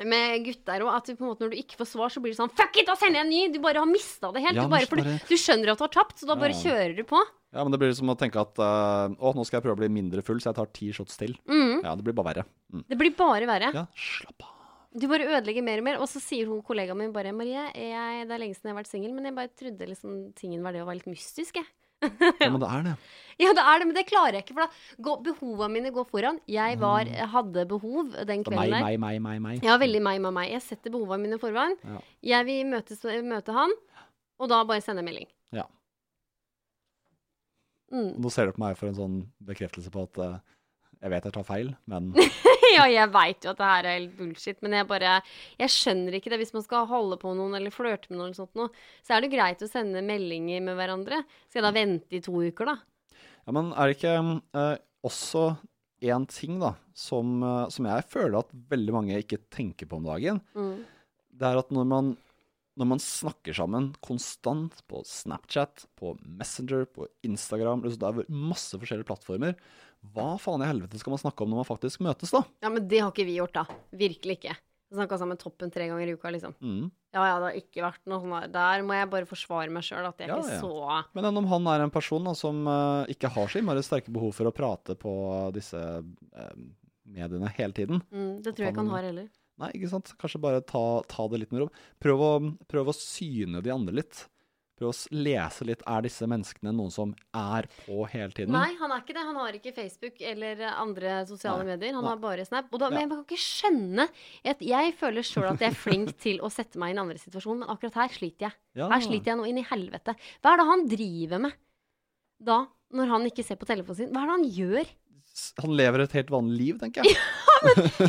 med 0.05 0.43
gutter 0.45 0.83
òg. 0.85 0.91
At 0.93 1.07
du 1.09 1.15
på 1.15 1.23
en 1.25 1.31
måte 1.31 1.45
når 1.45 1.55
du 1.55 1.57
ikke 1.61 1.79
får 1.79 1.89
svar, 1.95 2.13
så 2.13 2.21
blir 2.21 2.35
det 2.35 2.39
sånn 2.41 2.53
Fuck 2.53 2.77
it, 2.77 2.85
da 2.89 2.95
sender 2.99 3.21
jeg 3.23 3.25
en 3.25 3.31
ny! 3.33 3.41
Du 3.55 3.59
bare 3.63 3.81
har 3.81 3.89
mista 3.89 4.29
det 4.35 4.43
helt. 4.45 4.59
Ja, 4.59 4.67
du, 4.67 4.73
bare, 4.75 4.89
for 4.89 5.01
du, 5.01 5.09
du 5.29 5.35
skjønner 5.39 5.73
at 5.73 5.81
du 5.81 5.85
har 5.87 5.93
tapt, 5.95 6.19
så 6.21 6.29
da 6.29 6.35
bare 6.37 6.53
Ja. 6.53 6.61
kjører 6.67 6.95
du 6.99 7.03
på. 7.07 7.21
Ja, 7.55 7.63
men 7.63 7.71
det 7.73 7.79
blir 7.81 7.93
som 7.97 8.11
å 8.11 8.17
tenke 8.19 8.41
at 8.43 8.59
uh, 8.59 9.07
Å, 9.07 9.31
nå 9.33 9.45
skal 9.47 9.57
jeg 9.57 9.65
prøve 9.65 9.77
å 9.79 9.81
bli 9.81 9.89
mindre 9.89 10.21
full, 10.21 10.37
så 10.43 10.51
jeg 10.51 10.59
tar 10.59 10.69
ti 10.75 10.91
shots 10.93 11.17
til. 11.17 11.33
Mm. 11.49 11.81
Ja, 11.85 11.95
det 11.95 12.03
blir 12.05 12.13
bare 12.17 12.29
verre. 12.33 12.45
Mm. 12.73 12.83
Det 12.91 12.99
blir 12.99 13.15
bare 13.17 13.47
verre. 13.49 13.71
Ja, 13.73 13.85
slapp 13.95 14.43
av. 14.45 14.53
Du 14.97 15.05
bare 15.09 15.27
ødelegger 15.29 15.61
mer 15.65 15.81
og 15.81 15.85
mer. 15.85 15.97
Og 16.01 16.09
så 16.09 16.19
sier 16.23 16.49
hun 16.49 16.61
kollegaen 16.65 16.97
min 16.97 17.11
bare 17.13 17.33
Marie, 17.35 17.67
jeg, 17.75 18.27
det 18.27 18.33
er 18.33 18.41
lenge 18.41 18.55
siden 18.57 18.71
jeg 18.71 18.75
har 18.75 18.79
vært 18.81 18.91
singel, 18.91 19.11
men 19.13 19.27
jeg 19.29 19.35
bare 19.37 19.51
trodde 19.53 19.89
liksom 19.91 20.15
tingen 20.37 20.63
var 20.65 20.73
det 20.73 20.81
å 20.81 20.87
være 20.87 21.01
litt 21.01 21.11
mystisk, 21.11 21.59
jeg. 21.59 21.67
Ja, 22.41 22.49
men 22.53 22.59
det 22.61 22.69
er 22.69 22.83
det. 22.91 22.95
Ja, 23.37 23.51
det 23.53 23.61
er 23.69 23.77
det, 23.79 23.85
men 23.85 23.93
det 23.95 24.03
klarer 24.09 24.33
jeg 24.39 24.43
ikke, 24.47 24.55
for 24.57 24.65
da 24.65 25.67
mine 25.69 25.91
går 25.93 26.07
foran. 26.09 26.39
Jeg 26.49 26.79
var, 26.81 27.05
hadde 27.05 27.67
behov 27.69 28.09
den 28.25 28.41
Mm. 28.41 28.45
kvelden 28.47 28.71
der. 28.73 28.81
meg, 28.81 28.99
meg, 28.99 29.19
meg, 29.21 29.41
meg. 29.41 29.63
Ja, 29.65 29.75
veldig 29.77 30.01
meg, 30.01 30.21
meg, 30.21 30.33
meg. 30.33 30.51
Jeg 30.55 30.63
setter 30.65 30.89
behovene 30.93 31.21
mine 31.27 31.37
foran. 31.41 31.75
Ja. 31.85 31.99
Jeg 32.33 32.45
vil 32.49 32.65
møtes, 32.71 33.03
møte 33.29 33.53
han, 33.53 33.73
og 34.41 34.49
da 34.49 34.63
bare 34.65 34.81
sende 34.81 35.05
melding. 35.05 35.29
Ja. 35.53 35.67
Mm. 37.93 38.17
Nå 38.19 38.31
ser 38.33 38.49
du 38.49 38.55
på 38.57 38.63
meg 38.65 38.75
for 38.79 38.89
en 38.89 38.97
sånn 38.97 39.17
bekreftelse 39.47 39.91
på 39.93 40.03
at 40.09 40.17
eh, 40.25 40.39
jeg 40.97 41.13
vet 41.13 41.27
jeg 41.27 41.35
tar 41.35 41.45
feil, 41.45 41.71
men 41.89 42.09
ja, 42.77 42.87
jeg 42.89 43.11
veit 43.13 43.45
jo 43.45 43.51
at 43.53 43.59
det 43.59 43.69
her 43.69 43.87
er 43.87 43.97
helt 43.99 44.17
bullshit, 44.17 44.59
men 44.65 44.75
jeg 44.79 44.89
bare 44.89 45.19
Jeg 45.59 45.73
skjønner 45.73 46.17
ikke 46.17 46.31
det. 46.33 46.41
Hvis 46.41 46.55
man 46.55 46.65
skal 46.65 46.89
holde 46.89 47.19
på 47.21 47.33
noen 47.37 47.55
eller 47.59 47.73
flørte 47.73 48.09
med 48.09 48.19
noen 48.19 48.29
eller 48.31 48.39
sånt 48.39 48.57
noe, 48.57 48.71
så 49.05 49.15
er 49.15 49.23
det 49.23 49.33
greit 49.33 49.63
å 49.63 49.69
sende 49.69 50.03
meldinger 50.05 50.63
med 50.65 50.77
hverandre. 50.79 51.23
Skal 51.47 51.61
jeg 51.61 51.67
da 51.67 51.73
vente 51.75 52.17
i 52.17 52.23
to 52.23 52.35
uker, 52.41 52.73
da? 52.73 52.77
Ja, 53.47 53.55
men 53.55 53.71
er 53.71 53.87
det 53.87 53.97
ikke 53.99 54.15
eh, 54.59 54.75
også 55.07 55.47
én 56.03 56.27
ting 56.29 56.59
da, 56.61 56.73
som, 56.97 57.37
eh, 57.43 57.65
som 57.73 57.87
jeg 57.89 58.05
føler 58.11 58.41
at 58.41 58.53
veldig 58.73 58.95
mange 58.95 59.21
ikke 59.21 59.39
tenker 59.53 59.89
på 59.89 60.01
om 60.01 60.09
dagen? 60.09 60.41
Mm. 60.57 60.81
Det 61.37 61.47
er 61.47 61.61
at 61.61 61.71
når 61.73 61.87
man, 61.87 62.15
når 62.77 62.89
man 62.93 63.01
snakker 63.01 63.55
sammen 63.57 63.89
konstant 64.05 64.79
på 64.89 65.01
Snapchat, 65.07 65.87
på 65.97 66.13
Messenger, 66.21 66.85
på 66.85 67.07
Instagram 67.25 67.83
liksom 67.83 68.01
Det 68.03 68.09
er 68.11 68.31
masse 68.47 68.77
forskjellige 68.77 69.07
plattformer. 69.09 69.57
Hva 70.13 70.35
faen 70.39 70.61
i 70.61 70.69
helvete 70.69 70.99
skal 71.01 71.15
man 71.15 71.21
snakke 71.23 71.43
om 71.43 71.51
når 71.51 71.63
man 71.63 71.69
faktisk 71.71 72.03
møtes, 72.05 72.31
da? 72.35 72.43
Ja, 72.63 72.69
men 72.73 72.85
det 72.87 73.01
har 73.01 73.11
ikke 73.11 73.25
vi 73.27 73.39
gjort, 73.39 73.57
da. 73.57 73.65
Virkelig 73.97 74.37
ikke. 74.39 74.55
Snakka 74.93 75.17
sammen 75.19 75.39
toppen 75.39 75.71
tre 75.73 75.89
ganger 75.89 76.07
i 76.07 76.13
uka, 76.15 76.29
liksom. 76.31 76.53
Mm. 76.63 76.85
Ja 77.11 77.25
ja, 77.27 77.39
det 77.41 77.47
har 77.49 77.57
ikke 77.59 77.83
vært 77.83 78.05
noe 78.07 78.21
sånn 78.23 78.35
der. 78.37 78.51
Der 78.53 78.85
må 78.87 78.95
jeg 78.95 79.09
bare 79.11 79.27
forsvare 79.27 79.73
meg 79.73 79.83
sjøl, 79.83 80.05
at 80.07 80.21
jeg 80.21 80.31
Ja, 80.31 80.37
ikke 80.39 80.53
ja. 80.53 80.61
så 80.61 81.17
Men 81.17 81.41
om 81.41 81.49
han 81.51 81.67
er 81.73 81.83
en 81.83 81.91
person 81.91 82.23
da, 82.23 82.35
som 82.37 82.61
uh, 82.69 83.03
ikke 83.11 83.31
har 83.33 83.51
så 83.51 83.59
innmari 83.59 83.83
sterke 83.83 84.13
behov 84.13 84.31
for 84.37 84.47
å 84.47 84.53
prate 84.55 84.95
på 84.99 85.11
disse 85.57 85.81
uh, 85.81 86.53
mediene 87.03 87.51
hele 87.57 87.75
tiden? 87.75 87.99
mm, 88.13 88.43
Det 88.45 88.53
tror 88.53 88.67
jeg 88.67 88.75
ikke 88.75 88.85
han 88.85 88.95
har 88.95 89.09
heller. 89.09 89.27
Nei, 89.57 89.71
ikke 89.73 89.89
sant? 89.89 90.13
Kanskje 90.21 90.41
bare 90.41 90.61
ta, 90.65 90.85
ta 91.09 91.27
det 91.31 91.41
litt 91.43 91.53
med 91.53 91.65
ro. 91.65 91.69
Prøv 92.03 92.25
prøv 92.69 92.91
å 92.91 92.95
syne 92.95 93.63
de 93.65 93.73
andre 93.73 93.99
litt. 94.03 94.25
Prøv 94.77 94.91
å 94.91 95.17
lese 95.17 95.65
litt. 95.65 95.81
Er 95.89 96.03
disse 96.05 96.27
menneskene 96.29 96.69
noen 96.75 96.91
som 96.93 97.13
er 97.33 97.65
på 97.79 98.03
hele 98.11 98.29
tiden? 98.37 98.53
Nei, 98.53 98.75
han 98.77 98.93
er 98.93 99.01
ikke 99.01 99.15
det. 99.17 99.23
Han 99.25 99.39
har 99.41 99.57
ikke 99.57 99.73
Facebook 99.73 100.21
eller 100.21 100.61
andre 100.69 101.15
sosiale 101.29 101.63
Nei, 101.65 101.71
medier. 101.73 101.95
Han 101.97 102.05
nei. 102.05 102.11
har 102.11 102.21
bare 102.21 102.45
Snap. 102.45 102.69
Og 102.69 102.83
da, 102.83 102.91
Ja. 102.91 102.93
Men 102.93 103.07
jeg 103.07 103.09
kan 103.15 103.23
ikke 103.25 103.41
skjønne 103.41 104.07
at 104.53 104.61
Jeg 104.61 104.93
føler 104.99 105.25
sjøl 105.25 105.49
at 105.49 105.65
jeg 105.65 105.73
er 105.73 105.81
flink 105.81 106.13
til 106.27 106.37
å 106.45 106.51
sette 106.53 106.77
meg 106.77 106.93
i 106.93 106.97
en 106.97 107.03
andre 107.07 107.17
situasjon, 107.17 107.63
men 107.63 107.73
akkurat 107.73 107.97
her 108.03 108.13
sliter 108.13 108.49
jeg. 108.51 108.57
Ja. 108.77 108.91
Her 108.93 109.01
sliter 109.01 109.33
jeg 109.33 109.41
nå 109.41 109.49
inn 109.49 109.63
i 109.63 109.65
helvete. 109.65 110.13
Hva 110.45 110.53
er 110.53 110.61
det 110.61 110.69
han 110.69 110.87
driver 110.93 111.45
med 111.47 111.57
da, 112.37 112.61
når 112.93 113.15
han 113.15 113.25
ikke 113.31 113.47
ser 113.47 113.57
på 113.57 113.65
telefonen 113.65 114.03
sin? 114.03 114.13
Hva 114.13 114.21
er 114.21 114.29
det 114.29 114.37
han 114.37 114.49
gjør? 114.61 114.95
Han 115.63 115.73
lever 115.77 116.05
et 116.05 116.17
helt 116.21 116.29
vanlig 116.33 116.61
liv, 116.61 116.81
tenker 116.85 117.01
jeg. 117.05 117.17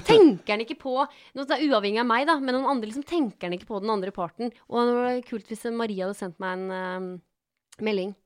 Tenker 0.09 0.55
han 0.55 0.63
ikke 0.65 0.79
på 0.81 0.95
Nå 1.01 1.45
det 1.49 1.57
er 1.57 1.67
Uavhengig 1.69 2.03
av 2.03 2.09
meg, 2.09 2.27
da, 2.29 2.39
men 2.43 2.57
noen 2.57 2.71
andre 2.75 2.91
liksom 2.91 3.07
tenker 3.09 3.49
han 3.49 3.57
ikke 3.57 3.71
på 3.71 3.83
den 3.83 3.93
andre 3.95 4.15
parten. 4.15 4.53
Og 4.69 4.81
det 4.89 4.97
var 4.97 5.21
kult 5.29 5.53
hvis 5.53 5.67
Maria 5.75 6.07
hadde 6.07 6.19
sendt 6.19 6.41
meg 6.43 6.57
en 6.59 6.73
uh, 6.73 7.85
melding. 7.85 8.17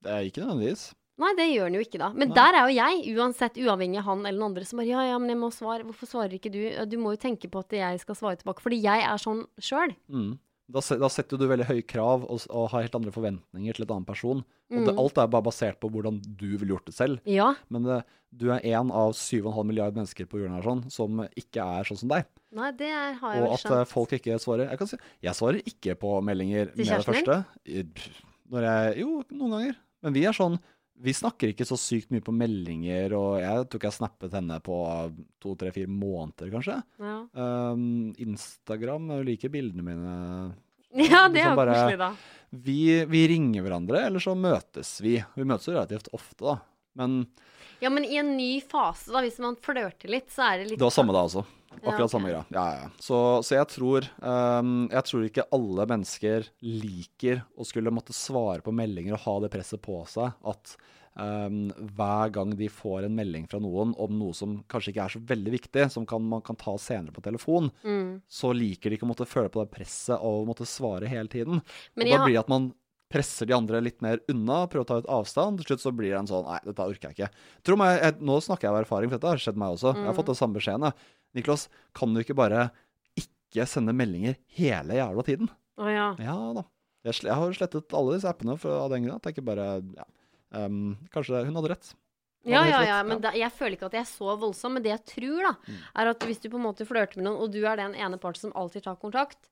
Det 0.00 0.16
er 0.16 0.28
ikke 0.28 0.44
nødvendigvis. 0.44 0.90
Nei, 1.20 1.30
det 1.36 1.46
gjør 1.50 1.66
han 1.68 1.76
jo 1.76 1.82
ikke 1.84 2.00
da. 2.00 2.08
Men 2.16 2.30
Nei. 2.30 2.36
der 2.38 2.56
er 2.56 2.62
jo 2.64 2.76
jeg, 2.78 3.16
uansett 3.20 3.58
uavhengig 3.60 4.00
av 4.00 4.06
han 4.08 4.22
eller 4.24 4.38
den 4.38 4.46
andre, 4.46 4.64
som 4.68 4.80
bare 4.80 4.88
ja, 4.88 5.02
ja, 5.10 5.18
men 5.20 5.32
jeg 5.34 5.40
må 5.40 5.50
svare. 5.52 5.84
Hvorfor 5.84 6.08
svarer 6.08 6.36
ikke 6.36 6.52
du? 6.54 6.62
Du 6.88 6.96
må 7.00 7.12
jo 7.14 7.20
tenke 7.20 7.50
på 7.52 7.60
at 7.60 7.74
jeg 7.76 8.00
skal 8.00 8.16
svare 8.16 8.40
tilbake. 8.40 8.64
Fordi 8.64 8.78
jeg 8.80 9.04
er 9.04 9.20
sånn 9.20 9.42
sjøl. 9.60 9.92
Mm. 10.08 10.38
Da, 10.70 10.80
da 11.00 11.08
setter 11.10 11.38
du 11.40 11.46
veldig 11.50 11.66
høye 11.66 11.82
krav 11.86 12.22
og, 12.30 12.44
og 12.50 12.68
har 12.70 12.84
helt 12.84 12.94
andre 12.94 13.10
forventninger 13.14 13.74
til 13.74 13.84
et 13.86 13.90
annen 13.90 14.06
person. 14.06 14.44
Og 14.70 14.84
det, 14.86 14.92
Mm. 14.94 14.98
alt 15.02 15.18
er 15.18 15.26
bare 15.32 15.42
basert 15.48 15.80
på 15.82 15.88
hvordan 15.90 16.20
du 16.38 16.46
ville 16.56 16.70
gjort 16.76 16.86
det 16.86 16.94
selv. 16.94 17.18
Ja. 17.26 17.48
Men 17.68 17.82
det, 17.88 17.96
du 18.30 18.44
er 18.54 18.60
én 18.62 18.92
av 18.94 19.10
7,5 19.18 19.64
milliard 19.66 19.96
mennesker 19.98 20.28
på 20.30 20.38
jorden 20.38 20.54
her 20.54 20.62
sånn, 20.62 20.84
som 20.94 21.24
ikke 21.34 21.58
er 21.80 21.88
sånn 21.88 21.98
som 21.98 22.12
deg. 22.12 22.24
Nei, 22.54 22.70
det 22.78 22.86
er, 22.86 23.14
har 23.18 23.34
jeg 23.34 23.42
Og 23.42 23.52
at 23.56 23.64
eh, 23.64 23.70
skjønt. 23.72 23.88
folk 23.90 24.14
ikke 24.20 24.38
svarer. 24.38 24.68
Jeg 24.70 24.78
kan 24.78 24.86
si, 24.92 24.96
jeg 25.26 25.34
svarer 25.34 25.62
ikke 25.66 25.96
på 25.98 26.12
meldinger 26.22 26.70
med 26.76 26.86
det 26.86 27.04
første. 27.08 27.40
I- 27.66 27.86
Når 28.50 28.62
jeg, 28.70 28.98
jo, 29.02 29.24
noen 29.32 29.50
ganger. 29.56 29.76
Men 30.02 30.14
vi 30.14 30.24
er 30.26 30.32
sånn 30.38 30.56
Vi 31.00 31.12
snakker 31.16 31.52
ikke 31.54 31.64
så 31.64 31.78
sykt 31.80 32.10
mye 32.12 32.20
på 32.24 32.32
meldinger, 32.36 33.14
og 33.16 33.38
jeg 33.40 33.66
tror 33.70 33.80
ikke 33.80 33.88
jeg 33.88 33.96
snappet 33.96 34.34
henne 34.36 34.58
på 34.64 34.74
to, 35.40 35.54
tre, 35.56 35.70
fire 35.72 35.88
måneder, 35.88 36.50
kanskje. 36.52 36.76
Ja. 37.00 37.14
Um, 37.32 38.10
Instagram 38.20 39.06
liker 39.24 39.48
bildene 39.54 39.84
mine. 39.86 40.16
ja, 41.10 41.22
det 41.32 41.40
er 41.40 41.46
Liksom 41.46 41.54
jo 41.54 41.60
bare- 41.62 41.78
koselig, 41.78 41.98
da. 42.02 42.10
Vi, 42.50 42.80
vi 43.06 43.22
ringer 43.30 43.62
hverandre, 43.62 44.02
eller 44.08 44.18
så 44.24 44.34
møtes 44.36 44.96
vi. 45.04 45.14
Vi 45.38 45.44
møtes 45.46 45.68
jo 45.70 45.76
relativt 45.78 46.08
ofte, 46.16 46.42
da. 46.42 46.56
Men 46.98 47.20
Ja, 47.80 47.88
men 47.94 48.04
i 48.04 48.18
en 48.20 48.34
ny 48.36 48.58
fase, 48.60 49.08
da, 49.14 49.22
hvis 49.24 49.38
man 49.40 49.54
flørter 49.62 50.10
litt, 50.12 50.28
så 50.34 50.42
er 50.50 50.58
det 50.60 50.72
litt 50.72 50.80
Det 50.82 50.84
var 50.88 50.92
samme 50.92 51.14
da 51.16 51.22
også. 51.28 51.46
Akkurat 51.70 51.92
Ja, 51.92 51.96
okay. 52.04 52.08
samme 52.12 52.30
greia. 52.32 52.44
Ja, 52.50 52.66
ja. 52.74 52.86
Så, 52.98 53.18
så 53.46 53.54
jeg 53.54 53.68
tror 53.70 54.06
um, 54.18 54.88
Jeg 54.90 55.06
tror 55.06 55.26
ikke 55.26 55.48
alle 55.54 55.86
mennesker 55.92 56.48
liker 56.66 57.44
å 57.54 57.66
skulle 57.66 57.92
måtte 57.94 58.16
svare 58.16 58.64
på 58.64 58.74
meldinger 58.74 59.14
og 59.16 59.22
ha 59.26 59.36
det 59.44 59.52
presset 59.54 59.82
på 59.84 60.00
seg 60.10 60.34
at 60.50 60.74
um, 61.14 61.70
hver 61.96 62.34
gang 62.34 62.56
de 62.58 62.68
får 62.72 63.06
en 63.06 63.14
melding 63.14 63.46
fra 63.50 63.60
noen 63.62 63.94
om 64.00 64.18
noe 64.18 64.34
som 64.36 64.58
kanskje 64.70 64.94
ikke 64.94 65.06
er 65.06 65.14
så 65.14 65.22
veldig 65.30 65.54
viktig, 65.56 65.86
som 65.94 66.06
kan, 66.08 66.26
man 66.26 66.42
kan 66.46 66.58
ta 66.58 66.74
senere 66.80 67.14
på 67.14 67.24
telefon, 67.24 67.70
mm. 67.84 68.20
så 68.28 68.52
liker 68.56 68.90
de 68.90 68.98
ikke 68.98 69.08
å 69.08 69.12
måtte 69.12 69.28
føle 69.30 69.52
på 69.52 69.62
det 69.62 69.72
presset 69.74 70.18
av 70.18 70.42
å 70.42 70.46
måtte 70.48 70.68
svare 70.68 71.10
hele 71.10 71.30
tiden. 71.30 71.62
Men 71.94 72.10
og 72.10 72.14
da 72.16 72.22
blir 72.24 72.36
det 72.36 72.44
at 72.44 72.52
man 72.52 72.72
presser 73.10 73.48
de 73.48 73.56
andre 73.56 73.80
litt 73.82 73.98
mer 74.04 74.20
unna, 74.30 74.62
prøver 74.70 74.84
å 74.84 74.88
ta 74.88 74.98
ut 75.02 75.08
avstand. 75.10 75.58
Til 75.58 75.72
slutt 75.72 75.82
så 75.82 75.92
blir 75.94 76.12
det 76.12 76.20
en 76.20 76.30
sånn 76.30 76.46
Nei, 76.46 76.60
dette 76.62 76.84
orker 76.86 77.10
jeg 77.10 77.16
ikke. 77.18 77.74
Meg, 77.80 77.96
jeg, 77.98 78.16
nå 78.22 78.36
snakker 78.44 78.68
jeg 78.68 78.74
av 78.74 78.82
erfaring, 78.84 79.10
for 79.10 79.18
dette 79.18 79.32
har 79.32 79.42
skjedd 79.42 79.58
meg 79.58 79.74
også. 79.74 79.96
Jeg 79.98 80.06
har 80.06 80.14
fått 80.14 80.30
den 80.30 80.38
samme 80.38 80.58
beskjeden. 80.60 80.86
jeg. 80.86 81.10
Niklas, 81.36 81.68
kan 81.94 82.12
du 82.14 82.20
ikke 82.22 82.34
bare 82.38 82.70
ikke 83.18 83.66
sende 83.68 83.92
meldinger 83.96 84.36
hele 84.58 84.96
jævla 84.98 85.24
tiden? 85.26 85.50
Å 85.80 85.88
ja. 85.90 86.08
Ja 86.22 86.36
da. 86.58 86.64
Jeg, 87.06 87.14
jeg 87.24 87.32
har 87.38 87.52
slettet 87.56 87.94
alle 87.96 88.16
disse 88.18 88.28
appene 88.28 88.58
for, 88.60 88.74
av 88.84 88.90
den 88.92 89.06
grunn. 89.06 89.16
at 89.16 89.24
Jeg 89.30 89.36
ikke 89.38 89.46
bare 89.46 89.68
Ja. 89.96 90.04
um, 90.66 90.96
kanskje 91.14 91.44
hun 91.46 91.54
hadde 91.56 91.70
rett. 91.72 91.94
Ja, 92.44 92.64
ja, 92.64 92.78
rett. 92.80 92.88
ja, 92.88 92.98
men 93.04 93.20
da, 93.20 93.30
jeg 93.36 93.52
føler 93.52 93.76
ikke 93.76 93.86
at 93.90 93.92
jeg 93.98 94.04
er 94.04 94.10
så 94.10 94.34
voldsom. 94.40 94.74
Men 94.74 94.82
det 94.84 94.92
jeg 94.92 95.04
tror, 95.14 95.40
da, 95.44 95.52
Mm. 95.68 95.78
er 95.96 96.06
at 96.12 96.20
hvis 96.20 96.40
du 96.40 96.48
på 96.48 96.56
en 96.60 96.64
måte 96.66 96.86
flørter 96.88 97.16
med 97.16 97.24
noen, 97.28 97.40
og 97.40 97.50
du 97.52 97.64
er 97.66 97.76
den 97.76 97.94
ene 97.94 98.18
part 98.18 98.36
som 98.36 98.52
alltid 98.56 98.82
tar 98.84 98.96
kontakt, 98.96 99.48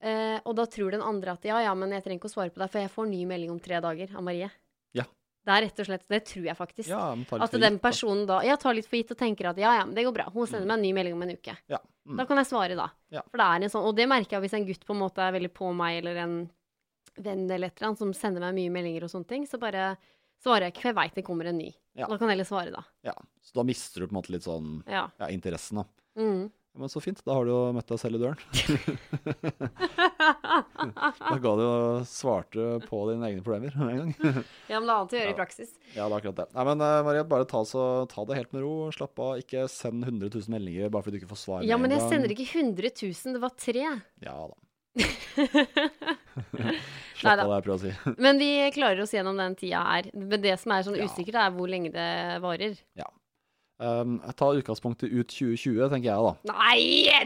eh, 0.00 0.38
og 0.44 0.54
da 0.56 0.64
tror 0.66 0.90
den 0.92 1.02
andre 1.02 1.32
at 1.32 1.44
ja, 1.44 1.58
ja, 1.64 1.74
men 1.74 1.90
jeg 1.90 2.04
trenger 2.04 2.20
ikke 2.20 2.30
å 2.30 2.36
svare 2.36 2.50
på 2.54 2.60
deg, 2.62 2.70
for 2.70 2.80
jeg 2.80 2.90
får 2.94 3.08
ny 3.08 3.24
melding 3.26 3.50
om 3.50 3.60
tre 3.60 3.80
dager 3.80 4.14
av 4.16 4.22
Marie. 4.22 4.50
Det 5.48 5.54
er 5.54 5.64
rett 5.64 5.80
og 5.80 5.86
slett 5.88 6.02
Det 6.12 6.18
tror 6.28 6.44
jeg 6.44 6.56
faktisk. 6.58 6.88
Ja, 6.90 7.04
at 7.40 7.54
den 7.56 7.78
personen 7.80 8.26
da 8.28 8.42
Jeg 8.44 8.60
tar 8.60 8.76
litt 8.76 8.88
for 8.88 8.98
gitt 9.00 9.14
og 9.14 9.20
tenker 9.20 9.48
at 9.48 9.60
ja, 9.60 9.78
ja, 9.80 9.86
det 9.88 10.04
går 10.04 10.16
bra. 10.18 10.26
Hun 10.34 10.46
sender 10.50 10.68
meg 10.68 10.76
en 10.76 10.84
ny 10.84 10.92
melding 10.96 11.16
om 11.16 11.24
en 11.24 11.32
uke. 11.38 11.54
Ja. 11.72 11.80
Mm. 12.08 12.18
Da 12.20 12.26
kan 12.28 12.40
jeg 12.40 12.48
svare, 12.50 12.76
da. 12.76 12.90
Ja. 13.12 13.22
For 13.28 13.40
det 13.40 13.48
er 13.48 13.64
en 13.64 13.72
sånn 13.72 13.88
Og 13.88 13.96
det 13.96 14.08
merker 14.10 14.36
jeg 14.36 14.44
hvis 14.46 14.56
en 14.58 14.68
gutt 14.68 14.84
på 14.88 14.96
en 14.96 15.02
måte 15.02 15.24
er 15.24 15.34
veldig 15.36 15.52
på 15.56 15.72
meg, 15.76 16.02
eller 16.02 16.20
en 16.24 16.36
venn 17.18 17.48
eller 17.50 17.72
et 17.72 17.80
eller 17.80 17.90
annet 17.90 18.04
som 18.04 18.12
sender 18.14 18.44
meg 18.44 18.54
mye 18.60 18.74
meldinger 18.76 19.08
og 19.08 19.12
sånne 19.12 19.28
ting, 19.32 19.46
så 19.48 19.58
bare 19.60 19.96
svarer 20.42 20.68
jeg 20.68 20.76
ikke, 20.76 20.84
for 20.84 20.90
jeg 20.92 20.98
veit 21.00 21.16
det 21.18 21.24
kommer 21.26 21.48
en 21.50 21.58
ny. 21.58 21.72
Ja. 21.98 22.06
Da 22.06 22.14
kan 22.14 22.28
jeg 22.28 22.36
heller 22.36 22.46
svare, 22.46 22.70
da. 22.74 22.84
Ja. 23.08 23.14
Så 23.42 23.56
da 23.58 23.64
mister 23.66 24.04
du 24.04 24.06
på 24.06 24.14
en 24.14 24.20
måte 24.20 24.34
litt 24.34 24.46
sånn 24.46 24.82
Ja. 24.86 25.08
ja, 25.18 25.30
interessen, 25.34 25.80
da. 25.82 25.88
Mm. 26.18 26.50
Ja, 26.78 26.82
Men 26.84 26.88
så 26.92 27.00
fint. 27.02 27.18
Da 27.26 27.34
har 27.34 27.42
du 27.44 27.50
jo 27.50 27.72
møtt 27.74 27.88
deg 27.90 27.98
selv 27.98 28.14
i 28.14 28.18
døren. 28.22 28.38
da 31.18 31.34
ga 31.42 31.52
du 31.58 31.62
jo 31.64 31.72
svarte 32.06 32.66
på 32.86 33.00
dine 33.10 33.26
egne 33.32 33.42
problemer 33.42 33.74
med 33.74 33.88
en 33.88 33.98
gang. 33.98 34.12
Ja, 34.70 34.78
men 34.78 34.86
det 34.86 34.92
er 34.92 34.94
annet 34.94 35.14
å 35.14 35.16
gjøre 35.18 35.26
Ja. 35.26 35.34
i 35.34 35.40
praksis. 35.40 35.70
ja, 35.96 36.06
det 36.06 36.12
er 36.12 36.18
akkurat 36.20 36.38
det. 36.38 36.46
Nei, 36.54 36.64
men 36.70 36.78
uh, 36.86 37.02
Marie, 37.08 37.24
bare 37.34 37.48
ta, 37.50 37.60
så, 37.66 37.82
ta 38.12 38.22
det 38.30 38.38
helt 38.38 38.52
med 38.54 38.62
ro. 38.62 38.74
Slapp 38.94 39.18
av. 39.24 39.30
Ikke 39.42 39.66
send 39.72 40.06
100 40.06 40.30
000 40.30 40.54
meldinger 40.54 40.86
bare 40.94 41.02
fordi 41.06 41.18
du 41.18 41.22
ikke 41.24 41.34
får 41.34 41.42
svar 41.42 41.58
Ja, 41.66 41.74
men 41.80 41.90
jeg 41.94 42.00
gang. 42.04 42.10
sender 42.14 42.30
ikke 42.36 42.46
100 42.62 42.94
000, 43.02 43.34
det 43.34 43.42
var 43.42 43.52
tre. 43.58 43.84
Ja 44.24 44.38
da. 44.46 44.54
Slapp 47.18 47.40
av, 47.42 47.50
det 47.50 47.56
jeg 47.58 47.64
prøver 47.66 47.76
å 47.76 47.82
si. 47.82 47.92
Men 48.22 48.38
vi 48.40 48.48
klarer 48.74 49.00
oss 49.02 49.12
gjennom 49.14 49.36
den 49.38 49.54
tida 49.58 49.80
her. 49.86 50.08
Men 50.14 50.42
det 50.42 50.54
som 50.62 50.72
er 50.74 50.82
sånn 50.86 50.96
Ja. 50.98 51.06
usikkert, 51.10 51.38
er 51.42 51.50
hvor 51.54 51.68
lenge 51.70 51.90
det 51.94 52.08
varer. 52.44 52.74
Um, 53.78 54.16
ta 54.34 54.48
utgangspunktet 54.58 55.06
i 55.06 55.20
ut 55.20 55.28
2020, 55.30 55.84
tenker 55.92 56.08
jeg 56.08 56.22
da. 56.24 56.32
Nei, 56.50 56.80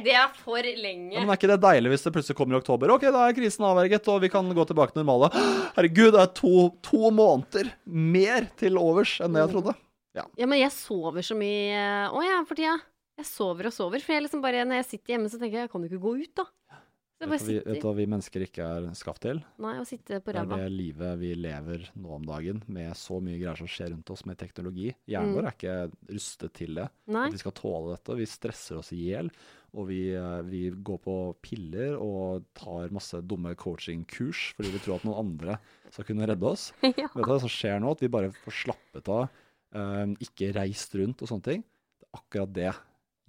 det 0.04 0.12
er 0.20 0.34
for 0.36 0.60
Ja, 0.60 0.74
lenge! 0.76 1.14
men 1.16 1.30
Er 1.32 1.38
ikke 1.38 1.48
det 1.48 1.62
deilig 1.62 1.94
hvis 1.94 2.04
det 2.04 2.12
plutselig 2.12 2.36
kommer 2.36 2.58
i 2.58 2.60
oktober? 2.60 2.92
Ok, 2.92 3.06
da 3.08 3.22
er 3.24 3.36
krisen 3.38 3.64
avverget, 3.64 4.10
og 4.12 4.20
vi 4.20 4.28
kan 4.34 4.50
gå 4.52 4.66
tilbake 4.68 4.92
til 4.92 5.00
normale. 5.00 5.30
Herregud, 5.78 6.12
det 6.12 6.20
er 6.20 6.34
to, 6.36 6.54
to 6.84 7.08
måneder 7.08 7.72
mer 7.88 8.50
til 8.60 8.76
overs 8.76 9.16
enn 9.24 9.32
det 9.32 9.46
jeg 9.46 9.54
trodde. 9.54 9.76
Ja, 10.12 10.26
men 10.44 10.60
jeg 10.60 10.74
sover 10.76 11.24
så 11.24 11.32
mye 11.40 11.80
òg, 12.12 12.20
jeg, 12.28 12.44
for 12.50 12.60
tida. 12.60 12.76
Jeg 13.16 13.28
sover 13.28 13.68
og 13.70 13.72
sover. 13.72 14.04
For 14.04 14.12
jeg 14.12 14.26
liksom 14.26 14.44
bare, 14.44 14.66
når 14.68 14.82
jeg 14.82 14.88
sitter 14.90 15.14
hjemme, 15.14 15.32
så 15.32 15.40
tenker 15.40 15.56
jeg 15.62 15.66
jeg 15.70 15.72
kan 15.72 15.86
jo 15.86 15.88
ikke 15.88 16.04
gå 16.04 16.14
ut, 16.20 16.32
da. 16.42 16.81
Vet 17.22 17.44
du 17.46 17.52
vi, 17.52 17.58
vet 17.64 17.84
hva 17.86 17.92
vi 17.94 18.06
mennesker 18.10 18.42
ikke 18.48 18.64
er 18.66 18.86
skapt 18.98 19.22
til? 19.22 19.38
Nei, 19.62 19.76
å 19.78 19.84
sitte 19.86 20.18
på 20.24 20.32
Det 20.34 20.40
er 20.42 20.48
det 20.50 20.70
livet 20.74 21.18
vi 21.20 21.32
lever 21.38 21.84
nå 21.94 22.16
om 22.16 22.24
dagen, 22.26 22.62
med 22.66 22.96
så 22.98 23.20
mye 23.22 23.38
greier 23.38 23.58
som 23.60 23.68
skjer 23.70 23.92
rundt 23.92 24.10
oss 24.10 24.24
med 24.26 24.38
teknologi. 24.40 24.88
Hjernen 25.06 25.30
Mm. 25.30 25.36
vår 25.38 25.46
er 25.46 25.56
ikke 25.56 25.76
rustet 26.16 26.52
til 26.58 26.74
det. 26.74 26.88
Nei. 27.06 27.26
At 27.28 27.32
vi 27.36 27.42
skal 27.44 27.52
tåle 27.52 27.92
dette. 27.96 28.16
Vi 28.18 28.26
stresser 28.26 28.78
oss 28.80 28.92
i 28.92 28.98
hjel. 29.10 29.30
Og 29.74 29.86
vi, 29.88 30.00
eh, 30.12 30.42
vi 30.42 30.70
går 30.70 30.98
på 31.00 31.16
piller 31.40 31.94
og 31.96 32.44
tar 32.54 32.90
masse 32.92 33.14
dumme 33.24 33.54
coachingkurs 33.56 34.52
fordi 34.54 34.70
vi 34.74 34.78
tror 34.84 34.96
at 34.96 35.04
noen 35.04 35.22
andre 35.22 35.58
skal 35.90 36.04
kunne 36.04 36.26
redde 36.28 36.44
oss. 36.44 36.72
ja. 36.82 37.06
Vet 37.08 37.22
du 37.22 37.22
hva 37.30 37.38
som 37.40 37.48
skjer 37.48 37.80
nå? 37.80 37.92
At 37.92 38.00
vi 38.00 38.08
bare 38.12 38.32
får 38.44 38.52
slappet 38.66 39.08
av, 39.08 39.28
eh, 39.72 40.06
ikke 40.20 40.52
reist 40.58 40.92
rundt 40.94 41.22
og 41.22 41.28
sånne 41.30 41.42
ting. 41.44 41.62
Det 42.00 42.08
er 42.10 42.18
akkurat 42.20 42.52
det 42.52 42.72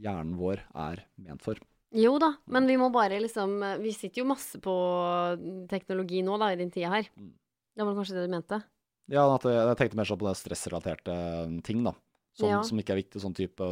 hjernen 0.03 0.35
vår 0.35 0.59
er 0.75 1.05
ment 1.21 1.41
for. 1.45 1.55
Jo 1.93 2.15
da, 2.21 2.31
men 2.49 2.65
vi 2.65 2.75
må 2.81 2.87
bare 2.93 3.19
liksom 3.21 3.59
Vi 3.83 3.91
sitter 3.93 4.23
jo 4.23 4.29
masse 4.31 4.57
på 4.63 4.73
teknologi 5.69 6.23
nå, 6.25 6.37
da, 6.41 6.51
i 6.53 6.57
din 6.59 6.71
tida 6.73 6.89
her. 6.95 7.09
Mm. 7.19 7.33
Det 7.77 7.85
var 7.85 7.97
kanskje 7.97 8.15
det 8.17 8.23
du 8.27 8.33
mente? 8.33 8.61
Ja, 9.11 9.27
at 9.35 9.45
jeg, 9.45 9.53
jeg 9.57 9.77
tenkte 9.79 9.99
mer 9.99 10.07
sånn 10.09 10.19
på 10.21 10.27
det 10.29 10.37
stressrelaterte 10.39 11.15
ting, 11.67 11.83
da. 11.85 11.93
Som, 12.37 12.49
Ja. 12.49 12.61
som 12.65 12.79
ikke 12.81 12.95
er 12.95 13.01
viktig, 13.03 13.21
sånn 13.21 13.35
type 13.37 13.67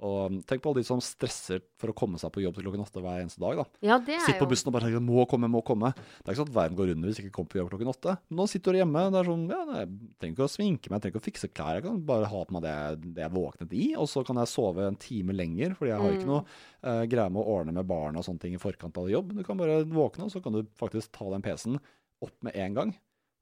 og, 0.00 0.32
og 0.34 0.38
tenk 0.46 0.60
på 0.62 0.70
alle 0.72 0.82
de 0.82 0.86
som 0.88 1.00
stresser 1.00 1.60
for 1.78 1.92
å 1.92 1.94
komme 1.96 2.18
seg 2.18 2.32
på 2.34 2.42
jobb 2.42 2.56
til 2.56 2.64
klokken 2.66 2.82
åtte 2.84 3.00
hver 3.04 3.20
eneste 3.22 3.40
dag, 3.40 3.56
da. 3.60 3.64
Ja, 3.84 3.98
det 4.02 4.16
er 4.16 4.24
Sitt 4.26 4.38
på 4.40 4.48
bussen 4.50 4.68
og 4.68 4.74
bare 4.74 4.88
tenker 4.88 5.00
'må 5.04 5.26
komme, 5.30 5.48
må 5.48 5.62
komme'. 5.64 5.94
Det 5.94 6.26
er 6.28 6.32
ikke 6.34 6.42
sånn 6.42 6.50
at 6.50 6.58
verden 6.58 6.76
går 6.76 6.90
under 6.94 7.08
hvis 7.08 7.16
jeg 7.20 7.26
ikke 7.26 7.36
kommer 7.38 7.52
på 7.54 7.58
jobb 7.62 7.70
klokken 7.70 7.92
åtte. 7.94 8.18
Men 8.28 8.36
nå 8.40 8.46
sitter 8.48 8.72
du 8.72 8.78
hjemme. 8.78 9.02
Det 9.12 9.18
er 9.20 9.30
sånn 9.30 9.48
ja, 9.48 9.62
Jeg 9.74 9.88
trenger 10.18 10.34
ikke 10.34 10.48
å 10.48 10.54
sminke 10.56 10.90
meg, 10.90 10.96
jeg 10.98 11.02
trenger 11.02 11.14
ikke 11.14 11.22
å 11.22 11.28
fikse 11.30 11.48
klær. 11.54 11.74
Jeg 11.78 11.82
kan 11.84 12.00
bare 12.04 12.26
ha 12.26 12.44
på 12.44 12.52
meg 12.52 12.62
det, 12.62 13.14
det 13.14 13.22
jeg 13.22 13.32
våknet 13.32 13.72
i, 13.72 13.94
og 13.96 14.06
så 14.08 14.24
kan 14.26 14.36
jeg 14.36 14.48
sove 14.48 14.86
en 14.86 14.96
time 14.96 15.32
lenger. 15.32 15.74
Fordi 15.74 15.90
jeg 15.90 16.00
har 16.00 16.10
ikke 16.12 16.24
Mm. 16.24 16.32
noe 16.34 16.44
eh, 16.84 17.06
greie 17.06 17.30
med 17.30 17.40
å 17.42 17.48
ordne 17.48 17.72
med 17.72 17.86
barn 17.86 18.16
og 18.16 18.24
sånne 18.24 18.40
ting 18.40 18.54
i 18.54 18.58
forkant 18.58 18.96
av 18.98 19.08
jobb. 19.08 19.34
Du 19.34 19.42
kan 19.42 19.56
bare 19.56 19.84
våkne, 19.84 20.24
og 20.24 20.30
så 20.32 20.42
kan 20.42 20.52
du 20.52 20.62
faktisk 20.76 21.12
ta 21.12 21.30
den 21.30 21.40
PC-en 21.42 21.78
opp 22.22 22.32
med 22.42 22.54
en 22.56 22.74
gang. 22.74 22.94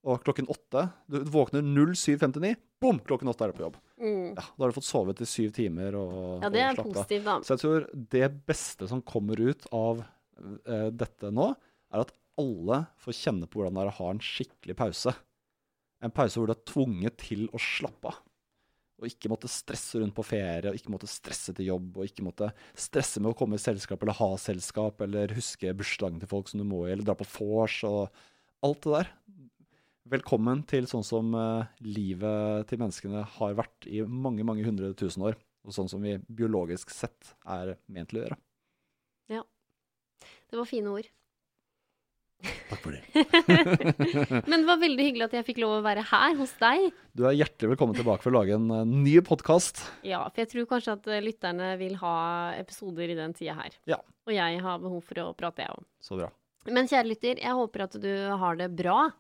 Og 0.03 0.22
klokken 0.26 0.48
åtte 0.50 0.88
Du 1.11 1.20
våkner 1.30 1.62
07.59, 1.62 2.57
bom! 2.82 2.98
Klokken 3.07 3.30
åtte 3.30 3.46
er 3.46 3.53
du 3.53 3.59
på 3.59 3.66
jobb. 3.68 3.76
mm. 4.03 4.32
Ja, 4.34 4.42
Da 4.42 4.64
har 4.64 4.72
du 4.72 4.78
fått 4.78 4.88
sovet 4.88 5.20
i 5.22 5.28
syv 5.28 5.53
timer 5.55 5.94
og 5.98 6.42
Ja, 6.42 6.50
det 6.50 6.64
er 6.64 6.80
positivt, 6.80 7.24
da. 7.28 7.36
Så 7.42 7.55
jeg 7.55 7.62
tror 7.62 7.86
det 8.16 8.30
beste 8.48 8.88
som 8.90 9.05
kommer 9.07 9.38
ut 9.38 9.68
av 9.70 10.03
uh, 10.03 10.88
dette 10.90 11.30
nå, 11.30 11.53
er 11.92 12.03
at 12.03 12.12
alle 12.40 12.80
får 13.05 13.18
kjenne 13.20 13.46
på 13.46 13.61
hvordan 13.61 13.76
det 13.76 13.84
er 13.84 13.92
å 13.92 13.98
ha 14.00 14.11
en 14.11 14.22
skikkelig 14.24 14.76
pause. 14.78 15.14
En 16.03 16.14
pause 16.14 16.40
hvor 16.40 16.50
du 16.50 16.55
er 16.57 16.66
tvunget 16.66 17.18
til 17.22 17.46
å 17.55 17.61
slappe 17.62 18.11
av. 18.11 18.18
Og 19.03 19.09
ikke 19.11 19.30
måtte 19.32 19.50
stresse 19.50 19.98
rundt 19.98 20.14
på 20.14 20.22
ferie, 20.26 20.70
og 20.70 20.78
ikke 20.78 20.92
måtte 20.94 21.09
stresse 21.11 21.50
til 21.59 21.72
jobb, 21.72 21.96
og 21.98 22.07
ikke 22.07 22.22
måtte 22.22 22.53
stresse 22.78 23.18
med 23.22 23.32
å 23.32 23.38
komme 23.38 23.59
i 23.59 23.62
selskap 23.62 24.03
eller 24.03 24.14
ha 24.18 24.28
selskap, 24.38 25.03
eller 25.03 25.34
huske 25.34 25.72
bursdagen 25.74 26.20
til 26.22 26.30
folk 26.30 26.50
som 26.50 26.62
du 26.62 26.66
må 26.68 26.84
i, 26.86 26.92
eller 26.94 27.07
dra 27.07 27.16
på 27.18 27.26
vors 27.34 27.80
og 27.88 28.12
alt 28.62 28.86
det 28.86 28.92
der. 28.94 29.11
Velkommen 30.11 30.64
til 30.66 30.88
sånn 30.90 31.05
som 31.07 31.30
eh, 31.38 31.68
livet 31.86 32.66
til 32.66 32.80
menneskene 32.80 33.22
har 33.36 33.53
vært 33.55 33.86
i 33.86 34.00
mange, 34.03 34.42
mange 34.42 34.64
hundre 34.66 34.90
tusen 34.98 35.22
år. 35.28 35.36
Og 35.62 35.76
sånn 35.76 35.86
som 35.86 36.03
vi 36.03 36.16
biologisk 36.26 36.90
sett 36.90 37.36
er 37.46 37.76
ment 37.86 38.11
til 38.11 38.18
å 38.18 38.24
gjøre. 38.24 38.38
Ja. 39.30 39.44
Det 40.50 40.59
var 40.59 40.66
fine 40.66 40.90
ord. 40.90 41.07
Takk 42.42 42.82
for 42.82 42.96
det. 42.96 43.05
Men 44.50 44.64
det 44.64 44.66
var 44.66 44.82
veldig 44.82 45.07
hyggelig 45.07 45.28
at 45.28 45.38
jeg 45.38 45.46
fikk 45.53 45.62
lov 45.62 45.76
å 45.76 45.86
være 45.86 46.03
her 46.11 46.34
hos 46.40 46.57
deg. 46.59 46.88
Du 47.14 47.22
er 47.30 47.38
hjertelig 47.38 47.76
velkommen 47.76 47.94
tilbake 47.94 48.26
for 48.26 48.34
å 48.34 48.40
lage 48.40 48.59
en 48.59 48.68
eh, 48.74 48.94
ny 49.07 49.16
podkast. 49.22 49.84
Ja, 50.03 50.24
for 50.26 50.42
jeg 50.42 50.50
tror 50.50 50.70
kanskje 50.74 50.98
at 50.98 51.11
eh, 51.14 51.22
lytterne 51.22 51.76
vil 51.78 51.94
ha 52.03 52.16
episoder 52.59 53.14
i 53.14 53.18
den 53.22 53.38
tida 53.38 53.55
her. 53.62 53.78
Ja. 53.86 54.03
Og 54.26 54.34
jeg 54.34 54.59
har 54.66 54.82
behov 54.82 55.07
for 55.07 55.22
å 55.22 55.30
prate, 55.38 55.62
jeg 55.62 55.78
òg. 55.78 55.86
Så 56.03 56.18
bra. 56.18 56.32
Men 56.66 56.90
kjære 56.90 57.07
lytter, 57.07 57.38
jeg 57.42 57.59
håper 57.59 57.86
at 57.86 58.00
du 58.03 58.12
har 58.42 58.59
det 58.59 58.72
bra. 58.74 59.12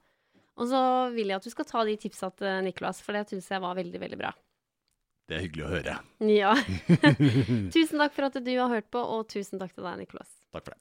Og 0.60 0.68
så 0.68 0.80
vil 1.14 1.32
jeg 1.32 1.40
at 1.40 1.46
du 1.46 1.52
skal 1.52 1.68
ta 1.68 1.84
de 1.88 1.96
tipsa 2.00 2.28
til 2.36 2.64
Niklas, 2.66 3.00
for 3.04 3.16
det 3.16 3.24
syns 3.30 3.48
jeg 3.54 3.64
var 3.64 3.78
veldig, 3.78 4.00
veldig 4.02 4.20
bra. 4.20 4.32
Det 5.28 5.38
er 5.38 5.44
hyggelig 5.46 5.64
å 5.64 5.72
høre. 5.72 5.98
Ja. 6.28 6.52
tusen 7.74 8.02
takk 8.02 8.16
for 8.16 8.28
at 8.28 8.40
du 8.42 8.54
har 8.58 8.72
hørt 8.72 8.90
på, 8.92 9.00
og 9.00 9.28
tusen 9.32 9.62
takk 9.62 9.72
til 9.76 9.86
deg, 9.86 10.02
Niklas. 10.04 10.32
Takk 10.52 10.66
for 10.66 10.74
det. 10.74 10.80